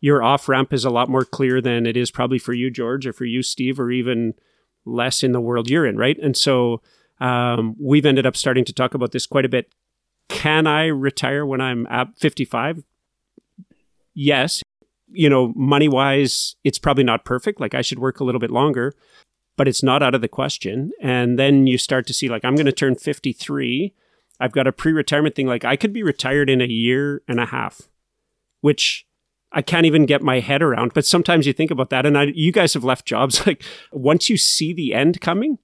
your 0.01 0.21
off 0.21 0.49
ramp 0.49 0.73
is 0.73 0.83
a 0.83 0.89
lot 0.89 1.09
more 1.09 1.23
clear 1.23 1.61
than 1.61 1.85
it 1.85 1.95
is 1.95 2.11
probably 2.11 2.39
for 2.39 2.53
you, 2.53 2.69
George, 2.69 3.07
or 3.07 3.13
for 3.13 3.25
you, 3.25 3.41
Steve, 3.41 3.79
or 3.79 3.91
even 3.91 4.33
Les 4.85 5.23
in 5.23 5.31
the 5.31 5.39
world 5.39 5.69
you're 5.69 5.85
in, 5.85 5.95
right? 5.95 6.17
And 6.19 6.35
so 6.35 6.81
um, 7.19 7.75
we've 7.79 8.05
ended 8.05 8.25
up 8.25 8.35
starting 8.35 8.65
to 8.65 8.73
talk 8.73 8.93
about 8.93 9.11
this 9.11 9.25
quite 9.25 9.45
a 9.45 9.49
bit. 9.49 9.71
Can 10.27 10.67
I 10.67 10.87
retire 10.87 11.45
when 11.45 11.61
I'm 11.61 11.85
at 11.87 12.17
55? 12.17 12.83
Yes. 14.13 14.63
You 15.07 15.29
know, 15.29 15.53
money 15.55 15.87
wise, 15.87 16.55
it's 16.63 16.79
probably 16.79 17.03
not 17.03 17.23
perfect. 17.23 17.61
Like 17.61 17.75
I 17.75 17.81
should 17.81 17.99
work 17.99 18.19
a 18.19 18.23
little 18.23 18.41
bit 18.41 18.51
longer, 18.51 18.93
but 19.55 19.67
it's 19.67 19.83
not 19.83 20.01
out 20.01 20.15
of 20.15 20.21
the 20.21 20.27
question. 20.27 20.91
And 21.01 21.37
then 21.37 21.67
you 21.67 21.77
start 21.77 22.07
to 22.07 22.13
see, 22.13 22.27
like, 22.27 22.43
I'm 22.43 22.55
going 22.55 22.65
to 22.65 22.71
turn 22.71 22.95
53 22.95 23.93
I've 24.41 24.51
got 24.51 24.65
a 24.65 24.71
pre-retirement 24.71 25.35
thing. 25.35 25.45
Like 25.45 25.63
I 25.63 25.75
could 25.75 25.93
be 25.93 26.01
retired 26.01 26.49
in 26.49 26.61
a 26.61 26.65
year 26.65 27.21
and 27.27 27.39
a 27.39 27.45
half, 27.45 27.83
which 28.61 29.05
I 29.51 29.61
can't 29.61 29.85
even 29.85 30.05
get 30.05 30.21
my 30.21 30.39
head 30.39 30.61
around. 30.61 30.93
But 30.93 31.05
sometimes 31.05 31.45
you 31.45 31.53
think 31.53 31.71
about 31.71 31.89
that, 31.89 32.05
and 32.05 32.17
I, 32.17 32.31
you 32.33 32.51
guys 32.51 32.73
have 32.73 32.83
left 32.83 33.05
jobs. 33.05 33.45
Like 33.51 33.63
once 33.91 34.29
you 34.29 34.37
see 34.37 34.71
the 34.71 34.93
end 34.93 35.19
coming, 35.19 35.57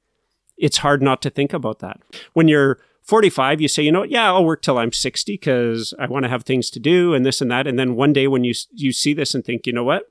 it's 0.58 0.78
hard 0.78 1.02
not 1.02 1.22
to 1.22 1.30
think 1.30 1.54
about 1.54 1.80
that. 1.80 2.02
When 2.34 2.48
you're 2.48 2.80
45, 3.04 3.62
you 3.62 3.68
say, 3.68 3.84
you 3.84 3.92
know 3.92 4.02
what? 4.02 4.10
Yeah, 4.10 4.26
I'll 4.26 4.44
work 4.44 4.62
till 4.62 4.78
I'm 4.78 4.92
60 4.92 5.34
because 5.34 5.94
I 5.98 6.08
want 6.08 6.24
to 6.24 6.30
have 6.30 6.44
things 6.44 6.70
to 6.72 6.80
do 6.80 7.14
and 7.14 7.26
this 7.26 7.40
and 7.40 7.50
that. 7.52 7.68
And 7.68 7.80
then 7.80 7.96
one 7.96 8.14
day 8.14 8.28
when 8.28 8.44
you 8.44 8.54
you 8.74 8.92
see 8.92 9.14
this 9.14 9.34
and 9.34 9.46
think, 9.46 9.66
you 9.66 9.74
know 9.74 9.84
what? 9.84 10.04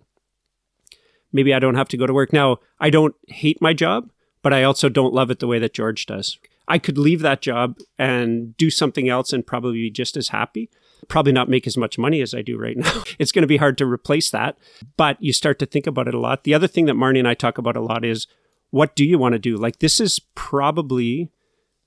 Maybe 1.32 1.52
I 1.52 1.58
don't 1.58 1.74
have 1.74 1.88
to 1.88 1.96
go 1.98 2.06
to 2.06 2.14
work 2.14 2.32
now. 2.32 2.58
I 2.80 2.88
don't 2.88 3.14
hate 3.28 3.60
my 3.60 3.74
job, 3.74 4.10
but 4.42 4.54
I 4.54 4.62
also 4.62 4.88
don't 4.88 5.12
love 5.12 5.30
it 5.30 5.40
the 5.40 5.46
way 5.46 5.58
that 5.58 5.74
George 5.74 6.06
does. 6.06 6.38
I 6.68 6.78
could 6.78 6.96
leave 6.96 7.20
that 7.20 7.42
job 7.42 7.78
and 7.98 8.56
do 8.56 8.70
something 8.70 9.08
else 9.08 9.32
and 9.32 9.46
probably 9.46 9.74
be 9.74 9.90
just 9.90 10.16
as 10.16 10.28
happy. 10.28 10.70
Probably 11.08 11.32
not 11.32 11.48
make 11.48 11.66
as 11.66 11.76
much 11.76 11.98
money 11.98 12.20
as 12.20 12.34
I 12.34 12.42
do 12.42 12.58
right 12.58 12.76
now. 12.76 13.02
it's 13.18 13.32
going 13.32 13.42
to 13.42 13.48
be 13.48 13.56
hard 13.56 13.78
to 13.78 13.86
replace 13.86 14.30
that, 14.30 14.58
but 14.96 15.16
you 15.20 15.32
start 15.32 15.58
to 15.60 15.66
think 15.66 15.86
about 15.86 16.08
it 16.08 16.14
a 16.14 16.20
lot. 16.20 16.44
The 16.44 16.54
other 16.54 16.66
thing 16.66 16.86
that 16.86 16.96
Marnie 16.96 17.18
and 17.18 17.28
I 17.28 17.34
talk 17.34 17.58
about 17.58 17.76
a 17.76 17.80
lot 17.80 18.04
is 18.04 18.26
what 18.70 18.96
do 18.96 19.04
you 19.04 19.18
want 19.18 19.34
to 19.34 19.38
do? 19.38 19.56
Like, 19.56 19.78
this 19.78 20.00
is 20.00 20.18
probably 20.34 21.30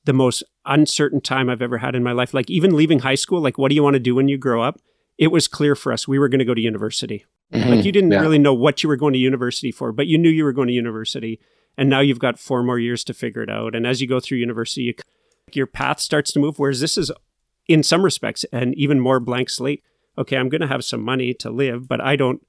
the 0.05 0.13
most 0.13 0.43
uncertain 0.65 1.21
time 1.21 1.49
I've 1.49 1.61
ever 1.61 1.79
had 1.79 1.95
in 1.95 2.03
my 2.03 2.13
life. 2.13 2.33
Like, 2.33 2.49
even 2.49 2.75
leaving 2.75 2.99
high 2.99 3.15
school, 3.15 3.41
like, 3.41 3.57
what 3.57 3.69
do 3.69 3.75
you 3.75 3.83
want 3.83 3.95
to 3.95 3.99
do 3.99 4.15
when 4.15 4.27
you 4.27 4.37
grow 4.37 4.63
up? 4.63 4.79
It 5.17 5.27
was 5.27 5.47
clear 5.47 5.75
for 5.75 5.91
us 5.91 6.07
we 6.07 6.17
were 6.17 6.29
going 6.29 6.39
to 6.39 6.45
go 6.45 6.53
to 6.53 6.61
university. 6.61 7.25
Mm-hmm. 7.53 7.69
Like, 7.69 7.85
you 7.85 7.91
didn't 7.91 8.11
yeah. 8.11 8.21
really 8.21 8.39
know 8.39 8.53
what 8.53 8.81
you 8.83 8.89
were 8.89 8.95
going 8.95 9.13
to 9.13 9.19
university 9.19 9.71
for, 9.71 9.91
but 9.91 10.07
you 10.07 10.17
knew 10.17 10.29
you 10.29 10.45
were 10.45 10.53
going 10.53 10.67
to 10.69 10.73
university 10.73 11.39
and 11.79 11.89
now 11.89 12.01
you've 12.01 12.19
got 12.19 12.37
four 12.37 12.61
more 12.61 12.77
years 12.77 13.03
to 13.05 13.13
figure 13.13 13.41
it 13.41 13.49
out 13.49 13.73
and 13.73 13.87
as 13.87 14.01
you 14.01 14.07
go 14.07 14.19
through 14.19 14.37
university 14.37 14.81
you, 14.81 14.93
your 15.53 15.65
path 15.65 15.99
starts 15.99 16.31
to 16.31 16.39
move 16.39 16.59
whereas 16.59 16.81
this 16.81 16.97
is 16.97 17.11
in 17.69 17.81
some 17.81 18.03
respects 18.03 18.43
an 18.51 18.73
even 18.75 18.99
more 18.99 19.21
blank 19.21 19.49
slate 19.49 19.81
okay 20.17 20.35
i'm 20.35 20.49
going 20.49 20.59
to 20.59 20.67
have 20.67 20.83
some 20.83 21.01
money 21.01 21.33
to 21.33 21.49
live 21.49 21.87
but 21.87 22.01
i 22.01 22.17
don't 22.17 22.45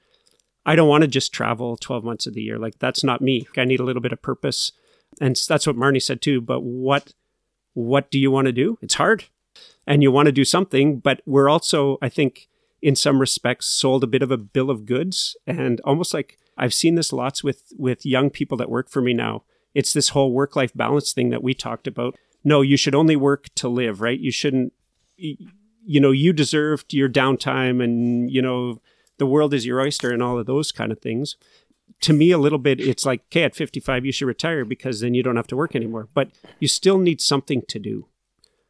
i 0.66 0.74
don't 0.74 0.88
want 0.88 1.02
to 1.02 1.08
just 1.08 1.32
travel 1.32 1.76
12 1.76 2.02
months 2.02 2.26
of 2.26 2.34
the 2.34 2.42
year 2.42 2.58
like 2.58 2.76
that's 2.80 3.04
not 3.04 3.22
me 3.22 3.46
i 3.56 3.64
need 3.64 3.80
a 3.80 3.84
little 3.84 4.02
bit 4.02 4.12
of 4.12 4.20
purpose 4.20 4.72
and 5.20 5.36
that's 5.48 5.66
what 5.66 5.76
marnie 5.76 6.02
said 6.02 6.20
too 6.20 6.40
but 6.40 6.60
what 6.60 7.12
what 7.74 8.10
do 8.10 8.18
you 8.18 8.32
want 8.32 8.46
to 8.46 8.52
do 8.52 8.76
it's 8.82 8.94
hard 8.94 9.26
and 9.86 10.02
you 10.02 10.12
want 10.12 10.26
to 10.26 10.32
do 10.32 10.44
something, 10.44 10.98
but 10.98 11.20
we're 11.26 11.48
also, 11.48 11.98
I 12.00 12.08
think, 12.08 12.48
in 12.82 12.94
some 12.94 13.20
respects, 13.20 13.66
sold 13.66 14.04
a 14.04 14.06
bit 14.06 14.22
of 14.22 14.30
a 14.30 14.38
bill 14.38 14.70
of 14.70 14.86
goods, 14.86 15.36
and 15.46 15.80
almost 15.80 16.14
like 16.14 16.38
I've 16.56 16.74
seen 16.74 16.94
this 16.94 17.12
lots 17.12 17.42
with 17.42 17.64
with 17.76 18.06
young 18.06 18.30
people 18.30 18.56
that 18.58 18.70
work 18.70 18.88
for 18.88 19.02
me 19.02 19.12
now. 19.12 19.42
It's 19.74 19.92
this 19.92 20.10
whole 20.10 20.32
work 20.32 20.56
life 20.56 20.72
balance 20.74 21.12
thing 21.12 21.30
that 21.30 21.42
we 21.42 21.54
talked 21.54 21.86
about. 21.86 22.16
No, 22.42 22.62
you 22.62 22.76
should 22.76 22.94
only 22.94 23.16
work 23.16 23.48
to 23.56 23.68
live, 23.68 24.00
right? 24.00 24.18
You 24.18 24.30
shouldn't. 24.30 24.72
You 25.20 26.00
know, 26.00 26.10
you 26.10 26.32
deserved 26.32 26.92
your 26.92 27.08
downtime, 27.08 27.82
and 27.82 28.30
you 28.30 28.42
know, 28.42 28.80
the 29.18 29.26
world 29.26 29.54
is 29.54 29.66
your 29.66 29.80
oyster, 29.80 30.10
and 30.10 30.22
all 30.22 30.38
of 30.38 30.46
those 30.46 30.72
kind 30.72 30.92
of 30.92 31.00
things. 31.00 31.36
To 32.02 32.12
me 32.12 32.30
a 32.30 32.38
little 32.38 32.58
bit 32.58 32.80
it's 32.80 33.04
like 33.04 33.22
okay 33.26 33.42
at 33.42 33.54
55 33.54 34.06
you 34.06 34.12
should 34.12 34.26
retire 34.26 34.64
because 34.64 35.00
then 35.00 35.12
you 35.12 35.22
don't 35.22 35.36
have 35.36 35.48
to 35.48 35.56
work 35.56 35.74
anymore. 35.76 36.08
But 36.14 36.30
you 36.58 36.68
still 36.68 36.98
need 36.98 37.20
something 37.20 37.62
to 37.68 37.78
do. 37.78 38.06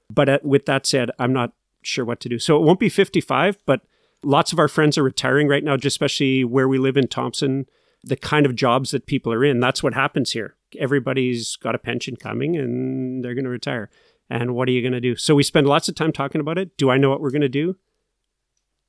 But 0.09 0.29
at, 0.29 0.45
with 0.45 0.67
that 0.67 0.87
said 0.87 1.11
i'm 1.19 1.33
not 1.33 1.53
sure 1.83 2.05
what 2.05 2.19
to 2.21 2.29
do. 2.29 2.39
So 2.39 2.57
it 2.57 2.63
won't 2.63 2.81
be 2.81 2.89
55 2.89 3.59
but 3.67 3.83
lots 4.25 4.53
of 4.53 4.59
our 4.59 4.69
friends 4.69 4.99
are 4.99 5.03
retiring 5.03 5.49
right 5.49 5.63
now 5.63 5.77
just 5.77 5.95
especially 5.95 6.45
where 6.45 6.67
we 6.67 6.79
live 6.79 6.97
in 6.97 7.07
thompson 7.07 7.67
the 8.03 8.17
kind 8.17 8.47
of 8.47 8.57
jobs 8.57 8.91
that 8.91 9.07
people 9.07 9.33
are 9.33 9.45
in. 9.45 9.61
That's 9.61 9.83
what 9.83 9.95
happens 9.95 10.33
here. 10.33 10.57
Everybody's 10.79 11.57
got 11.57 11.75
a 11.75 11.79
pension 11.79 12.17
coming 12.17 12.57
and 12.57 13.23
they're 13.23 13.35
going 13.35 13.45
to 13.45 13.51
retire 13.51 13.91
and 14.31 14.55
what 14.55 14.69
are 14.69 14.73
you 14.73 14.81
going 14.81 14.93
to 14.93 15.01
do 15.01 15.17
so 15.17 15.35
we 15.35 15.43
spend 15.43 15.67
lots 15.67 15.89
of 15.89 15.95
time 15.95 16.13
talking 16.13 16.41
about 16.41 16.57
it 16.57 16.77
do 16.77 16.89
i 16.89 16.97
know 16.97 17.11
what 17.11 17.21
we're 17.21 17.31
going 17.31 17.41
to 17.41 17.49
do 17.49 17.77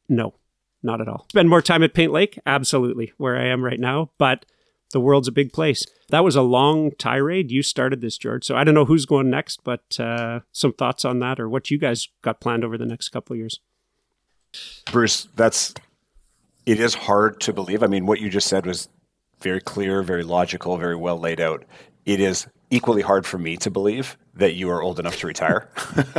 no 0.07 0.33
not 0.83 1.01
at 1.01 1.07
all. 1.07 1.25
Spend 1.29 1.49
more 1.49 1.61
time 1.61 1.83
at 1.83 1.93
Paint 1.93 2.11
Lake? 2.11 2.39
Absolutely, 2.45 3.13
where 3.17 3.37
I 3.37 3.45
am 3.45 3.63
right 3.63 3.79
now. 3.79 4.11
But 4.17 4.45
the 4.91 4.99
world's 4.99 5.27
a 5.27 5.31
big 5.31 5.53
place. 5.53 5.85
That 6.09 6.23
was 6.23 6.35
a 6.35 6.41
long 6.41 6.91
tirade. 6.97 7.51
You 7.51 7.63
started 7.63 8.01
this, 8.01 8.17
George. 8.17 8.43
So 8.43 8.55
I 8.55 8.63
don't 8.63 8.75
know 8.75 8.85
who's 8.85 9.05
going 9.05 9.29
next, 9.29 9.63
but 9.63 9.99
uh, 9.99 10.41
some 10.51 10.73
thoughts 10.73 11.05
on 11.05 11.19
that 11.19 11.39
or 11.39 11.47
what 11.47 11.71
you 11.71 11.77
guys 11.77 12.09
got 12.21 12.41
planned 12.41 12.63
over 12.63 12.77
the 12.77 12.85
next 12.85 13.09
couple 13.09 13.33
of 13.33 13.37
years. 13.37 13.59
Bruce, 14.91 15.27
that's 15.35 15.73
it 16.65 16.79
is 16.79 16.93
hard 16.93 17.39
to 17.41 17.53
believe. 17.53 17.83
I 17.83 17.87
mean, 17.87 18.05
what 18.05 18.19
you 18.19 18.29
just 18.29 18.47
said 18.47 18.65
was 18.65 18.89
very 19.39 19.61
clear, 19.61 20.03
very 20.03 20.23
logical, 20.23 20.77
very 20.77 20.95
well 20.95 21.17
laid 21.17 21.39
out. 21.39 21.63
It 22.05 22.19
is 22.19 22.47
equally 22.71 23.01
hard 23.01 23.25
for 23.25 23.37
me 23.37 23.57
to 23.57 23.69
believe 23.69 24.17
that 24.35 24.53
you 24.53 24.69
are 24.69 24.81
old 24.81 24.99
enough 24.99 25.17
to 25.17 25.27
retire. 25.27 25.69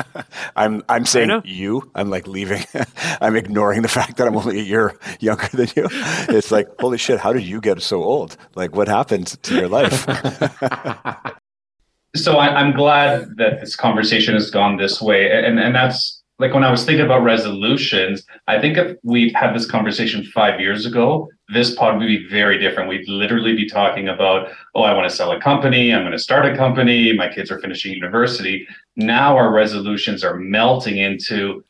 I'm 0.57 0.83
I'm 0.88 1.07
saying 1.07 1.42
you. 1.45 1.90
I'm 1.95 2.11
like 2.11 2.27
leaving. 2.29 2.64
I'm 3.21 3.37
ignoring 3.37 3.83
the 3.83 3.88
fact 3.88 4.18
that 4.18 4.29
I'm 4.29 4.37
only 4.37 4.61
a 4.61 4.62
year 4.62 4.97
younger 5.18 5.49
than 5.49 5.68
you. 5.75 5.88
It's 6.29 6.53
like 6.53 6.68
holy 6.79 6.99
shit! 6.99 7.18
How 7.21 7.33
did 7.33 7.42
you 7.42 7.61
get 7.61 7.81
so 7.83 8.05
old? 8.05 8.37
Like 8.55 8.77
what 8.77 8.87
happened 8.88 9.29
to 9.42 9.55
your 9.55 9.68
life? 9.68 10.05
so 12.14 12.37
I, 12.37 12.49
I'm 12.55 12.73
glad 12.73 13.37
that 13.38 13.61
this 13.61 13.75
conversation 13.75 14.35
has 14.35 14.51
gone 14.51 14.77
this 14.77 15.01
way, 15.01 15.31
and 15.31 15.59
and 15.59 15.75
that's 15.75 16.23
like 16.38 16.53
when 16.55 16.64
I 16.64 16.71
was 16.71 16.85
thinking 16.85 17.05
about 17.05 17.23
resolutions, 17.23 18.25
I 18.47 18.61
think 18.61 18.77
if 18.77 18.97
we 19.03 19.33
had 19.35 19.55
this 19.55 19.66
conversation 19.66 20.25
five 20.25 20.61
years 20.61 20.85
ago, 20.87 21.29
this 21.53 21.75
pod 21.75 21.99
would 21.99 22.07
be 22.07 22.27
very 22.29 22.59
different. 22.59 22.88
We'd 22.88 23.09
literally 23.09 23.55
be 23.55 23.69
talking 23.69 24.09
about, 24.09 24.51
oh, 24.75 24.83
I 24.83 24.95
want 24.95 25.09
to 25.09 25.15
sell 25.15 25.33
a 25.33 25.41
company, 25.41 25.93
I'm 25.93 26.03
going 26.03 26.12
to 26.12 26.19
start 26.19 26.47
a 26.47 26.57
company, 26.57 27.12
my 27.12 27.29
kids 27.29 27.51
are 27.51 27.61
finishing 27.61 27.93
university. 27.93 28.67
Now 28.97 29.37
our 29.37 29.53
resolutions 29.53 30.25
are 30.25 30.37
melting 30.37 30.99
into, 30.99 31.65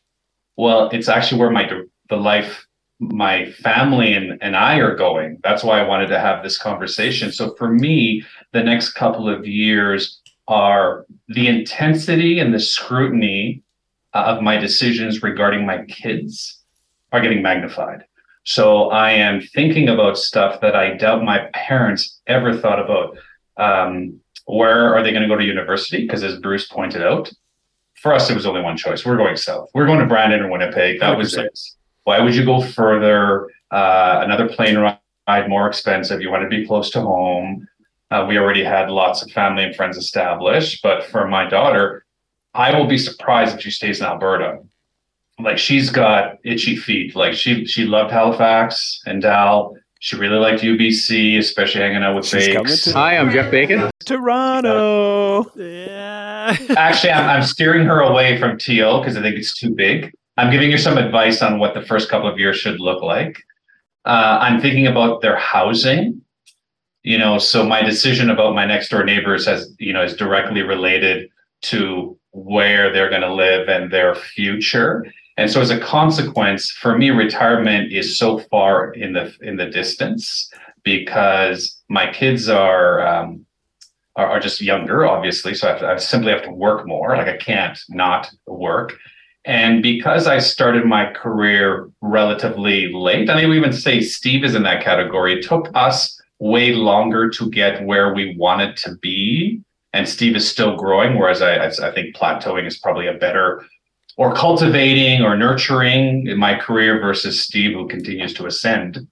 well, 0.57 0.89
it's 0.89 1.09
actually 1.09 1.39
where 1.39 1.51
my 1.51 1.69
the 2.09 2.17
life 2.17 2.67
my 2.99 3.51
family 3.51 4.13
and, 4.13 4.41
and 4.41 4.55
I 4.55 4.77
are 4.77 4.95
going. 4.95 5.39
That's 5.43 5.63
why 5.63 5.79
I 5.79 5.87
wanted 5.87 6.07
to 6.07 6.19
have 6.19 6.43
this 6.43 6.57
conversation. 6.57 7.31
So 7.31 7.53
for 7.55 7.69
me, 7.69 8.23
the 8.53 8.63
next 8.63 8.93
couple 8.93 9.27
of 9.27 9.45
years 9.45 10.21
are 10.47 11.05
the 11.27 11.47
intensity 11.47 12.39
and 12.39 12.53
the 12.53 12.59
scrutiny 12.59 13.61
of 14.13 14.41
my 14.41 14.57
decisions 14.57 15.23
regarding 15.23 15.65
my 15.65 15.83
kids 15.85 16.61
are 17.11 17.21
getting 17.21 17.41
magnified. 17.41 18.05
So 18.43 18.89
I 18.89 19.11
am 19.11 19.41
thinking 19.41 19.89
about 19.89 20.17
stuff 20.17 20.59
that 20.61 20.75
I 20.75 20.95
doubt 20.95 21.23
my 21.23 21.49
parents 21.53 22.19
ever 22.27 22.57
thought 22.57 22.79
about. 22.79 23.17
Um, 23.57 24.19
where 24.45 24.93
are 24.93 25.01
they 25.01 25.11
going 25.11 25.23
to 25.23 25.29
go 25.29 25.37
to 25.37 25.45
university? 25.45 26.01
Because 26.01 26.23
as 26.23 26.39
Bruce 26.39 26.67
pointed 26.67 27.01
out, 27.01 27.31
for 28.01 28.13
us, 28.13 28.29
it 28.29 28.35
was 28.35 28.45
only 28.45 28.61
one 28.61 28.75
choice. 28.75 29.05
We're 29.05 29.15
going 29.15 29.37
south. 29.37 29.69
We're 29.73 29.85
going 29.85 29.99
to 29.99 30.05
Brandon 30.05 30.41
or 30.41 30.51
Winnipeg. 30.51 30.99
That 30.99 31.15
100%. 31.15 31.17
was 31.17 31.37
it. 31.37 31.59
Why 32.03 32.19
would 32.19 32.35
you 32.35 32.43
go 32.43 32.61
further? 32.61 33.49
Uh, 33.71 34.19
another 34.23 34.49
plane 34.49 34.77
ride, 34.77 35.49
more 35.49 35.67
expensive. 35.67 36.21
You 36.21 36.29
want 36.29 36.43
to 36.43 36.49
be 36.49 36.65
close 36.65 36.89
to 36.91 37.01
home. 37.01 37.65
Uh, 38.11 38.25
we 38.27 38.37
already 38.37 38.63
had 38.63 38.89
lots 38.89 39.21
of 39.21 39.31
family 39.31 39.63
and 39.63 39.73
friends 39.73 39.95
established. 39.95 40.83
But 40.83 41.05
for 41.05 41.29
my 41.29 41.47
daughter, 41.47 42.05
I 42.53 42.77
will 42.77 42.87
be 42.87 42.97
surprised 42.97 43.55
if 43.55 43.61
she 43.61 43.71
stays 43.71 44.01
in 44.01 44.05
Alberta. 44.05 44.59
Like 45.43 45.57
she's 45.57 45.89
got 45.89 46.37
itchy 46.43 46.75
feet. 46.75 47.15
Like 47.15 47.33
she 47.33 47.65
she 47.65 47.85
loved 47.85 48.11
Halifax 48.11 49.01
and 49.05 49.21
Dal. 49.21 49.75
She 49.99 50.17
really 50.17 50.37
liked 50.37 50.61
UBC, 50.61 51.37
especially 51.37 51.81
hanging 51.81 52.03
out 52.03 52.15
with 52.15 52.29
Bakes. 52.29 52.91
Hi, 52.91 53.17
I'm 53.17 53.31
Jeff 53.31 53.49
Bacon. 53.49 53.89
Toronto. 54.05 55.49
Yeah. 55.55 56.57
Actually, 56.75 57.13
I'm, 57.13 57.29
I'm 57.29 57.43
steering 57.43 57.85
her 57.85 58.01
away 58.01 58.37
from 58.37 58.57
Teal 58.57 58.99
because 58.99 59.15
I 59.15 59.21
think 59.21 59.37
it's 59.37 59.57
too 59.57 59.69
big. 59.69 60.11
I'm 60.35 60.51
giving 60.51 60.71
her 60.71 60.77
some 60.77 60.97
advice 60.97 61.41
on 61.41 61.57
what 61.57 61.73
the 61.73 61.81
first 61.81 62.09
couple 62.09 62.27
of 62.27 62.37
years 62.37 62.57
should 62.57 62.81
look 62.81 63.01
like. 63.01 63.37
Uh, 64.03 64.39
I'm 64.41 64.59
thinking 64.59 64.87
about 64.87 65.21
their 65.21 65.37
housing. 65.37 66.21
You 67.03 67.17
know, 67.17 67.37
so 67.37 67.65
my 67.65 67.81
decision 67.81 68.29
about 68.29 68.55
my 68.55 68.65
next 68.65 68.89
door 68.89 69.03
neighbors 69.03 69.45
has, 69.45 69.73
you 69.79 69.93
know, 69.93 70.03
is 70.03 70.15
directly 70.15 70.63
related 70.63 71.29
to 71.63 72.17
where 72.31 72.91
they're 72.91 73.09
going 73.09 73.21
to 73.21 73.33
live 73.33 73.67
and 73.69 73.91
their 73.91 74.15
future. 74.15 75.05
And 75.37 75.49
so 75.49 75.61
as 75.61 75.71
a 75.71 75.79
consequence, 75.79 76.69
for 76.69 76.97
me, 76.97 77.09
retirement 77.09 77.91
is 77.91 78.17
so 78.17 78.39
far 78.39 78.91
in 78.93 79.13
the 79.13 79.33
in 79.41 79.57
the 79.57 79.65
distance 79.65 80.51
because 80.83 81.81
my 81.89 82.11
kids 82.11 82.49
are 82.49 83.05
um, 83.05 83.45
are, 84.15 84.27
are, 84.27 84.39
just 84.39 84.61
younger, 84.61 85.07
obviously. 85.07 85.55
So 85.55 85.73
I, 85.73 85.79
to, 85.79 85.87
I 85.87 85.97
simply 85.97 86.31
have 86.31 86.43
to 86.43 86.51
work 86.51 86.85
more. 86.85 87.17
Like 87.17 87.27
I 87.27 87.37
can't 87.37 87.79
not 87.89 88.29
work. 88.45 88.93
And 89.45 89.81
because 89.81 90.27
I 90.27 90.39
started 90.39 90.85
my 90.85 91.11
career 91.11 91.89
relatively 92.01 92.93
late, 92.93 93.29
I 93.29 93.41
mean, 93.41 93.53
even 93.53 93.73
say 93.73 94.01
Steve 94.01 94.43
is 94.43 94.55
in 94.55 94.63
that 94.63 94.83
category. 94.83 95.39
It 95.39 95.45
took 95.45 95.69
us 95.73 96.21
way 96.39 96.73
longer 96.73 97.29
to 97.31 97.49
get 97.49 97.85
where 97.85 98.13
we 98.13 98.35
wanted 98.37 98.77
to 98.77 98.95
be 99.01 99.63
and 99.93 100.09
Steve 100.09 100.35
is 100.35 100.49
still 100.49 100.75
growing, 100.75 101.17
whereas 101.17 101.41
I, 101.41 101.67
I 101.67 101.91
think 101.93 102.15
plateauing 102.15 102.65
is 102.65 102.79
probably 102.79 103.07
a 103.07 103.13
better 103.13 103.63
or 104.17 104.33
cultivating 104.33 105.21
or 105.21 105.35
nurturing 105.35 106.27
in 106.27 106.37
my 106.37 106.55
career 106.55 106.99
versus 106.99 107.41
Steve, 107.41 107.73
who 107.73 107.87
continues 107.87 108.33
to 108.35 108.45
ascend. 108.45 109.07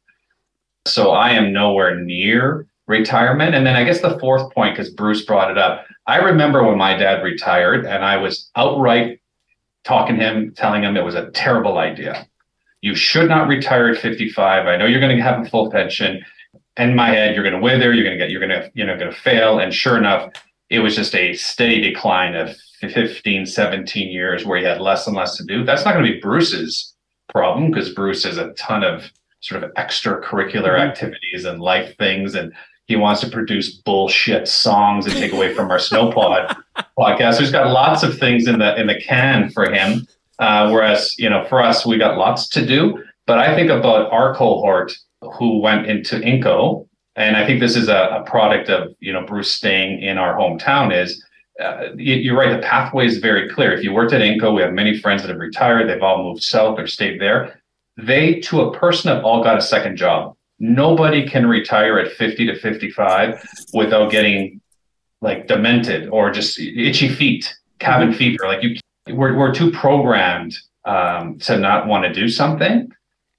So 0.85 1.11
I 1.11 1.31
am 1.31 1.53
nowhere 1.53 1.99
near 1.99 2.67
retirement. 2.87 3.55
And 3.55 3.65
then 3.65 3.75
I 3.75 3.83
guess 3.83 4.01
the 4.01 4.19
fourth 4.19 4.53
point, 4.53 4.75
because 4.75 4.93
Bruce 4.93 5.25
brought 5.25 5.51
it 5.51 5.57
up, 5.57 5.85
I 6.07 6.17
remember 6.17 6.63
when 6.63 6.77
my 6.77 6.95
dad 6.95 7.23
retired 7.23 7.85
and 7.85 8.03
I 8.03 8.17
was 8.17 8.49
outright 8.55 9.19
talking 9.83 10.17
to 10.17 10.23
him, 10.23 10.53
telling 10.55 10.83
him 10.83 10.97
it 10.97 11.05
was 11.05 11.15
a 11.15 11.31
terrible 11.31 11.77
idea. 11.77 12.27
You 12.81 12.95
should 12.95 13.29
not 13.29 13.47
retire 13.47 13.89
at 13.89 13.97
55. 13.99 14.67
I 14.67 14.77
know 14.77 14.85
you're 14.85 14.99
going 14.99 15.15
to 15.15 15.23
have 15.23 15.45
a 15.45 15.49
full 15.49 15.71
pension. 15.71 16.23
In 16.77 16.95
my 16.95 17.09
head, 17.09 17.35
you're 17.35 17.43
going 17.43 17.55
to 17.55 17.61
wither, 17.61 17.93
you're 17.93 18.03
going 18.03 18.17
to 18.17 18.23
get, 18.23 18.31
you're 18.31 18.39
going 18.39 18.61
to, 18.61 18.71
you 18.73 18.85
know, 18.85 18.97
going 18.97 19.11
to 19.11 19.17
fail. 19.17 19.59
And 19.59 19.73
sure 19.73 19.97
enough, 19.97 20.31
it 20.71 20.79
was 20.79 20.95
just 20.95 21.13
a 21.13 21.33
steady 21.33 21.81
decline 21.81 22.33
of 22.33 22.55
15, 22.79 23.45
17 23.45 24.09
years 24.09 24.45
where 24.45 24.57
he 24.57 24.63
had 24.63 24.79
less 24.79 25.05
and 25.05 25.15
less 25.15 25.35
to 25.35 25.43
do. 25.43 25.65
That's 25.65 25.83
not 25.83 25.93
going 25.93 26.05
to 26.05 26.13
be 26.13 26.19
Bruce's 26.19 26.95
problem 27.29 27.69
because 27.69 27.93
Bruce 27.93 28.23
has 28.23 28.37
a 28.37 28.53
ton 28.53 28.83
of 28.83 29.11
sort 29.41 29.63
of 29.63 29.73
extracurricular 29.73 30.71
mm-hmm. 30.71 30.89
activities 30.89 31.43
and 31.43 31.59
life 31.59 31.95
things. 31.97 32.35
And 32.35 32.53
he 32.85 32.95
wants 32.95 33.19
to 33.21 33.29
produce 33.29 33.75
bullshit 33.75 34.47
songs 34.47 35.05
and 35.05 35.15
take 35.15 35.33
away 35.33 35.53
from 35.53 35.69
our 35.69 35.77
snowpod 35.77 36.55
podcast. 36.97 37.37
There's 37.37 37.51
got 37.51 37.71
lots 37.71 38.01
of 38.03 38.17
things 38.17 38.47
in 38.47 38.59
the 38.59 38.79
in 38.79 38.87
the 38.87 38.99
can 38.99 39.49
for 39.49 39.69
him. 39.69 40.07
Uh, 40.39 40.69
whereas, 40.71 41.15
you 41.19 41.29
know, 41.29 41.45
for 41.49 41.61
us, 41.61 41.85
we 41.85 41.97
got 41.97 42.17
lots 42.17 42.47
to 42.47 42.65
do. 42.65 43.03
But 43.27 43.39
I 43.39 43.55
think 43.55 43.69
about 43.69 44.11
our 44.11 44.33
cohort 44.33 44.93
who 45.37 45.59
went 45.59 45.85
into 45.85 46.15
Inco 46.15 46.87
and 47.15 47.35
I 47.35 47.45
think 47.45 47.59
this 47.59 47.75
is 47.75 47.89
a, 47.89 48.21
a 48.21 48.23
product 48.23 48.69
of 48.69 48.95
you 48.99 49.13
know 49.13 49.25
Bruce 49.25 49.51
staying 49.51 50.01
in 50.01 50.17
our 50.17 50.37
hometown. 50.37 50.95
Is 50.95 51.23
uh, 51.61 51.93
you're 51.95 52.37
right. 52.37 52.55
The 52.55 52.65
pathway 52.65 53.05
is 53.05 53.17
very 53.17 53.49
clear. 53.49 53.73
If 53.73 53.83
you 53.83 53.93
worked 53.93 54.13
at 54.13 54.21
Inco, 54.21 54.55
we 54.55 54.61
have 54.61 54.73
many 54.73 54.97
friends 54.99 55.21
that 55.21 55.29
have 55.29 55.39
retired. 55.39 55.89
They've 55.89 56.01
all 56.01 56.23
moved 56.23 56.43
south 56.43 56.79
or 56.79 56.87
stayed 56.87 57.19
there. 57.19 57.61
They, 57.97 58.39
to 58.41 58.61
a 58.61 58.77
person, 58.77 59.13
have 59.13 59.23
all 59.23 59.43
got 59.43 59.57
a 59.57 59.61
second 59.61 59.97
job. 59.97 60.35
Nobody 60.59 61.27
can 61.27 61.45
retire 61.45 61.99
at 61.99 62.11
50 62.13 62.45
to 62.47 62.59
55 62.59 63.45
without 63.73 64.11
getting 64.11 64.61
like 65.21 65.47
demented 65.47 66.09
or 66.09 66.31
just 66.31 66.59
itchy 66.59 67.09
feet, 67.09 67.53
cabin 67.79 68.09
mm-hmm. 68.09 68.17
fever. 68.17 68.43
Like 68.45 68.63
you, 68.63 68.77
we're, 69.07 69.37
we're 69.37 69.53
too 69.53 69.71
programmed 69.71 70.57
um, 70.85 71.37
to 71.39 71.57
not 71.57 71.87
want 71.87 72.05
to 72.05 72.13
do 72.13 72.29
something. 72.29 72.91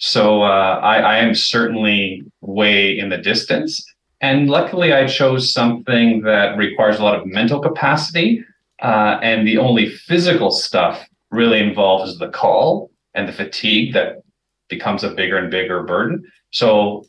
So 0.02 0.42
uh, 0.42 0.80
I, 0.82 0.96
I 0.96 1.16
am 1.18 1.32
certainly 1.32 2.24
way 2.40 2.98
in 2.98 3.08
the 3.08 3.18
distance. 3.18 3.86
And 4.20 4.50
luckily, 4.50 4.92
I 4.92 5.06
chose 5.06 5.52
something 5.52 6.22
that 6.22 6.56
requires 6.56 6.98
a 6.98 7.04
lot 7.04 7.14
of 7.14 7.24
mental 7.24 7.60
capacity. 7.60 8.44
Uh, 8.82 9.20
and 9.22 9.46
the 9.46 9.58
only 9.58 9.90
physical 9.90 10.50
stuff 10.50 11.06
really 11.30 11.60
involves 11.60 12.18
the 12.18 12.30
call 12.30 12.90
and 13.14 13.28
the 13.28 13.32
fatigue 13.32 13.92
that 13.92 14.22
becomes 14.68 15.04
a 15.04 15.10
bigger 15.10 15.36
and 15.36 15.52
bigger 15.52 15.84
burden. 15.84 16.28
So 16.50 17.06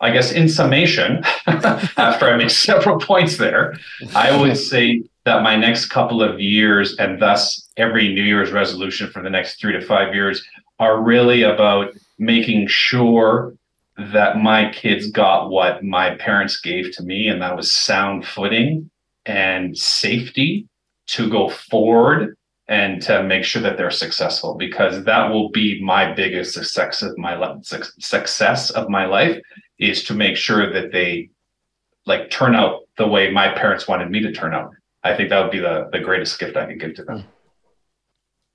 I 0.00 0.12
guess 0.12 0.30
in 0.30 0.48
summation, 0.48 1.24
after 1.48 2.30
I 2.30 2.36
make 2.36 2.50
several 2.50 3.00
points 3.00 3.38
there, 3.38 3.76
I 4.14 4.40
would 4.40 4.56
say 4.70 5.02
that 5.24 5.42
my 5.42 5.56
next 5.56 5.86
couple 5.86 6.22
of 6.22 6.38
years 6.38 6.96
and 6.96 7.20
thus 7.20 7.68
every 7.76 8.14
New 8.14 8.22
Year's 8.22 8.52
resolution 8.52 9.10
for 9.10 9.20
the 9.20 9.30
next 9.30 9.60
three 9.60 9.72
to 9.72 9.84
five 9.84 10.14
years 10.14 10.46
are 10.78 11.02
really 11.02 11.42
about 11.42 11.92
making 12.20 12.68
sure 12.68 13.54
that 13.98 14.36
my 14.36 14.70
kids 14.70 15.10
got 15.10 15.50
what 15.50 15.82
my 15.82 16.14
parents 16.16 16.60
gave 16.60 16.92
to 16.92 17.02
me, 17.02 17.28
and 17.28 17.42
that 17.42 17.56
was 17.56 17.72
sound 17.72 18.26
footing 18.26 18.90
and 19.26 19.76
safety 19.76 20.68
to 21.06 21.28
go 21.28 21.48
forward 21.48 22.36
and 22.68 23.02
to 23.02 23.22
make 23.24 23.42
sure 23.42 23.60
that 23.60 23.76
they're 23.76 23.90
successful 23.90 24.54
because 24.54 25.04
that 25.04 25.28
will 25.28 25.50
be 25.50 25.82
my 25.82 26.12
biggest 26.12 26.54
success 26.54 27.02
of 27.02 27.18
my 27.18 27.34
life 27.34 27.56
success 27.64 28.70
of 28.70 28.88
my 28.88 29.04
life 29.06 29.36
is 29.78 30.04
to 30.04 30.14
make 30.14 30.36
sure 30.36 30.72
that 30.72 30.92
they 30.92 31.28
like 32.06 32.30
turn 32.30 32.54
out 32.54 32.82
the 32.96 33.06
way 33.06 33.30
my 33.30 33.48
parents 33.48 33.88
wanted 33.88 34.10
me 34.10 34.20
to 34.20 34.32
turn 34.32 34.54
out. 34.54 34.70
I 35.02 35.16
think 35.16 35.30
that 35.30 35.42
would 35.42 35.50
be 35.50 35.58
the, 35.58 35.88
the 35.90 35.98
greatest 35.98 36.38
gift 36.38 36.56
i 36.56 36.66
could 36.66 36.80
give 36.80 36.94
to 36.94 37.04
them. 37.04 37.24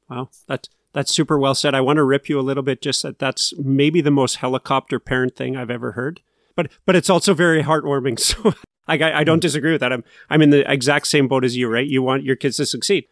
Wow. 0.10 0.30
That's 0.48 0.70
that's 0.96 1.14
super 1.14 1.38
well 1.38 1.54
said 1.54 1.76
i 1.76 1.82
want 1.82 1.98
to 1.98 2.04
rip 2.04 2.28
you 2.28 2.40
a 2.40 2.42
little 2.42 2.64
bit 2.64 2.82
just 2.82 3.04
that 3.04 3.20
that's 3.20 3.54
maybe 3.60 4.02
the 4.02 4.10
most 4.10 4.38
helicopter 4.38 5.00
parent 5.00 5.36
thing 5.36 5.56
i've 5.56 5.70
ever 5.70 5.92
heard 5.92 6.22
but 6.56 6.72
but 6.88 6.96
it's 6.96 7.12
also 7.12 7.36
very 7.36 7.62
heartwarming 7.62 8.20
so 8.20 8.56
I, 8.88 8.96
I 8.96 9.24
don't 9.24 9.36
mm-hmm. 9.36 9.42
disagree 9.42 9.72
with 9.74 9.82
that 9.82 9.94
i'm 9.94 10.04
i'm 10.32 10.42
in 10.42 10.50
the 10.50 10.70
exact 10.72 11.06
same 11.06 11.28
boat 11.28 11.46
as 11.46 11.56
you 11.56 11.70
right 11.70 11.86
you 11.86 12.02
want 12.02 12.24
your 12.24 12.36
kids 12.36 12.58
to 12.58 12.66
succeed 12.66 13.06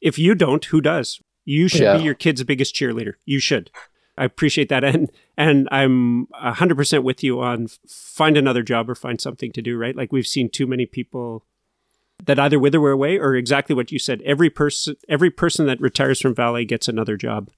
if 0.00 0.18
you 0.18 0.34
don't, 0.34 0.64
who 0.66 0.80
does? 0.80 1.20
You 1.44 1.68
should 1.68 1.82
Yeah. 1.82 1.96
be 1.96 2.04
your 2.04 2.14
kid's 2.14 2.44
biggest 2.44 2.74
cheerleader. 2.74 3.14
You 3.24 3.40
should. 3.40 3.70
I 4.16 4.24
appreciate 4.24 4.68
that, 4.68 4.82
and 4.84 5.10
and 5.36 5.68
I'm 5.70 6.26
hundred 6.34 6.76
percent 6.76 7.04
with 7.04 7.22
you 7.22 7.40
on 7.40 7.68
find 7.88 8.36
another 8.36 8.62
job 8.62 8.90
or 8.90 8.94
find 8.94 9.20
something 9.20 9.52
to 9.52 9.62
do. 9.62 9.78
Right? 9.78 9.96
Like 9.96 10.12
we've 10.12 10.26
seen 10.26 10.50
too 10.50 10.66
many 10.66 10.86
people 10.86 11.44
that 12.24 12.38
either 12.38 12.58
wither 12.58 12.78
away 12.88 13.18
or 13.18 13.34
exactly 13.34 13.74
what 13.74 13.92
you 13.92 13.98
said. 13.98 14.20
Every 14.22 14.50
person, 14.50 14.96
every 15.08 15.30
person 15.30 15.66
that 15.66 15.80
retires 15.80 16.20
from 16.20 16.34
Vale 16.34 16.64
gets 16.64 16.88
another 16.88 17.16
job, 17.16 17.50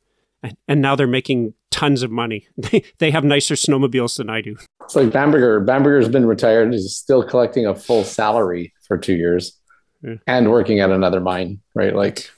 and, 0.43 0.57
and 0.69 0.81
now 0.81 0.95
they're 0.97 1.07
making 1.07 1.55
tons 1.71 2.03
of 2.03 2.11
money. 2.11 2.47
They 2.71 2.85
they 2.99 3.11
have 3.11 3.25
nicer 3.25 3.55
snowmobiles 3.55 4.17
than 4.17 4.29
I 4.31 4.41
do. 4.43 4.57
It's 4.83 4.97
like 4.97 5.13
Bamberger. 5.13 5.61
Bamberger's 5.61 6.09
been 6.09 6.27
retired. 6.27 6.73
He's 6.73 6.95
still 6.95 7.23
collecting 7.23 7.67
a 7.67 7.75
full 7.75 8.05
salary 8.05 8.73
for 8.87 8.99
two 8.99 9.15
years 9.15 9.57
Yeah. 10.03 10.17
and 10.27 10.51
working 10.51 10.81
at 10.81 10.91
another 10.91 11.21
mine, 11.21 11.61
right? 11.75 11.95
Like, 11.95 12.29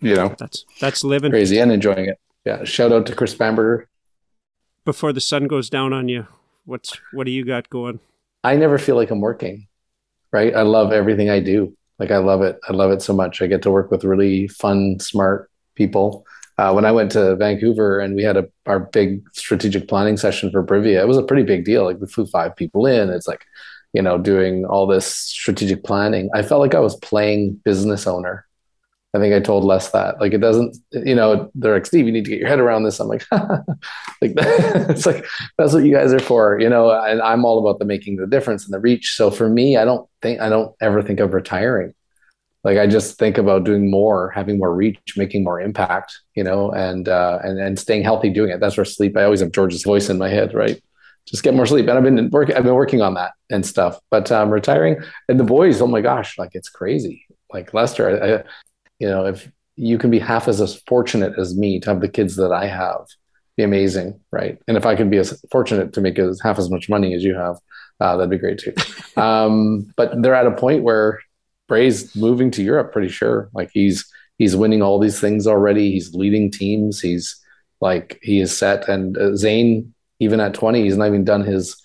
you 0.00 0.14
know, 0.14 0.34
That's 0.38 0.64
that's 0.80 1.04
living 1.04 1.30
crazy 1.30 1.58
and 1.58 1.70
enjoying 1.70 2.06
it. 2.06 2.18
Yeah. 2.44 2.64
Shout 2.64 2.90
out 2.92 3.04
to 3.06 3.14
Chris 3.14 3.34
Bamberger. 3.34 3.86
before 4.84 5.12
the 5.12 5.20
sun 5.20 5.46
goes 5.46 5.68
down 5.70 5.92
on 5.92 6.08
you. 6.08 6.26
What's 6.64 6.98
what 7.12 7.24
do 7.24 7.30
you 7.30 7.44
got 7.44 7.68
going? 7.70 8.00
I 8.42 8.56
never 8.56 8.78
feel 8.78 8.96
like 8.96 9.10
I'm 9.10 9.20
working, 9.20 9.66
right? 10.32 10.54
I 10.54 10.62
love 10.62 10.92
everything 10.92 11.30
I 11.30 11.40
do. 11.40 11.76
Like 11.98 12.10
I 12.10 12.18
love 12.18 12.42
it. 12.42 12.58
I 12.68 12.72
love 12.72 12.90
it 12.90 13.02
so 13.02 13.12
much. 13.12 13.42
I 13.42 13.46
get 13.46 13.62
to 13.62 13.70
work 13.70 13.90
with 13.90 14.04
really 14.04 14.48
fun, 14.48 14.98
smart 15.00 15.50
people. 15.74 16.24
Uh, 16.56 16.72
when 16.72 16.84
I 16.84 16.92
went 16.92 17.10
to 17.12 17.36
Vancouver 17.36 18.00
and 18.00 18.14
we 18.14 18.22
had 18.22 18.36
a 18.36 18.46
our 18.66 18.80
big 18.80 19.22
strategic 19.32 19.88
planning 19.88 20.16
session 20.16 20.50
for 20.50 20.62
Brivia, 20.62 21.00
it 21.00 21.08
was 21.08 21.16
a 21.16 21.22
pretty 21.22 21.42
big 21.42 21.64
deal. 21.64 21.84
Like 21.84 21.98
we 22.00 22.06
flew 22.06 22.26
five 22.26 22.54
people 22.56 22.86
in. 22.86 23.10
It's 23.10 23.28
like, 23.28 23.44
you 23.92 24.02
know, 24.02 24.18
doing 24.18 24.64
all 24.64 24.86
this 24.86 25.06
strategic 25.06 25.84
planning. 25.84 26.30
I 26.34 26.42
felt 26.42 26.60
like 26.60 26.74
I 26.74 26.80
was 26.80 26.96
playing 26.96 27.60
business 27.64 28.06
owner. 28.06 28.46
I 29.12 29.18
think 29.18 29.34
I 29.34 29.40
told 29.40 29.64
Les 29.64 29.90
that. 29.90 30.20
Like 30.20 30.32
it 30.32 30.38
doesn't, 30.40 30.76
you 30.92 31.16
know, 31.16 31.50
they're 31.54 31.74
like, 31.74 31.86
Steve, 31.86 32.06
you 32.06 32.12
need 32.12 32.24
to 32.24 32.30
get 32.30 32.38
your 32.38 32.48
head 32.48 32.60
around 32.60 32.84
this. 32.84 33.00
I'm 33.00 33.08
like, 33.08 33.26
like 33.32 33.42
it's 34.22 35.04
like 35.04 35.24
that's 35.58 35.72
what 35.72 35.84
you 35.84 35.92
guys 35.92 36.12
are 36.12 36.20
for, 36.20 36.60
you 36.60 36.68
know. 36.68 36.90
And 36.90 37.20
I'm 37.20 37.44
all 37.44 37.58
about 37.58 37.80
the 37.80 37.84
making 37.84 38.16
the 38.16 38.26
difference 38.26 38.64
and 38.64 38.72
the 38.72 38.78
reach. 38.78 39.14
So 39.16 39.30
for 39.30 39.48
me, 39.48 39.76
I 39.76 39.84
don't 39.84 40.08
think 40.22 40.40
I 40.40 40.48
don't 40.48 40.74
ever 40.80 41.02
think 41.02 41.18
of 41.18 41.34
retiring. 41.34 41.92
Like 42.62 42.78
I 42.78 42.86
just 42.86 43.18
think 43.18 43.38
about 43.38 43.64
doing 43.64 43.90
more, 43.90 44.30
having 44.30 44.58
more 44.58 44.74
reach, 44.74 45.14
making 45.16 45.42
more 45.42 45.60
impact, 45.60 46.16
you 46.34 46.44
know, 46.44 46.70
and 46.70 47.08
uh, 47.08 47.38
and 47.42 47.58
and 47.58 47.78
staying 47.78 48.04
healthy 48.04 48.30
doing 48.30 48.50
it. 48.50 48.60
That's 48.60 48.76
where 48.76 48.84
sleep. 48.84 49.16
I 49.16 49.24
always 49.24 49.40
have 49.40 49.52
George's 49.52 49.82
voice 49.82 50.08
in 50.08 50.18
my 50.18 50.28
head, 50.28 50.54
right? 50.54 50.80
Just 51.26 51.42
get 51.42 51.54
more 51.54 51.66
sleep, 51.66 51.88
and 51.88 51.98
I've 51.98 52.04
been 52.04 52.30
working. 52.30 52.54
I've 52.54 52.64
been 52.64 52.74
working 52.74 53.02
on 53.02 53.14
that 53.14 53.32
and 53.50 53.64
stuff. 53.66 53.98
But 54.10 54.30
um, 54.30 54.50
retiring 54.50 54.98
and 55.28 55.40
the 55.40 55.44
boys, 55.44 55.80
oh 55.80 55.86
my 55.86 56.00
gosh, 56.00 56.38
like 56.38 56.50
it's 56.52 56.68
crazy. 56.68 57.26
Like 57.52 57.74
Lester, 57.74 58.44
I, 58.44 58.50
you 59.00 59.08
know, 59.08 59.26
if 59.26 59.50
you 59.76 59.98
can 59.98 60.10
be 60.10 60.18
half 60.18 60.46
as, 60.46 60.60
as 60.60 60.80
fortunate 60.86 61.38
as 61.38 61.56
me 61.56 61.80
to 61.80 61.90
have 61.90 62.00
the 62.00 62.08
kids 62.08 62.36
that 62.36 62.52
I 62.52 62.66
have, 62.66 63.06
be 63.56 63.62
amazing, 63.62 64.20
right? 64.30 64.58
And 64.68 64.76
if 64.76 64.86
I 64.86 64.94
could 64.94 65.10
be 65.10 65.18
as 65.18 65.42
fortunate 65.50 65.92
to 65.94 66.00
make 66.00 66.18
as 66.18 66.40
half 66.42 66.58
as 66.58 66.70
much 66.70 66.88
money 66.88 67.14
as 67.14 67.24
you 67.24 67.34
have, 67.34 67.56
uh, 68.00 68.16
that'd 68.16 68.30
be 68.30 68.38
great 68.38 68.58
too. 68.58 68.74
um, 69.20 69.92
but 69.96 70.22
they're 70.22 70.34
at 70.34 70.46
a 70.46 70.52
point 70.52 70.82
where 70.82 71.18
Bray's 71.68 72.14
moving 72.14 72.50
to 72.52 72.62
Europe, 72.62 72.92
pretty 72.92 73.08
sure. 73.08 73.48
Like 73.54 73.70
he's 73.72 74.10
he's 74.38 74.56
winning 74.56 74.82
all 74.82 74.98
these 74.98 75.20
things 75.20 75.46
already. 75.46 75.92
He's 75.92 76.14
leading 76.14 76.50
teams. 76.50 77.00
He's 77.00 77.40
like 77.80 78.18
he 78.22 78.40
is 78.40 78.56
set. 78.56 78.88
And 78.88 79.16
uh, 79.16 79.36
Zane, 79.36 79.94
even 80.18 80.40
at 80.40 80.54
twenty, 80.54 80.82
he's 80.82 80.96
not 80.96 81.08
even 81.08 81.24
done 81.24 81.44
his 81.44 81.79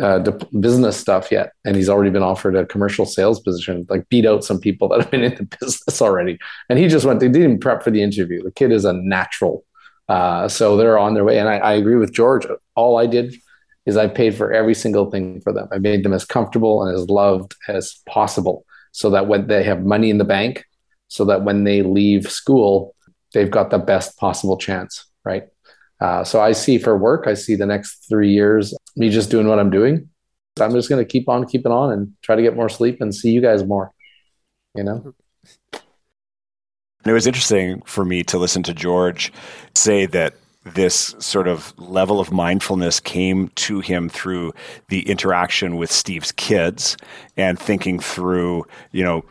uh, 0.00 0.18
business 0.60 0.96
stuff 0.96 1.32
yet, 1.32 1.52
and 1.64 1.76
he's 1.76 1.88
already 1.88 2.10
been 2.10 2.22
offered 2.22 2.54
a 2.54 2.66
commercial 2.66 3.06
sales 3.06 3.40
position. 3.40 3.86
Like 3.88 4.08
beat 4.08 4.26
out 4.26 4.44
some 4.44 4.60
people 4.60 4.88
that 4.90 5.00
have 5.00 5.10
been 5.10 5.24
in 5.24 5.34
the 5.34 5.56
business 5.60 6.02
already. 6.02 6.38
And 6.68 6.78
he 6.78 6.88
just 6.88 7.06
went. 7.06 7.20
They 7.20 7.28
didn't 7.28 7.60
prep 7.60 7.82
for 7.82 7.90
the 7.90 8.02
interview. 8.02 8.42
The 8.42 8.52
kid 8.52 8.72
is 8.72 8.84
a 8.84 8.92
natural. 8.92 9.64
Uh, 10.08 10.48
so 10.48 10.76
they're 10.76 10.98
on 10.98 11.14
their 11.14 11.24
way. 11.24 11.38
And 11.38 11.48
I, 11.48 11.56
I 11.56 11.72
agree 11.72 11.96
with 11.96 12.12
George. 12.12 12.46
All 12.76 12.96
I 12.96 13.06
did 13.06 13.34
is 13.86 13.96
I 13.96 14.08
paid 14.08 14.34
for 14.34 14.52
every 14.52 14.74
single 14.74 15.10
thing 15.10 15.40
for 15.40 15.52
them. 15.52 15.68
I 15.72 15.78
made 15.78 16.04
them 16.04 16.12
as 16.12 16.24
comfortable 16.24 16.82
and 16.82 16.96
as 16.96 17.08
loved 17.08 17.54
as 17.68 18.00
possible 18.08 18.64
so 18.92 19.10
that 19.10 19.26
when 19.26 19.46
they 19.46 19.62
have 19.64 19.84
money 19.84 20.10
in 20.10 20.18
the 20.18 20.24
bank, 20.24 20.64
so 21.08 21.24
that 21.24 21.42
when 21.42 21.64
they 21.64 21.82
leave 21.82 22.30
school, 22.30 22.94
they've 23.32 23.50
got 23.50 23.70
the 23.70 23.78
best 23.78 24.16
possible 24.16 24.56
chance, 24.56 25.06
right? 25.24 25.44
Uh, 26.00 26.24
so 26.24 26.40
I 26.40 26.52
see 26.52 26.78
for 26.78 26.96
work, 26.96 27.26
I 27.26 27.34
see 27.34 27.54
the 27.54 27.66
next 27.66 28.06
three 28.08 28.32
years 28.32 28.74
me 28.96 29.10
just 29.10 29.30
doing 29.30 29.46
what 29.46 29.58
I'm 29.58 29.70
doing. 29.70 30.08
I'm 30.60 30.72
just 30.72 30.88
going 30.88 31.04
to 31.04 31.10
keep 31.10 31.28
on 31.28 31.46
keeping 31.46 31.72
on 31.72 31.92
and 31.92 32.14
try 32.22 32.34
to 32.34 32.42
get 32.42 32.56
more 32.56 32.68
sleep 32.68 33.00
and 33.00 33.14
see 33.14 33.30
you 33.30 33.40
guys 33.40 33.62
more. 33.62 33.92
You 34.74 34.84
know, 34.84 35.14
And 35.72 37.10
it 37.10 37.12
was 37.12 37.26
interesting 37.26 37.82
for 37.82 38.04
me 38.04 38.24
to 38.24 38.38
listen 38.38 38.62
to 38.64 38.74
George 38.74 39.32
say 39.74 40.06
that 40.06 40.34
this 40.64 41.14
sort 41.18 41.46
of 41.46 41.72
level 41.78 42.18
of 42.18 42.32
mindfulness 42.32 42.98
came 42.98 43.48
to 43.50 43.80
him 43.80 44.08
through 44.08 44.52
the 44.88 45.08
interaction 45.08 45.76
with 45.76 45.92
Steve's 45.92 46.32
kids 46.32 46.96
and 47.36 47.58
thinking 47.58 48.00
through, 48.00 48.66
you 48.90 49.04
know, 49.04 49.24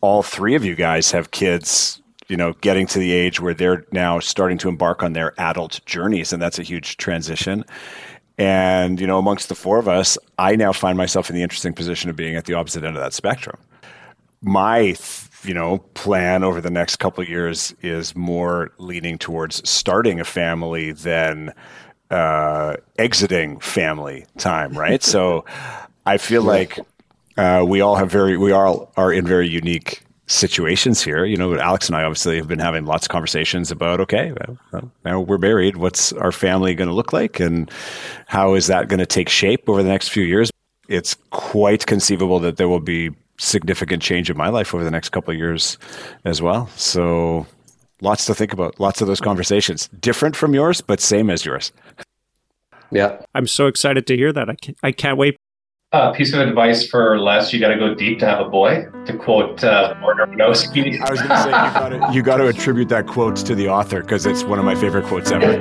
all 0.00 0.22
three 0.22 0.54
of 0.54 0.64
you 0.64 0.74
guys 0.74 1.10
have 1.12 1.30
kids, 1.30 2.02
you 2.28 2.36
know, 2.36 2.52
getting 2.60 2.86
to 2.88 2.98
the 2.98 3.12
age 3.12 3.40
where 3.40 3.54
they're 3.54 3.86
now 3.90 4.18
starting 4.20 4.58
to 4.58 4.68
embark 4.68 5.02
on 5.02 5.14
their 5.14 5.32
adult 5.40 5.80
journeys. 5.86 6.32
And 6.32 6.42
that's 6.42 6.58
a 6.58 6.62
huge 6.62 6.98
transition. 6.98 7.64
And, 8.36 9.00
you 9.00 9.06
know, 9.06 9.18
amongst 9.18 9.48
the 9.48 9.54
four 9.54 9.78
of 9.78 9.88
us, 9.88 10.18
I 10.38 10.56
now 10.56 10.72
find 10.72 10.98
myself 10.98 11.30
in 11.30 11.36
the 11.36 11.42
interesting 11.42 11.72
position 11.72 12.10
of 12.10 12.16
being 12.16 12.34
at 12.34 12.46
the 12.46 12.54
opposite 12.54 12.84
end 12.84 12.96
of 12.96 13.02
that 13.02 13.12
spectrum. 13.12 13.58
My 14.42 14.94
you 15.44 15.54
know 15.54 15.78
plan 15.94 16.42
over 16.42 16.60
the 16.60 16.70
next 16.70 16.96
couple 16.96 17.22
of 17.22 17.28
years 17.28 17.74
is 17.82 18.16
more 18.16 18.72
leaning 18.78 19.18
towards 19.18 19.68
starting 19.68 20.20
a 20.20 20.24
family 20.24 20.92
than 20.92 21.52
uh, 22.10 22.76
exiting 22.98 23.60
family 23.60 24.26
time 24.38 24.76
right? 24.76 25.02
So 25.14 25.44
i 26.06 26.18
feel 26.18 26.42
like 26.42 26.78
uh, 27.36 27.64
we 27.66 27.80
all 27.80 27.96
have 27.96 28.10
very 28.10 28.36
we 28.36 28.52
all 28.52 28.92
are 28.96 29.12
in 29.12 29.26
very 29.26 29.48
unique 29.48 30.02
situations 30.26 31.02
here 31.02 31.26
you 31.26 31.36
know 31.36 31.54
alex 31.58 31.86
and 31.86 31.96
i 31.96 32.02
obviously 32.02 32.36
have 32.36 32.48
been 32.48 32.58
having 32.58 32.86
lots 32.86 33.04
of 33.04 33.10
conversations 33.10 33.70
about 33.70 34.00
okay 34.00 34.32
well, 34.72 34.90
now 35.04 35.20
we're 35.20 35.36
married 35.36 35.76
what's 35.76 36.14
our 36.14 36.32
family 36.32 36.74
going 36.74 36.88
to 36.88 36.94
look 36.94 37.12
like 37.12 37.40
and 37.40 37.70
how 38.26 38.54
is 38.54 38.66
that 38.66 38.88
going 38.88 38.98
to 38.98 39.06
take 39.06 39.28
shape 39.28 39.68
over 39.68 39.82
the 39.82 39.88
next 39.88 40.08
few 40.08 40.24
years 40.24 40.50
it's 40.88 41.14
quite 41.30 41.86
conceivable 41.86 42.38
that 42.40 42.56
there 42.56 42.68
will 42.68 42.80
be 42.80 43.10
significant 43.38 44.02
change 44.02 44.30
in 44.30 44.36
my 44.36 44.48
life 44.48 44.74
over 44.74 44.84
the 44.84 44.90
next 44.90 45.10
couple 45.10 45.32
of 45.32 45.38
years 45.38 45.78
as 46.24 46.40
well. 46.40 46.68
So 46.76 47.46
lots 48.00 48.26
to 48.26 48.34
think 48.34 48.52
about. 48.52 48.78
Lots 48.78 49.00
of 49.00 49.06
those 49.06 49.20
conversations, 49.20 49.88
different 50.00 50.36
from 50.36 50.54
yours, 50.54 50.80
but 50.80 51.00
same 51.00 51.30
as 51.30 51.44
yours. 51.44 51.72
yeah. 52.90 53.20
I'm 53.34 53.46
so 53.46 53.66
excited 53.66 54.06
to 54.06 54.16
hear 54.16 54.32
that. 54.32 54.48
I 54.48 54.54
can't, 54.54 54.78
I 54.82 54.92
can't 54.92 55.18
wait. 55.18 55.36
Uh, 55.94 56.10
piece 56.12 56.32
of 56.32 56.40
advice 56.40 56.84
for 56.84 57.20
Les 57.20 57.52
you 57.52 57.60
got 57.60 57.68
to 57.68 57.78
go 57.78 57.94
deep 57.94 58.18
to 58.18 58.26
have 58.26 58.40
a 58.40 58.48
boy 58.48 58.84
to 59.06 59.16
quote 59.16 59.62
uh, 59.62 59.94
Warner 60.02 60.26
Winowski. 60.26 61.00
I 61.00 61.10
was 61.10 61.20
going 61.20 61.30
to 61.30 61.42
say 61.42 61.46
you 61.46 61.52
got 61.52 61.88
to 61.88 62.12
you 62.12 62.22
got 62.22 62.36
to 62.38 62.48
attribute 62.48 62.88
that 62.88 63.06
quote 63.06 63.36
to 63.36 63.54
the 63.54 63.68
author 63.68 64.00
because 64.00 64.26
it's 64.26 64.42
one 64.42 64.58
of 64.58 64.64
my 64.64 64.74
favorite 64.74 65.04
quotes 65.04 65.30
ever. 65.30 65.52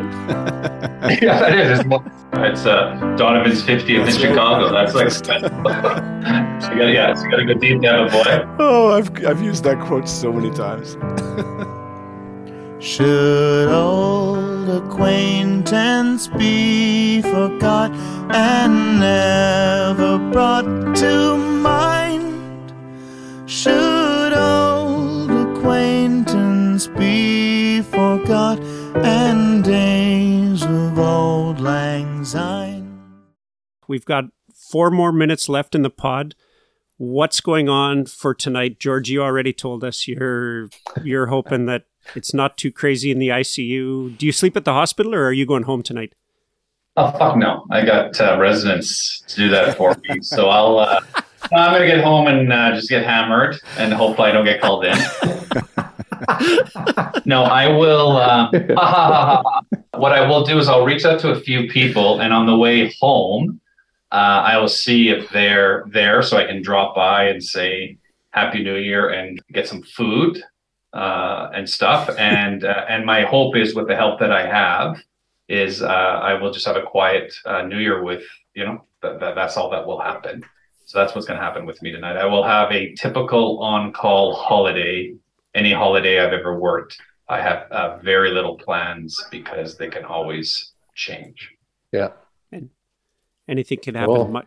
yeah, 1.21 1.39
that 1.39 1.53
is. 1.53 1.79
It's, 1.81 1.87
it's 2.33 2.65
uh, 2.65 3.15
Donovan's 3.15 3.61
50th 3.61 3.89
in 3.89 4.05
That's 4.05 4.17
right. 4.17 4.29
Chicago. 4.29 4.71
That's 4.71 4.95
like, 4.95 5.11
so 5.11 5.33
you 6.73 6.79
gotta, 6.79 6.91
yeah, 6.91 7.13
so 7.13 7.23
you 7.25 7.29
gotta 7.29 7.45
go 7.45 7.53
deep 7.53 7.81
to 7.81 7.87
have 7.87 8.07
a 8.07 8.11
boy. 8.11 8.55
oh, 8.57 8.91
I've 8.91 9.25
I've 9.25 9.41
used 9.41 9.63
that 9.65 9.79
quote 9.85 10.09
so 10.09 10.33
many 10.33 10.49
times. 10.49 10.97
Should 12.83 13.69
old 13.69 14.67
acquaintance 14.67 16.27
be 16.27 17.21
forgot 17.21 17.91
and 18.33 18.99
never 18.99 20.17
brought 20.31 20.95
to 20.95 21.37
mind? 21.37 22.73
Should 23.45 24.33
old 24.33 25.29
acquaintance 25.29 26.87
be 26.87 27.81
forgot 27.81 28.59
and 28.95 29.63
days 29.63 30.63
of 30.63 30.97
auld 30.97 31.59
lang 31.59 32.25
syne? 32.25 32.99
We've 33.87 34.05
got 34.05 34.25
four 34.53 34.89
more 34.89 35.11
minutes 35.11 35.47
left 35.47 35.75
in 35.75 35.83
the 35.83 35.91
pod. 35.91 36.33
What's 36.97 37.41
going 37.41 37.69
on 37.69 38.05
for 38.07 38.33
tonight, 38.33 38.79
George? 38.79 39.09
You 39.09 39.21
already 39.21 39.53
told 39.53 39.83
us 39.83 40.07
you're 40.07 40.69
you're 41.03 41.27
hoping 41.27 41.65
that 41.67 41.85
it's 42.15 42.33
not 42.33 42.57
too 42.57 42.71
crazy 42.71 43.11
in 43.11 43.19
the 43.19 43.27
ICU. 43.29 44.17
Do 44.17 44.25
you 44.25 44.31
sleep 44.31 44.57
at 44.57 44.65
the 44.65 44.73
hospital, 44.73 45.13
or 45.13 45.25
are 45.25 45.33
you 45.33 45.45
going 45.45 45.63
home 45.63 45.83
tonight? 45.83 46.13
Oh 46.95 47.11
fuck 47.17 47.37
no! 47.37 47.65
I 47.71 47.83
got 47.83 48.21
uh, 48.21 48.37
residents 48.39 49.23
to 49.27 49.35
do 49.35 49.49
that 49.49 49.77
for 49.77 49.95
me, 50.07 50.21
so 50.21 50.49
I'll. 50.49 50.77
Uh, 50.77 51.01
I'm 51.51 51.73
gonna 51.73 51.87
get 51.87 52.03
home 52.03 52.27
and 52.27 52.53
uh, 52.53 52.75
just 52.75 52.89
get 52.89 53.03
hammered, 53.03 53.59
and 53.77 53.91
hopefully 53.91 54.29
I 54.29 54.31
don't 54.31 54.45
get 54.45 54.61
called 54.61 54.85
in. 54.85 54.95
no, 57.25 57.43
I 57.43 57.67
will. 57.67 58.17
Uh, 58.17 58.51
what 59.95 60.11
I 60.11 60.27
will 60.27 60.43
do 60.43 60.59
is 60.59 60.67
I'll 60.67 60.85
reach 60.85 61.03
out 61.03 61.19
to 61.21 61.31
a 61.31 61.39
few 61.39 61.67
people, 61.67 62.19
and 62.19 62.31
on 62.31 62.45
the 62.45 62.55
way 62.55 62.93
home, 63.01 63.59
uh, 64.11 64.43
I 64.45 64.57
will 64.57 64.69
see 64.69 65.09
if 65.09 65.27
they're 65.31 65.85
there, 65.91 66.21
so 66.21 66.37
I 66.37 66.45
can 66.45 66.61
drop 66.61 66.95
by 66.95 67.25
and 67.25 67.43
say 67.43 67.97
Happy 68.29 68.63
New 68.63 68.75
Year 68.75 69.09
and 69.09 69.41
get 69.51 69.67
some 69.67 69.81
food 69.81 70.43
uh, 70.93 71.49
and 71.55 71.67
stuff. 71.67 72.11
And 72.19 72.63
uh, 72.63 72.85
and 72.87 73.03
my 73.03 73.23
hope 73.23 73.55
is, 73.55 73.73
with 73.73 73.87
the 73.87 73.95
help 73.95 74.19
that 74.19 74.31
I 74.31 74.45
have, 74.45 75.01
is 75.47 75.81
uh, 75.81 75.85
I 75.87 76.33
will 76.35 76.51
just 76.51 76.65
have 76.65 76.75
a 76.75 76.83
quiet 76.83 77.33
uh, 77.45 77.63
New 77.63 77.79
Year 77.79 78.03
with 78.03 78.23
you 78.55 78.65
know 78.65 78.85
that, 79.01 79.19
that 79.19 79.35
that's 79.35 79.57
all 79.57 79.69
that 79.71 79.85
will 79.85 79.99
happen. 79.99 80.43
So 80.85 80.99
that's 80.99 81.15
what's 81.15 81.25
going 81.25 81.39
to 81.39 81.45
happen 81.45 81.65
with 81.65 81.81
me 81.81 81.91
tonight. 81.91 82.17
I 82.17 82.25
will 82.25 82.43
have 82.43 82.71
a 82.71 82.93
typical 82.95 83.59
on-call 83.59 84.35
holiday. 84.35 85.15
Any 85.55 85.71
holiday 85.71 86.19
I've 86.19 86.33
ever 86.33 86.59
worked, 86.59 86.99
I 87.29 87.39
have 87.41 87.71
uh, 87.71 87.97
very 87.97 88.31
little 88.31 88.57
plans 88.57 89.15
because 89.31 89.77
they 89.77 89.87
can 89.87 90.03
always 90.03 90.73
change. 90.95 91.51
Yeah. 91.91 92.09
And 92.51 92.69
Anything 93.47 93.79
can 93.81 93.95
happen. 93.95 94.15
Cool. 94.15 94.27
My, 94.29 94.43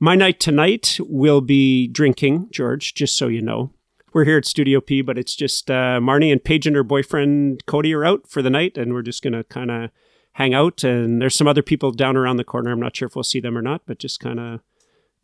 my 0.00 0.14
night 0.14 0.40
tonight 0.40 0.98
will 1.00 1.40
be 1.40 1.88
drinking, 1.88 2.48
George, 2.50 2.94
just 2.94 3.16
so 3.16 3.28
you 3.28 3.42
know. 3.42 3.72
We're 4.12 4.24
here 4.24 4.38
at 4.38 4.46
Studio 4.46 4.80
P, 4.80 5.02
but 5.02 5.18
it's 5.18 5.34
just 5.34 5.70
uh, 5.70 6.00
Marnie 6.00 6.32
and 6.32 6.42
Paige 6.42 6.66
and 6.66 6.76
her 6.76 6.82
boyfriend 6.82 7.66
Cody 7.66 7.92
are 7.92 8.04
out 8.04 8.28
for 8.28 8.40
the 8.40 8.50
night, 8.50 8.78
and 8.78 8.94
we're 8.94 9.02
just 9.02 9.22
going 9.22 9.34
to 9.34 9.44
kind 9.44 9.70
of 9.70 9.90
hang 10.36 10.52
out. 10.54 10.84
And 10.84 11.20
there's 11.20 11.34
some 11.34 11.48
other 11.48 11.62
people 11.62 11.90
down 11.92 12.16
around 12.16 12.36
the 12.36 12.44
corner. 12.44 12.70
I'm 12.70 12.80
not 12.80 12.94
sure 12.96 13.06
if 13.08 13.16
we'll 13.16 13.22
see 13.32 13.40
them 13.40 13.56
or 13.56 13.62
not, 13.62 13.82
but 13.86 13.98
just 13.98 14.20
kind 14.20 14.38
of 14.38 14.60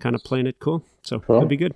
kind 0.01 0.15
of 0.15 0.23
playing 0.25 0.47
it 0.47 0.59
cool. 0.59 0.85
So 1.03 1.21
Cool. 1.21 1.37
it'll 1.37 1.49
be 1.49 1.57
good. 1.57 1.75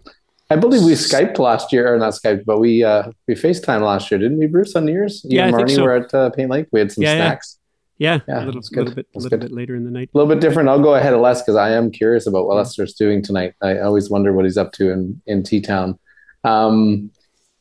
I 0.49 0.57
believe 0.57 0.83
we 0.85 0.93
Skyped 0.93 1.39
last 1.39 1.73
year, 1.73 1.93
or 1.93 1.99
not 1.99 2.13
Skyped, 2.15 2.45
but 2.45 2.59
we 2.61 2.83
uh 2.83 3.11
we 3.29 3.35
FaceTime 3.35 3.83
last 3.83 4.11
year, 4.11 4.19
didn't 4.21 4.39
we, 4.39 4.47
Bruce, 4.47 4.75
on 4.77 4.85
New 4.87 4.93
Year's? 4.93 5.23
You 5.25 5.39
Yeah, 5.39 5.47
and 5.49 5.57
Marnie 5.57 5.75
so. 5.75 5.83
were 5.85 5.93
at 5.97 6.15
uh, 6.15 6.31
Paint 6.31 6.51
Lake. 6.51 6.67
We 6.73 6.81
had 6.81 6.91
some 6.93 7.03
Yeah, 7.05 7.15
yeah. 7.15 7.25
snacks. 7.29 7.59
Yeah, 7.99 8.21
Yeah, 8.29 8.45
a 8.45 8.47
little, 8.47 8.61
good. 8.61 8.77
little 8.79 8.95
bit, 8.95 9.07
little 9.15 9.31
good. 9.31 9.41
bit 9.41 9.53
later 9.53 9.75
in 9.75 9.85
the 9.85 9.91
night. 9.91 10.11
A 10.15 10.19
little 10.19 10.33
bit 10.33 10.41
different. 10.43 10.69
I'll 10.69 10.83
go 10.83 10.95
ahead 10.97 11.15
of 11.15 11.21
Les 11.21 11.41
because 11.41 11.57
I 11.57 11.71
am 11.71 11.91
curious 11.91 12.27
about 12.27 12.47
what 12.47 12.57
Lester's 12.59 12.93
doing 12.95 13.23
tonight. 13.23 13.55
I 13.63 13.79
always 13.79 14.11
wonder 14.11 14.33
what 14.35 14.45
he's 14.45 14.59
up 14.59 14.73
to 14.73 14.91
in 14.91 15.21
in 15.27 15.43
T 15.43 15.61
Town. 15.63 15.99
Um, 16.45 17.11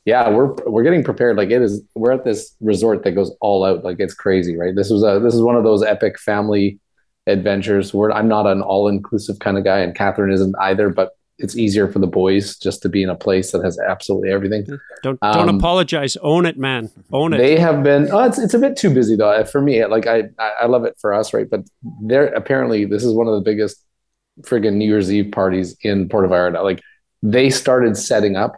yeah, 0.05 0.29
we're 0.29 0.53
we're 0.67 0.83
getting 0.83 1.03
prepared. 1.03 1.35
Like 1.35 1.49
it 1.49 1.61
is, 1.61 1.81
we're 1.95 2.11
at 2.11 2.23
this 2.23 2.55
resort 2.61 3.03
that 3.03 3.11
goes 3.11 3.35
all 3.41 3.65
out. 3.65 3.83
Like 3.83 3.99
it's 3.99 4.13
crazy, 4.13 4.55
right? 4.55 4.75
This 4.75 4.89
was 4.89 5.03
a 5.03 5.19
this 5.19 5.33
is 5.33 5.41
one 5.41 5.55
of 5.55 5.63
those 5.63 5.83
epic 5.83 6.19
family 6.19 6.79
adventures. 7.27 7.93
Where 7.93 8.11
I'm 8.11 8.27
not 8.27 8.45
an 8.47 8.61
all 8.61 8.87
inclusive 8.87 9.39
kind 9.39 9.57
of 9.57 9.63
guy, 9.63 9.79
and 9.79 9.95
Catherine 9.95 10.31
isn't 10.31 10.55
either. 10.61 10.89
But 10.89 11.11
it's 11.37 11.57
easier 11.57 11.91
for 11.91 11.99
the 11.99 12.07
boys 12.07 12.57
just 12.57 12.81
to 12.83 12.87
be 12.87 13.03
in 13.03 13.09
a 13.09 13.15
place 13.15 13.51
that 13.51 13.61
has 13.63 13.77
absolutely 13.79 14.31
everything. 14.31 14.65
Don't 15.03 15.19
don't 15.19 15.49
Um, 15.49 15.57
apologize. 15.57 16.15
Own 16.17 16.45
it, 16.45 16.57
man. 16.57 16.91
Own 17.11 17.33
it. 17.33 17.37
They 17.37 17.57
have 17.59 17.83
been. 17.83 18.09
Oh, 18.11 18.23
it's 18.23 18.37
it's 18.37 18.53
a 18.53 18.59
bit 18.59 18.77
too 18.77 18.93
busy 18.93 19.15
though 19.15 19.43
for 19.45 19.61
me. 19.61 19.83
Like 19.85 20.07
I 20.07 20.29
I 20.39 20.67
love 20.67 20.85
it 20.85 20.95
for 21.01 21.13
us, 21.13 21.33
right? 21.33 21.49
But 21.49 21.61
they're 22.03 22.27
apparently 22.27 22.85
this 22.85 23.03
is 23.03 23.13
one 23.13 23.27
of 23.27 23.33
the 23.33 23.41
biggest 23.41 23.83
friggin' 24.41 24.73
New 24.75 24.85
Year's 24.85 25.11
Eve 25.11 25.31
parties 25.31 25.75
in 25.81 26.09
Puerto 26.09 26.27
Vallarta. 26.27 26.61
Like 26.63 26.81
they 27.23 27.49
started 27.49 27.97
setting 27.97 28.35
up 28.35 28.53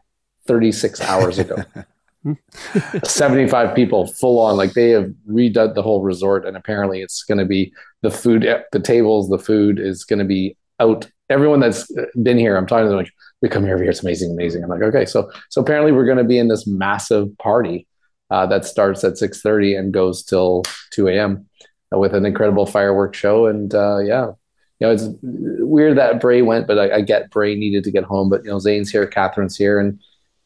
36 0.47 1.01
hours 1.01 1.39
ago. 1.39 1.57
75 3.05 3.75
people 3.75 4.07
full 4.07 4.39
on 4.39 4.57
like 4.57 4.73
they 4.73 4.89
have 4.89 5.11
redone 5.29 5.73
the 5.73 5.81
whole 5.81 6.01
resort 6.01 6.45
and 6.45 6.57
apparently 6.57 7.01
it's 7.01 7.23
going 7.23 7.37
to 7.37 7.45
be 7.45 7.71
the 8.01 8.11
food 8.11 8.45
the 8.71 8.79
tables 8.79 9.29
the 9.29 9.39
food 9.39 9.79
is 9.79 10.03
going 10.03 10.19
to 10.19 10.25
be 10.25 10.57
out. 10.79 11.09
Everyone 11.29 11.59
that's 11.59 11.89
been 12.21 12.37
here 12.37 12.57
i'm 12.57 12.65
talking 12.65 12.85
to 12.85 12.89
them 12.89 12.97
like 12.97 13.11
we 13.41 13.49
come 13.49 13.63
here 13.63 13.73
every 13.73 13.85
year 13.85 13.91
it's 13.91 14.01
amazing 14.01 14.31
amazing. 14.31 14.63
I'm 14.63 14.69
like 14.69 14.81
okay 14.81 15.05
so 15.05 15.31
so 15.49 15.61
apparently 15.61 15.91
we're 15.91 16.05
going 16.05 16.17
to 16.17 16.23
be 16.23 16.39
in 16.39 16.47
this 16.47 16.67
massive 16.67 17.37
party 17.37 17.87
uh, 18.29 18.45
that 18.47 18.65
starts 18.65 19.03
at 19.05 19.13
6.30 19.13 19.79
and 19.79 19.93
goes 19.93 20.23
till 20.23 20.63
2 20.91 21.07
a.m 21.09 21.47
with 21.91 22.13
an 22.13 22.25
incredible 22.25 22.65
fireworks 22.65 23.17
show 23.17 23.45
and 23.45 23.73
uh, 23.73 23.99
yeah. 23.99 24.31
You 24.79 24.85
know 24.85 24.93
it's 24.93 25.07
weird 25.21 25.97
that 25.97 26.19
bray 26.19 26.43
went 26.43 26.67
but 26.67 26.77
I, 26.77 26.97
I 26.97 27.01
get 27.01 27.31
bray 27.31 27.55
needed 27.55 27.83
to 27.85 27.91
get 27.91 28.03
home 28.03 28.29
but 28.29 28.43
you 28.43 28.51
know 28.51 28.59
zane's 28.59 28.91
here 28.91 29.07
catherine's 29.07 29.57
here 29.57 29.79
and 29.79 29.99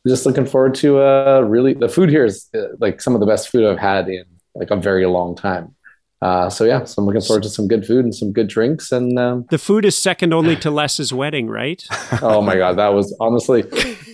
just 0.07 0.25
looking 0.25 0.45
forward 0.45 0.73
to 0.75 0.99
uh 0.99 1.41
really 1.47 1.73
the 1.73 1.89
food 1.89 2.09
here 2.09 2.25
is 2.25 2.49
uh, 2.55 2.67
like 2.79 3.01
some 3.01 3.13
of 3.13 3.19
the 3.19 3.27
best 3.27 3.49
food 3.49 3.65
I've 3.65 3.79
had 3.79 4.07
in 4.07 4.25
like 4.55 4.71
a 4.71 4.75
very 4.75 5.05
long 5.05 5.35
time. 5.35 5.75
Uh, 6.21 6.51
so 6.51 6.65
yeah, 6.65 6.83
so 6.83 7.01
I'm 7.01 7.07
looking 7.07 7.21
forward 7.21 7.41
to 7.43 7.49
some 7.49 7.67
good 7.67 7.83
food 7.83 8.05
and 8.05 8.13
some 8.13 8.31
good 8.31 8.47
drinks. 8.47 8.91
And 8.91 9.17
um, 9.17 9.45
the 9.49 9.57
food 9.57 9.85
is 9.85 9.97
second 9.97 10.33
only 10.33 10.55
to 10.57 10.69
Les's 10.69 11.11
wedding, 11.11 11.47
right? 11.47 11.83
oh 12.21 12.41
my 12.41 12.55
god, 12.55 12.77
that 12.77 12.93
was 12.93 13.15
honestly 13.19 13.63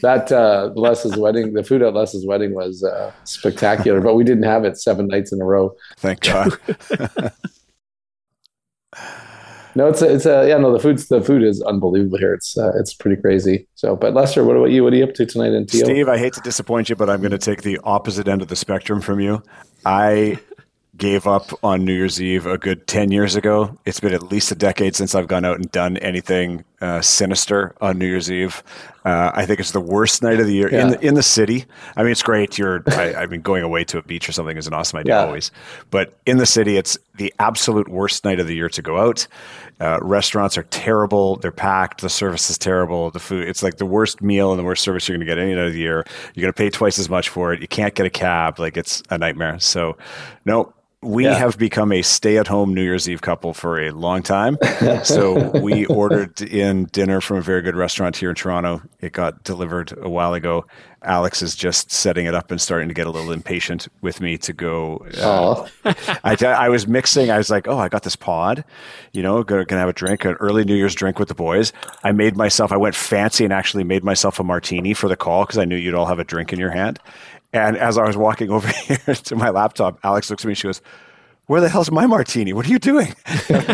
that 0.01 0.31
uh, 0.31 0.71
Les's 0.75 1.17
wedding. 1.17 1.51
The 1.51 1.63
food 1.63 1.81
at 1.81 1.93
Les's 1.93 2.25
wedding 2.25 2.53
was 2.53 2.81
uh, 2.81 3.11
spectacular, 3.25 3.99
but 3.99 4.15
we 4.15 4.23
didn't 4.23 4.43
have 4.43 4.63
it 4.63 4.77
seven 4.77 5.07
nights 5.07 5.33
in 5.33 5.41
a 5.41 5.45
row. 5.45 5.75
Thank 5.97 6.21
God. 6.21 6.57
No, 9.77 9.87
it's 9.89 10.01
a, 10.01 10.11
it's 10.11 10.25
a 10.25 10.47
yeah 10.49 10.57
no 10.57 10.73
the 10.73 10.79
food's 10.79 11.07
the 11.07 11.21
food 11.21 11.43
is 11.43 11.61
unbelievable 11.61 12.17
here. 12.17 12.33
It's 12.33 12.57
uh, 12.57 12.71
it's 12.79 12.95
pretty 12.95 13.21
crazy. 13.21 13.67
So, 13.75 13.95
but 13.95 14.15
Lester, 14.15 14.43
what 14.43 14.57
about 14.57 14.71
you? 14.71 14.83
What 14.83 14.91
are 14.91 14.95
you 14.95 15.03
up 15.03 15.13
to 15.13 15.25
tonight 15.27 15.53
in 15.53 15.67
TO? 15.67 15.77
Steve, 15.77 16.09
I 16.09 16.17
hate 16.17 16.33
to 16.33 16.41
disappoint 16.41 16.89
you, 16.89 16.95
but 16.95 17.11
I'm 17.11 17.19
going 17.19 17.29
to 17.29 17.37
take 17.37 17.61
the 17.61 17.79
opposite 17.83 18.27
end 18.27 18.41
of 18.41 18.47
the 18.47 18.55
spectrum 18.55 19.01
from 19.01 19.19
you. 19.19 19.43
I 19.85 20.39
gave 20.97 21.27
up 21.27 21.51
on 21.63 21.85
New 21.85 21.93
Year's 21.93 22.19
Eve 22.19 22.47
a 22.47 22.57
good 22.57 22.87
10 22.87 23.11
years 23.11 23.35
ago. 23.35 23.77
It's 23.85 23.99
been 23.99 24.13
at 24.13 24.23
least 24.23 24.51
a 24.51 24.55
decade 24.55 24.95
since 24.95 25.13
I've 25.13 25.27
gone 25.27 25.45
out 25.45 25.57
and 25.57 25.71
done 25.71 25.97
anything 25.97 26.65
uh, 26.81 27.01
sinister 27.01 27.75
on 27.79 27.99
New 27.99 28.07
Year's 28.07 28.31
Eve. 28.31 28.63
Uh, 29.05 29.31
I 29.33 29.45
think 29.45 29.59
it's 29.59 29.71
the 29.71 29.79
worst 29.79 30.23
night 30.23 30.39
of 30.39 30.47
the 30.47 30.53
year 30.53 30.67
in, 30.67 30.89
the, 30.89 31.05
in 31.05 31.13
the 31.13 31.23
city. 31.23 31.65
I 31.95 32.01
mean, 32.01 32.11
it's 32.11 32.23
great. 32.23 32.57
You're, 32.57 32.83
I, 32.87 33.13
I 33.13 33.25
mean, 33.27 33.41
going 33.41 33.63
away 33.63 33.83
to 33.85 33.99
a 33.99 34.01
beach 34.01 34.27
or 34.27 34.31
something 34.31 34.57
is 34.57 34.65
an 34.65 34.73
awesome 34.73 34.97
idea 34.99 35.15
Yeah. 35.15 35.25
always. 35.25 35.51
But 35.91 36.17
in 36.25 36.37
the 36.37 36.47
city, 36.47 36.77
it's 36.77 36.97
the 37.15 37.31
absolute 37.37 37.87
worst 37.87 38.25
night 38.25 38.39
of 38.39 38.47
the 38.47 38.55
year 38.55 38.69
to 38.69 38.81
go 38.81 38.97
out. 38.97 39.27
Uh, 39.79 39.99
restaurants 40.01 40.57
are 40.57 40.63
terrible. 40.63 41.35
They're 41.37 41.51
packed. 41.51 42.01
The 42.01 42.09
service 42.09 42.49
is 42.49 42.57
terrible. 42.57 43.11
The 43.11 43.19
food, 43.19 43.47
it's 43.47 43.61
like 43.61 43.77
the 43.77 43.85
worst 43.85 44.21
meal 44.21 44.51
and 44.51 44.59
the 44.59 44.63
worst 44.63 44.83
service 44.83 45.07
you're 45.07 45.17
going 45.17 45.27
to 45.27 45.31
get 45.31 45.37
any 45.39 45.53
night 45.53 45.67
of 45.67 45.73
the 45.73 45.79
year. 45.79 46.05
You're 46.33 46.41
going 46.41 46.53
to 46.53 46.57
pay 46.57 46.69
twice 46.69 46.97
as 46.97 47.09
much 47.09 47.29
for 47.29 47.53
it. 47.53 47.61
You 47.61 47.67
can't 47.67 47.93
get 47.93 48.05
a 48.05 48.09
cab. 48.09 48.59
Like 48.59 48.77
it's 48.77 49.03
a 49.09 49.17
nightmare. 49.17 49.59
So, 49.59 49.97
no, 50.45 50.73
we 51.03 51.25
Yeah. 51.25 51.35
have 51.35 51.57
become 51.59 51.91
a 51.91 52.01
stay-at-home 52.01 52.73
New 52.73 52.81
Year's 52.81 53.07
Eve 53.07 53.21
couple 53.21 53.53
for 53.53 53.79
a 53.79 53.91
long 53.91 54.23
time. 54.23 54.57
so 55.03 55.51
we 55.59 55.85
ordered 55.85 56.41
in 56.41 56.85
dinner 56.85 57.21
from 57.21 57.37
a 57.37 57.41
very 57.41 57.61
good 57.61 57.75
restaurant 57.75 58.17
here 58.17 58.29
in 58.29 58.35
Toronto. 58.35 58.81
It 58.99 59.13
got 59.13 59.43
delivered 59.43 59.93
a 60.01 60.09
while 60.09 60.33
ago. 60.33 60.65
Alex 61.03 61.43
is 61.43 61.55
just 61.55 61.91
setting 61.91 62.25
it 62.25 62.33
up 62.33 62.49
and 62.49 62.59
starting 62.59 62.87
to 62.87 62.93
get 62.95 63.05
a 63.05 63.11
little 63.11 63.31
impatient 63.31 63.87
with 64.01 64.19
me 64.19 64.35
to 64.39 64.51
go. 64.51 65.05
Uh, 65.21 65.67
I, 66.23 66.35
I 66.43 66.69
was 66.69 66.87
mixing. 66.87 67.29
I 67.29 67.37
was 67.37 67.51
like, 67.51 67.67
oh, 67.67 67.77
I 67.77 67.87
got 67.87 68.01
this 68.01 68.15
pod, 68.15 68.65
you 69.13 69.21
know, 69.21 69.43
gonna, 69.43 69.63
gonna 69.65 69.79
have 69.79 69.89
a 69.89 69.93
drink, 69.93 70.25
an 70.25 70.33
early 70.39 70.65
New 70.65 70.73
Year's 70.75 70.95
drink 70.95 71.19
with 71.19 71.27
the 71.27 71.35
boys. 71.35 71.71
I 72.03 72.11
made 72.11 72.35
myself, 72.35 72.71
I 72.71 72.77
went 72.77 72.95
fancy 72.95 73.43
and 73.43 73.53
actually 73.53 73.83
made 73.83 74.03
myself 74.03 74.39
a 74.39 74.43
martini 74.43 74.95
for 74.95 75.07
the 75.07 75.15
call 75.15 75.43
because 75.45 75.59
I 75.59 75.65
knew 75.65 75.75
you'd 75.75 75.93
all 75.93 76.07
have 76.07 76.19
a 76.19 76.23
drink 76.23 76.51
in 76.51 76.57
your 76.59 76.71
hand. 76.71 76.99
And 77.53 77.77
as 77.77 77.97
I 77.97 78.05
was 78.05 78.17
walking 78.17 78.51
over 78.51 78.67
here 78.67 78.97
to 79.15 79.35
my 79.35 79.49
laptop, 79.49 79.99
Alex 80.03 80.29
looks 80.29 80.43
at 80.43 80.47
me 80.47 80.51
and 80.51 80.57
she 80.57 80.67
goes, 80.67 80.81
where 81.47 81.61
the 81.61 81.69
hell's 81.69 81.89
my 81.91 82.05
martini? 82.05 82.51
What 82.51 82.65
are 82.65 82.69
you 82.69 82.79
doing? 82.79 83.15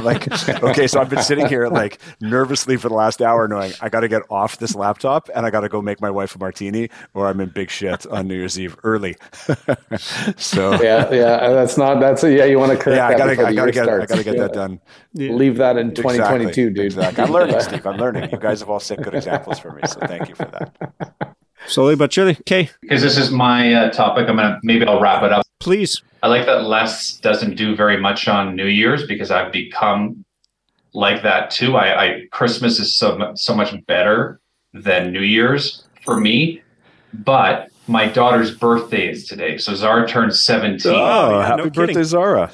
Like, 0.03 0.28
okay, 0.63 0.86
so 0.86 0.99
I've 0.99 1.09
been 1.09 1.24
sitting 1.24 1.47
here 1.47 1.67
like 1.67 1.99
nervously 2.19 2.78
for 2.78 2.89
the 2.89 2.93
last 2.95 3.21
hour 3.21 3.47
knowing 3.47 3.71
I 3.82 3.89
got 3.89 4.01
to 4.01 4.07
get 4.07 4.21
off 4.30 4.57
this 4.57 4.76
laptop 4.76 5.30
and 5.34 5.45
I 5.45 5.49
got 5.49 5.61
to 5.61 5.69
go 5.69 5.82
make 5.82 6.01
my 6.01 6.11
wife 6.11 6.36
a 6.36 6.39
martini 6.39 6.89
or 7.13 7.28
I'm 7.28 7.39
in 7.39 7.49
big 7.49 7.69
shit 7.69 8.05
on 8.07 8.28
New 8.28 8.36
Year's 8.36 8.59
Eve 8.59 8.76
early. 8.84 9.15
so 10.38 10.74
yeah, 10.82 11.11
yeah. 11.11 11.49
That's 11.49 11.78
not. 11.78 11.99
That's 11.99 12.24
a, 12.24 12.32
yeah. 12.32 12.45
You 12.45 12.59
want 12.59 12.71
to 12.71 12.78
correct 12.78 12.97
yeah, 12.97 13.07
I 13.07 13.11
that 13.11 13.17
gotta, 13.17 13.32
I 13.47 13.53
gotta 13.53 13.71
get, 13.71 13.89
I 13.89 14.05
gotta 14.05 14.24
get 14.24 14.36
Yeah. 14.36 14.41
that 14.41 14.53
done. 14.53 14.80
Leave 15.15 15.57
that 15.57 15.78
in 15.78 15.93
2022, 15.95 16.45
Exactly, 16.49 16.63
dude. 16.74 16.80
Exactly. 16.86 17.24
I'm 17.24 17.32
learning, 17.32 17.59
Steve. 17.61 17.88
I'm 17.88 17.97
learning. 17.97 18.30
You 18.30 18.38
guys 18.38 18.59
have 18.59 18.69
all 18.69 18.80
set 18.80 19.01
good 19.01 19.15
examples 19.15 19.57
for 19.59 19.71
me, 19.71 19.82
so 19.88 19.99
thank 20.01 20.28
you 20.30 20.36
for 20.36 20.45
that. 20.45 21.36
Slowly 21.68 21.95
but 21.95 22.11
surely. 22.14 22.34
Okay, 22.41 22.70
Because 22.82 23.01
this 23.01 23.18
is 23.18 23.32
my 23.32 23.74
uh, 23.74 23.89
topic, 23.91 24.28
I'm 24.30 24.36
gonna 24.36 24.59
maybe 24.64 24.86
I'll 24.86 24.99
wrap 24.99 25.24
it 25.24 25.32
up. 25.32 25.45
please. 25.59 26.01
I 26.22 26.28
like 26.28 26.45
that 26.45 26.64
Les 26.64 27.18
doesn't 27.18 27.55
do 27.55 27.76
very 27.76 27.97
much 27.97 28.28
on 28.28 28.55
New 28.55 28.68
Year's 28.68 29.05
because 29.07 29.30
I've 29.32 29.51
become 29.51 30.24
like 30.93 31.24
that 31.24 31.51
too. 31.51 31.76
I, 31.76 32.03
I 32.05 32.22
Christmas 32.32 32.80
is 32.80 32.93
so 32.93 33.34
so 33.36 33.53
much 33.55 33.74
better 33.88 34.39
than 34.74 35.11
New 35.11 35.22
Year's 35.22 35.86
for 36.05 36.20
me, 36.20 36.61
but 37.14 37.70
my 37.88 38.07
daughter's 38.07 38.55
birthday 38.55 39.09
is 39.09 39.28
today, 39.28 39.57
so 39.57 39.74
Zara 39.76 40.07
turns 40.07 40.41
seventeen. 40.41 40.93
Oh, 40.95 41.39
yeah, 41.39 41.45
happy 41.47 41.57
no 41.57 41.64
kidding. 41.70 41.88
birthday, 41.88 42.03
Zara. 42.03 42.51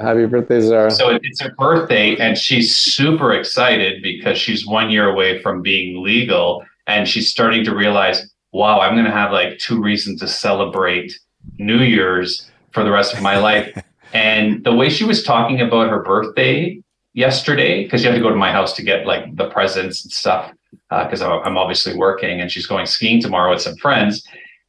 Happy 0.00 0.26
birthday, 0.26 0.60
Zara. 0.60 0.90
So 0.90 1.08
it- 1.10 1.22
it's 1.24 1.40
her 1.40 1.54
birthday, 1.58 2.16
and 2.16 2.36
she's 2.38 2.76
super 2.76 3.32
excited 3.32 4.02
because 4.02 4.38
she's 4.38 4.66
one 4.66 4.90
year 4.90 5.08
away 5.08 5.40
from 5.42 5.60
being 5.62 6.02
legal, 6.04 6.64
and 6.86 7.08
she's 7.08 7.28
starting 7.28 7.64
to 7.64 7.74
realize, 7.74 8.30
wow, 8.58 8.80
I'm 8.80 8.94
going 8.94 9.04
to 9.04 9.12
have 9.12 9.30
like 9.30 9.56
two 9.58 9.80
reasons 9.80 10.18
to 10.18 10.26
celebrate 10.26 11.16
New 11.58 11.78
Year's 11.78 12.50
for 12.72 12.82
the 12.82 12.90
rest 12.90 13.14
of 13.14 13.22
my 13.22 13.38
life. 13.38 13.70
and 14.12 14.64
the 14.64 14.74
way 14.74 14.90
she 14.90 15.04
was 15.04 15.22
talking 15.22 15.60
about 15.60 15.88
her 15.90 16.02
birthday 16.02 16.82
yesterday, 17.14 17.84
because 17.84 18.02
you 18.02 18.10
have 18.10 18.18
to 18.18 18.22
go 18.22 18.30
to 18.30 18.36
my 18.36 18.50
house 18.50 18.72
to 18.74 18.82
get 18.82 19.06
like 19.06 19.36
the 19.36 19.48
presents 19.48 20.02
and 20.02 20.10
stuff, 20.10 20.52
uh, 20.90 21.04
because 21.04 21.22
I'm 21.22 21.40
I'm 21.44 21.56
obviously 21.56 21.96
working, 21.96 22.40
and 22.40 22.50
she's 22.50 22.66
going 22.66 22.86
skiing 22.86 23.22
tomorrow 23.22 23.52
with 23.52 23.62
some 23.62 23.76
friends, 23.76 24.26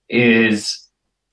is 0.08 0.88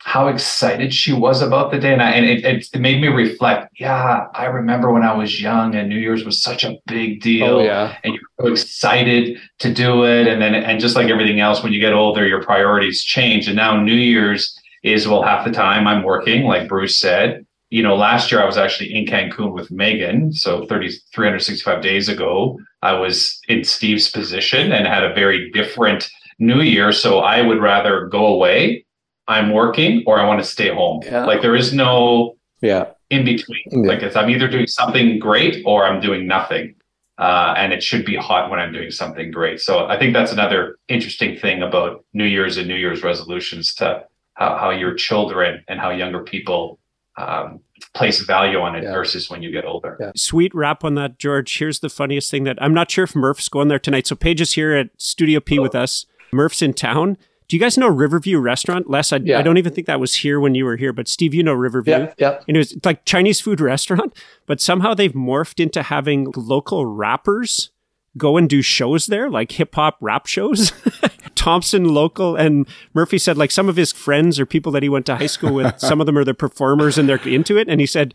how 0.06 0.28
excited 0.28 0.94
she 0.94 1.12
was 1.12 1.42
about 1.42 1.72
the 1.72 1.80
day. 1.80 1.92
And, 1.92 2.00
I, 2.00 2.12
and 2.12 2.24
it, 2.24 2.44
it, 2.44 2.68
it 2.72 2.78
made 2.78 3.00
me 3.00 3.08
reflect. 3.08 3.72
Yeah, 3.74 4.28
I 4.34 4.44
remember 4.44 4.92
when 4.92 5.02
I 5.02 5.12
was 5.12 5.42
young 5.42 5.74
and 5.74 5.88
New 5.88 5.98
Year's 5.98 6.24
was 6.24 6.40
such 6.40 6.62
a 6.62 6.78
big 6.86 7.20
deal. 7.20 7.56
Oh 7.56 7.64
yeah. 7.64 7.98
And 8.04 8.14
you're 8.14 8.22
so 8.40 8.52
excited 8.52 9.40
to 9.58 9.74
do 9.74 10.04
it. 10.04 10.28
And 10.28 10.40
then, 10.40 10.54
and 10.54 10.78
just 10.78 10.94
like 10.94 11.08
everything 11.08 11.40
else, 11.40 11.60
when 11.60 11.72
you 11.72 11.80
get 11.80 11.92
older, 11.92 12.24
your 12.24 12.40
priorities 12.40 13.02
change. 13.02 13.48
And 13.48 13.56
now 13.56 13.82
New 13.82 13.96
Year's 13.96 14.56
is, 14.84 15.08
well, 15.08 15.24
half 15.24 15.44
the 15.44 15.50
time 15.50 15.88
I'm 15.88 16.04
working, 16.04 16.44
like 16.44 16.68
Bruce 16.68 16.94
said. 16.94 17.44
You 17.70 17.82
know, 17.82 17.96
last 17.96 18.30
year 18.30 18.40
I 18.40 18.46
was 18.46 18.56
actually 18.56 18.94
in 18.94 19.06
Cancun 19.06 19.52
with 19.52 19.72
Megan. 19.72 20.32
So 20.32 20.66
30, 20.66 21.00
365 21.14 21.82
days 21.82 22.08
ago, 22.08 22.60
I 22.80 22.92
was 22.92 23.40
in 23.48 23.64
Steve's 23.64 24.08
position 24.08 24.70
and 24.70 24.86
had 24.86 25.02
a 25.02 25.12
very 25.14 25.50
different 25.50 26.08
New 26.38 26.60
Year. 26.60 26.92
So 26.92 27.18
I 27.18 27.42
would 27.42 27.60
rather 27.60 28.06
go 28.06 28.26
away 28.26 28.85
I'm 29.28 29.52
working 29.52 30.02
or 30.06 30.18
I 30.20 30.24
want 30.26 30.40
to 30.40 30.46
stay 30.46 30.68
home. 30.72 31.02
Yeah. 31.04 31.24
Like 31.26 31.42
there 31.42 31.56
is 31.56 31.72
no 31.72 32.36
Yeah. 32.62 32.86
in 33.10 33.24
between. 33.24 33.62
Yeah. 33.70 33.88
Like 33.88 34.02
it's, 34.02 34.16
I'm 34.16 34.30
either 34.30 34.48
doing 34.48 34.66
something 34.66 35.18
great 35.18 35.62
or 35.66 35.84
I'm 35.86 36.00
doing 36.00 36.26
nothing. 36.26 36.74
Uh, 37.18 37.54
and 37.56 37.72
it 37.72 37.82
should 37.82 38.04
be 38.04 38.14
hot 38.14 38.50
when 38.50 38.60
I'm 38.60 38.72
doing 38.74 38.90
something 38.90 39.30
great. 39.30 39.58
So 39.60 39.86
I 39.86 39.98
think 39.98 40.12
that's 40.12 40.32
another 40.32 40.76
interesting 40.88 41.38
thing 41.38 41.62
about 41.62 42.04
New 42.12 42.26
Year's 42.26 42.58
and 42.58 42.68
New 42.68 42.74
Year's 42.76 43.02
resolutions 43.02 43.74
to 43.76 44.04
how, 44.34 44.58
how 44.58 44.70
your 44.70 44.94
children 44.94 45.64
and 45.66 45.80
how 45.80 45.88
younger 45.90 46.22
people 46.22 46.78
um, 47.16 47.60
place 47.94 48.20
value 48.20 48.58
on 48.60 48.76
it 48.76 48.84
Yeah. 48.84 48.92
versus 48.92 49.30
when 49.30 49.42
you 49.42 49.50
get 49.50 49.64
older. 49.64 49.96
Yeah. 49.98 50.12
Sweet 50.14 50.54
wrap 50.54 50.84
on 50.84 50.94
that, 50.96 51.18
George. 51.18 51.58
Here's 51.58 51.80
the 51.80 51.88
funniest 51.88 52.30
thing 52.30 52.44
that 52.44 52.58
I'm 52.62 52.74
not 52.74 52.90
sure 52.90 53.04
if 53.04 53.16
Murph's 53.16 53.48
going 53.48 53.68
there 53.68 53.78
tonight. 53.78 54.06
So 54.06 54.14
Paige 54.14 54.42
is 54.42 54.52
here 54.52 54.74
at 54.74 54.90
Studio 54.98 55.40
P 55.40 55.58
with 55.58 55.74
us. 55.74 56.04
Murph's 56.32 56.60
in 56.60 56.74
town. 56.74 57.16
Do 57.48 57.56
you 57.56 57.60
guys 57.60 57.78
know 57.78 57.88
Riverview 57.88 58.38
Restaurant? 58.38 58.90
Les, 58.90 59.12
I, 59.12 59.16
Yeah. 59.16 59.38
I 59.38 59.42
don't 59.42 59.58
even 59.58 59.72
think 59.72 59.86
that 59.86 60.00
was 60.00 60.16
here 60.16 60.40
when 60.40 60.54
you 60.54 60.64
were 60.64 60.76
here, 60.76 60.92
but 60.92 61.08
Steve, 61.08 61.32
you 61.34 61.42
know 61.42 61.54
Riverview. 61.54 61.92
Yeah. 61.94 62.14
Yeah. 62.18 62.40
And 62.48 62.56
it 62.56 62.58
was 62.58 62.76
like 62.84 63.04
Chinese 63.04 63.40
food 63.40 63.60
restaurant, 63.60 64.16
but 64.46 64.60
somehow 64.60 64.94
they've 64.94 65.12
morphed 65.12 65.60
into 65.60 65.82
having 65.82 66.32
local 66.36 66.86
rappers 66.86 67.70
go 68.16 68.36
and 68.36 68.48
do 68.48 68.62
shows 68.62 69.06
there, 69.06 69.28
like 69.30 69.52
hip 69.52 69.74
hop 69.74 69.98
rap 70.00 70.26
shows. 70.26 70.72
Thompson 71.34 71.84
local 71.84 72.34
and 72.34 72.66
Murphy 72.94 73.18
said 73.18 73.36
like 73.36 73.50
some 73.50 73.68
of 73.68 73.76
his 73.76 73.92
friends 73.92 74.40
or 74.40 74.46
people 74.46 74.72
that 74.72 74.82
he 74.82 74.88
went 74.88 75.06
to 75.06 75.16
high 75.16 75.26
school 75.26 75.52
with, 75.52 75.74
some 75.78 76.00
of 76.00 76.06
them 76.06 76.16
are 76.18 76.24
the 76.24 76.34
performers 76.34 76.98
and 76.98 77.08
they're 77.08 77.18
into 77.28 77.58
it. 77.58 77.68
And 77.68 77.78
he 77.78 77.86
said, 77.86 78.14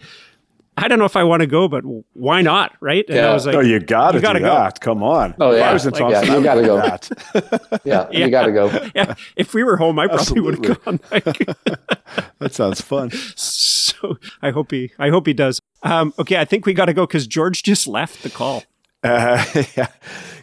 I 0.77 0.87
don't 0.87 0.99
know 0.99 1.05
if 1.05 1.15
I 1.17 1.23
want 1.23 1.41
to 1.41 1.47
go, 1.47 1.67
but 1.67 1.83
why 2.13 2.41
not? 2.41 2.75
Right. 2.79 3.03
And 3.09 3.19
I 3.19 3.23
Yeah. 3.23 3.33
was 3.33 3.45
like, 3.45 3.55
oh, 3.55 3.59
you 3.59 3.79
got 3.79 4.11
to 4.11 4.17
you 4.17 4.21
gotta 4.21 4.39
do 4.39 4.45
go. 4.45 4.51
that. 4.53 4.79
Come 4.79 5.03
on. 5.03 5.35
Oh, 5.39 5.51
If 5.51 5.59
yeah. 5.59 5.69
I 5.69 5.73
was 5.73 5.85
in 5.85 5.91
Like, 5.91 5.99
Thompson, 6.01 6.27
yeah, 6.27 6.33
I 6.33 6.37
you 6.37 6.43
gotta 6.43 6.61
go. 6.61 7.77
Yeah. 7.83 8.07
Yeah. 8.11 8.25
You 8.25 8.31
got 8.31 8.45
to 8.45 8.51
go. 8.51 8.89
yeah, 8.95 9.13
if 9.35 9.53
we 9.53 9.63
were 9.63 9.75
home, 9.77 9.99
I 9.99 10.07
probably 10.07 10.39
would 10.41 10.65
have 10.65 10.83
gone. 10.85 10.99
Like, 11.11 11.25
That 12.39 12.53
sounds 12.53 12.81
fun. 12.81 13.11
so 13.35 14.17
I 14.41 14.51
hope 14.51 14.71
he, 14.71 14.91
I 14.97 15.09
hope 15.09 15.27
he 15.27 15.33
does. 15.33 15.59
Um, 15.83 16.13
okay. 16.17 16.37
I 16.37 16.45
think 16.45 16.65
we 16.65 16.73
got 16.73 16.85
to 16.85 16.93
go 16.93 17.05
because 17.05 17.27
George 17.27 17.63
just 17.63 17.85
left 17.87 18.23
the 18.23 18.29
call. 18.29 18.63
Uh, 19.03 19.43
yeah. 19.75 19.87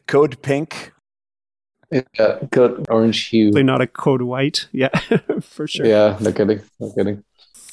Code 0.07 0.41
pink. 0.43 0.93
Yeah. 1.91 2.39
Good 2.51 2.85
orange 2.91 3.29
hue. 3.29 3.47
Probably 3.49 3.63
not 3.63 3.81
a 3.81 3.87
code 3.87 4.21
white. 4.23 4.69
Yeah, 4.73 4.89
for 5.41 5.67
sure. 5.67 5.87
Yeah. 5.87 6.19
No 6.21 6.33
kidding. 6.33 6.61
No 6.79 6.93
kidding. 6.93 7.25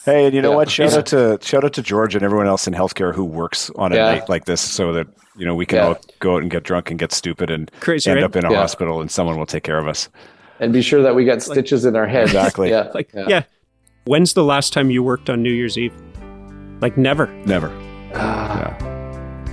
Hey, 0.05 0.25
and 0.25 0.35
you 0.35 0.41
know 0.41 0.51
Yeah. 0.51 0.55
what? 0.55 0.69
Shout 0.69 0.93
out 0.93 1.05
to 1.07 1.39
shout 1.41 1.63
out 1.63 1.73
to 1.73 1.81
George 1.81 2.13
and 2.15 2.23
everyone 2.23 2.47
else 2.47 2.67
in 2.67 2.73
healthcare 2.73 3.13
who 3.13 3.23
works 3.25 3.71
on 3.75 3.91
a 3.91 3.95
Yeah. 3.95 4.05
night 4.05 4.29
like 4.29 4.45
this, 4.45 4.61
so 4.61 4.93
that 4.93 5.07
you 5.35 5.45
know 5.45 5.55
we 5.55 5.65
can 5.65 5.77
Yeah. 5.77 5.87
all 5.87 5.97
go 6.19 6.35
out 6.35 6.41
and 6.43 6.51
get 6.51 6.63
drunk 6.63 6.91
and 6.91 6.99
get 6.99 7.11
stupid 7.11 7.49
and 7.49 7.71
Crazy, 7.79 8.09
end 8.11 8.17
right? 8.19 8.23
up 8.25 8.35
in 8.35 8.45
a 8.45 8.51
Yeah. 8.51 8.57
hospital, 8.59 9.01
and 9.01 9.09
someone 9.09 9.37
will 9.37 9.45
take 9.47 9.63
care 9.63 9.79
of 9.79 9.87
us. 9.87 10.09
And 10.59 10.71
be 10.71 10.81
sure 10.81 11.01
that 11.01 11.15
we 11.15 11.25
got 11.25 11.41
stitches 11.41 11.85
in 11.85 11.95
our 11.95 12.07
heads. 12.07 12.31
Exactly. 12.31 12.69
Yeah. 12.69 12.89
Like, 12.93 13.09
yeah. 13.13 13.25
Yeah. 13.27 13.41
When's 14.05 14.33
the 14.33 14.43
last 14.43 14.71
time 14.73 14.91
you 14.91 15.01
worked 15.01 15.29
on 15.29 15.41
New 15.41 15.51
Year's 15.51 15.77
Eve? 15.77 15.91
Like 16.81 16.97
never. 16.97 17.27
Never. 17.45 17.71
Ah. 18.13 18.75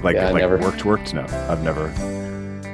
Like 0.02 0.16
Yeah, 0.16 0.30
like 0.30 0.42
never. 0.42 0.58
worked 0.58 0.84
worked. 0.84 1.14
No, 1.14 1.24
I've 1.48 1.62
never. 1.62 1.88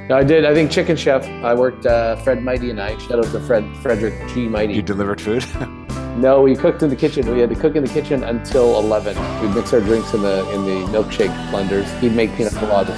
No, 0.09 0.17
I 0.17 0.23
did. 0.23 0.43
I 0.43 0.53
think 0.53 0.69
Chicken 0.71 0.97
Chef. 0.97 1.25
I 1.43 1.53
worked 1.53 1.85
uh, 1.85 2.17
Fred 2.17 2.41
Mighty 2.43 2.69
and 2.71 2.81
I. 2.81 2.97
Shout 2.97 3.19
out 3.19 3.31
to 3.31 3.39
Fred 3.41 3.63
Frederick 3.81 4.13
G 4.33 4.47
Mighty. 4.47 4.73
You 4.73 4.81
delivered 4.81 5.21
food. 5.21 5.45
No, 6.17 6.41
we 6.41 6.55
cooked 6.55 6.83
in 6.83 6.89
the 6.89 6.95
kitchen. 6.95 7.29
We 7.33 7.39
had 7.39 7.49
to 7.49 7.55
cook 7.55 7.75
in 7.75 7.83
the 7.83 7.89
kitchen 7.89 8.23
until 8.23 8.77
eleven. 8.79 9.15
We'd 9.41 9.55
mix 9.55 9.71
our 9.73 9.79
drinks 9.79 10.13
in 10.13 10.21
the 10.21 10.49
in 10.51 10.65
the 10.65 10.85
milkshake 10.91 11.33
blenders. 11.49 11.87
He'd 11.99 12.13
make 12.13 12.31
piña 12.31 12.49
coladas. 12.49 12.97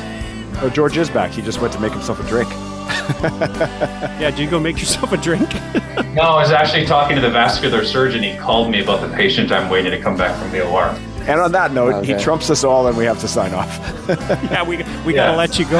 oh, 0.63 0.69
George 0.69 0.97
is 0.97 1.09
back. 1.09 1.31
He 1.31 1.41
just 1.41 1.61
went 1.61 1.71
to 1.73 1.79
make 1.79 1.91
himself 1.93 2.19
a 2.19 2.27
drink. 2.27 2.49
Yeah, 3.21 4.29
did 4.31 4.39
you 4.39 4.49
go 4.49 4.59
make 4.59 4.79
yourself 4.79 5.11
a 5.11 5.17
drink? 5.17 5.49
No, 6.13 6.23
I 6.23 6.41
was 6.41 6.51
actually 6.51 6.85
talking 6.85 7.15
to 7.15 7.21
the 7.21 7.29
vascular 7.29 7.85
surgeon. 7.85 8.21
He 8.21 8.35
called 8.37 8.69
me 8.69 8.81
about 8.83 8.99
the 8.99 9.07
patient 9.15 9.49
I'm 9.51 9.69
waiting 9.69 9.91
to 9.91 9.99
come 10.01 10.17
back 10.17 10.37
from 10.41 10.51
the 10.51 10.65
OR. 10.67 10.87
And 11.21 11.39
on 11.39 11.51
that 11.53 11.71
note, 11.73 12.03
he 12.03 12.15
trumps 12.15 12.49
us 12.49 12.65
all, 12.65 12.87
and 12.87 12.97
we 12.97 13.05
have 13.05 13.19
to 13.21 13.27
sign 13.29 13.53
off. 13.53 13.69
yeah, 14.09 14.61
we 14.63 14.77
we 15.05 15.15
Yeah. 15.15 15.27
gotta 15.27 15.37
let 15.37 15.57
you 15.57 15.65
go. 15.65 15.79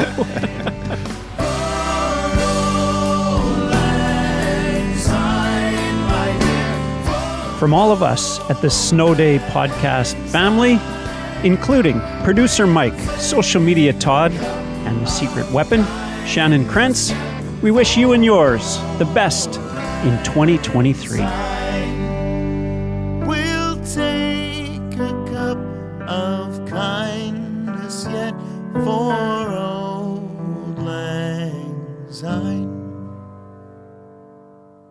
From 7.62 7.74
all 7.74 7.92
of 7.92 8.02
us 8.02 8.40
at 8.50 8.60
the 8.60 8.68
Snow 8.68 9.14
Day 9.14 9.38
podcast 9.38 10.16
family, 10.30 10.80
including 11.48 12.00
producer 12.24 12.66
Mike, 12.66 12.98
social 13.20 13.62
media 13.62 13.92
Todd, 13.92 14.32
and 14.32 15.00
the 15.00 15.06
secret 15.06 15.48
weapon, 15.52 15.84
Shannon 16.26 16.64
Krentz, 16.64 17.12
we 17.62 17.70
wish 17.70 17.96
you 17.96 18.14
and 18.14 18.24
yours 18.24 18.78
the 18.98 19.08
best 19.14 19.58
in 20.04 20.20
2023. 20.24 21.20
We'll 23.28 23.76
take 23.84 24.98
a 24.98 25.12
cup 25.30 25.58
of 26.08 26.68
kindness 26.68 28.08
yet 28.10 28.34
for 28.82 29.51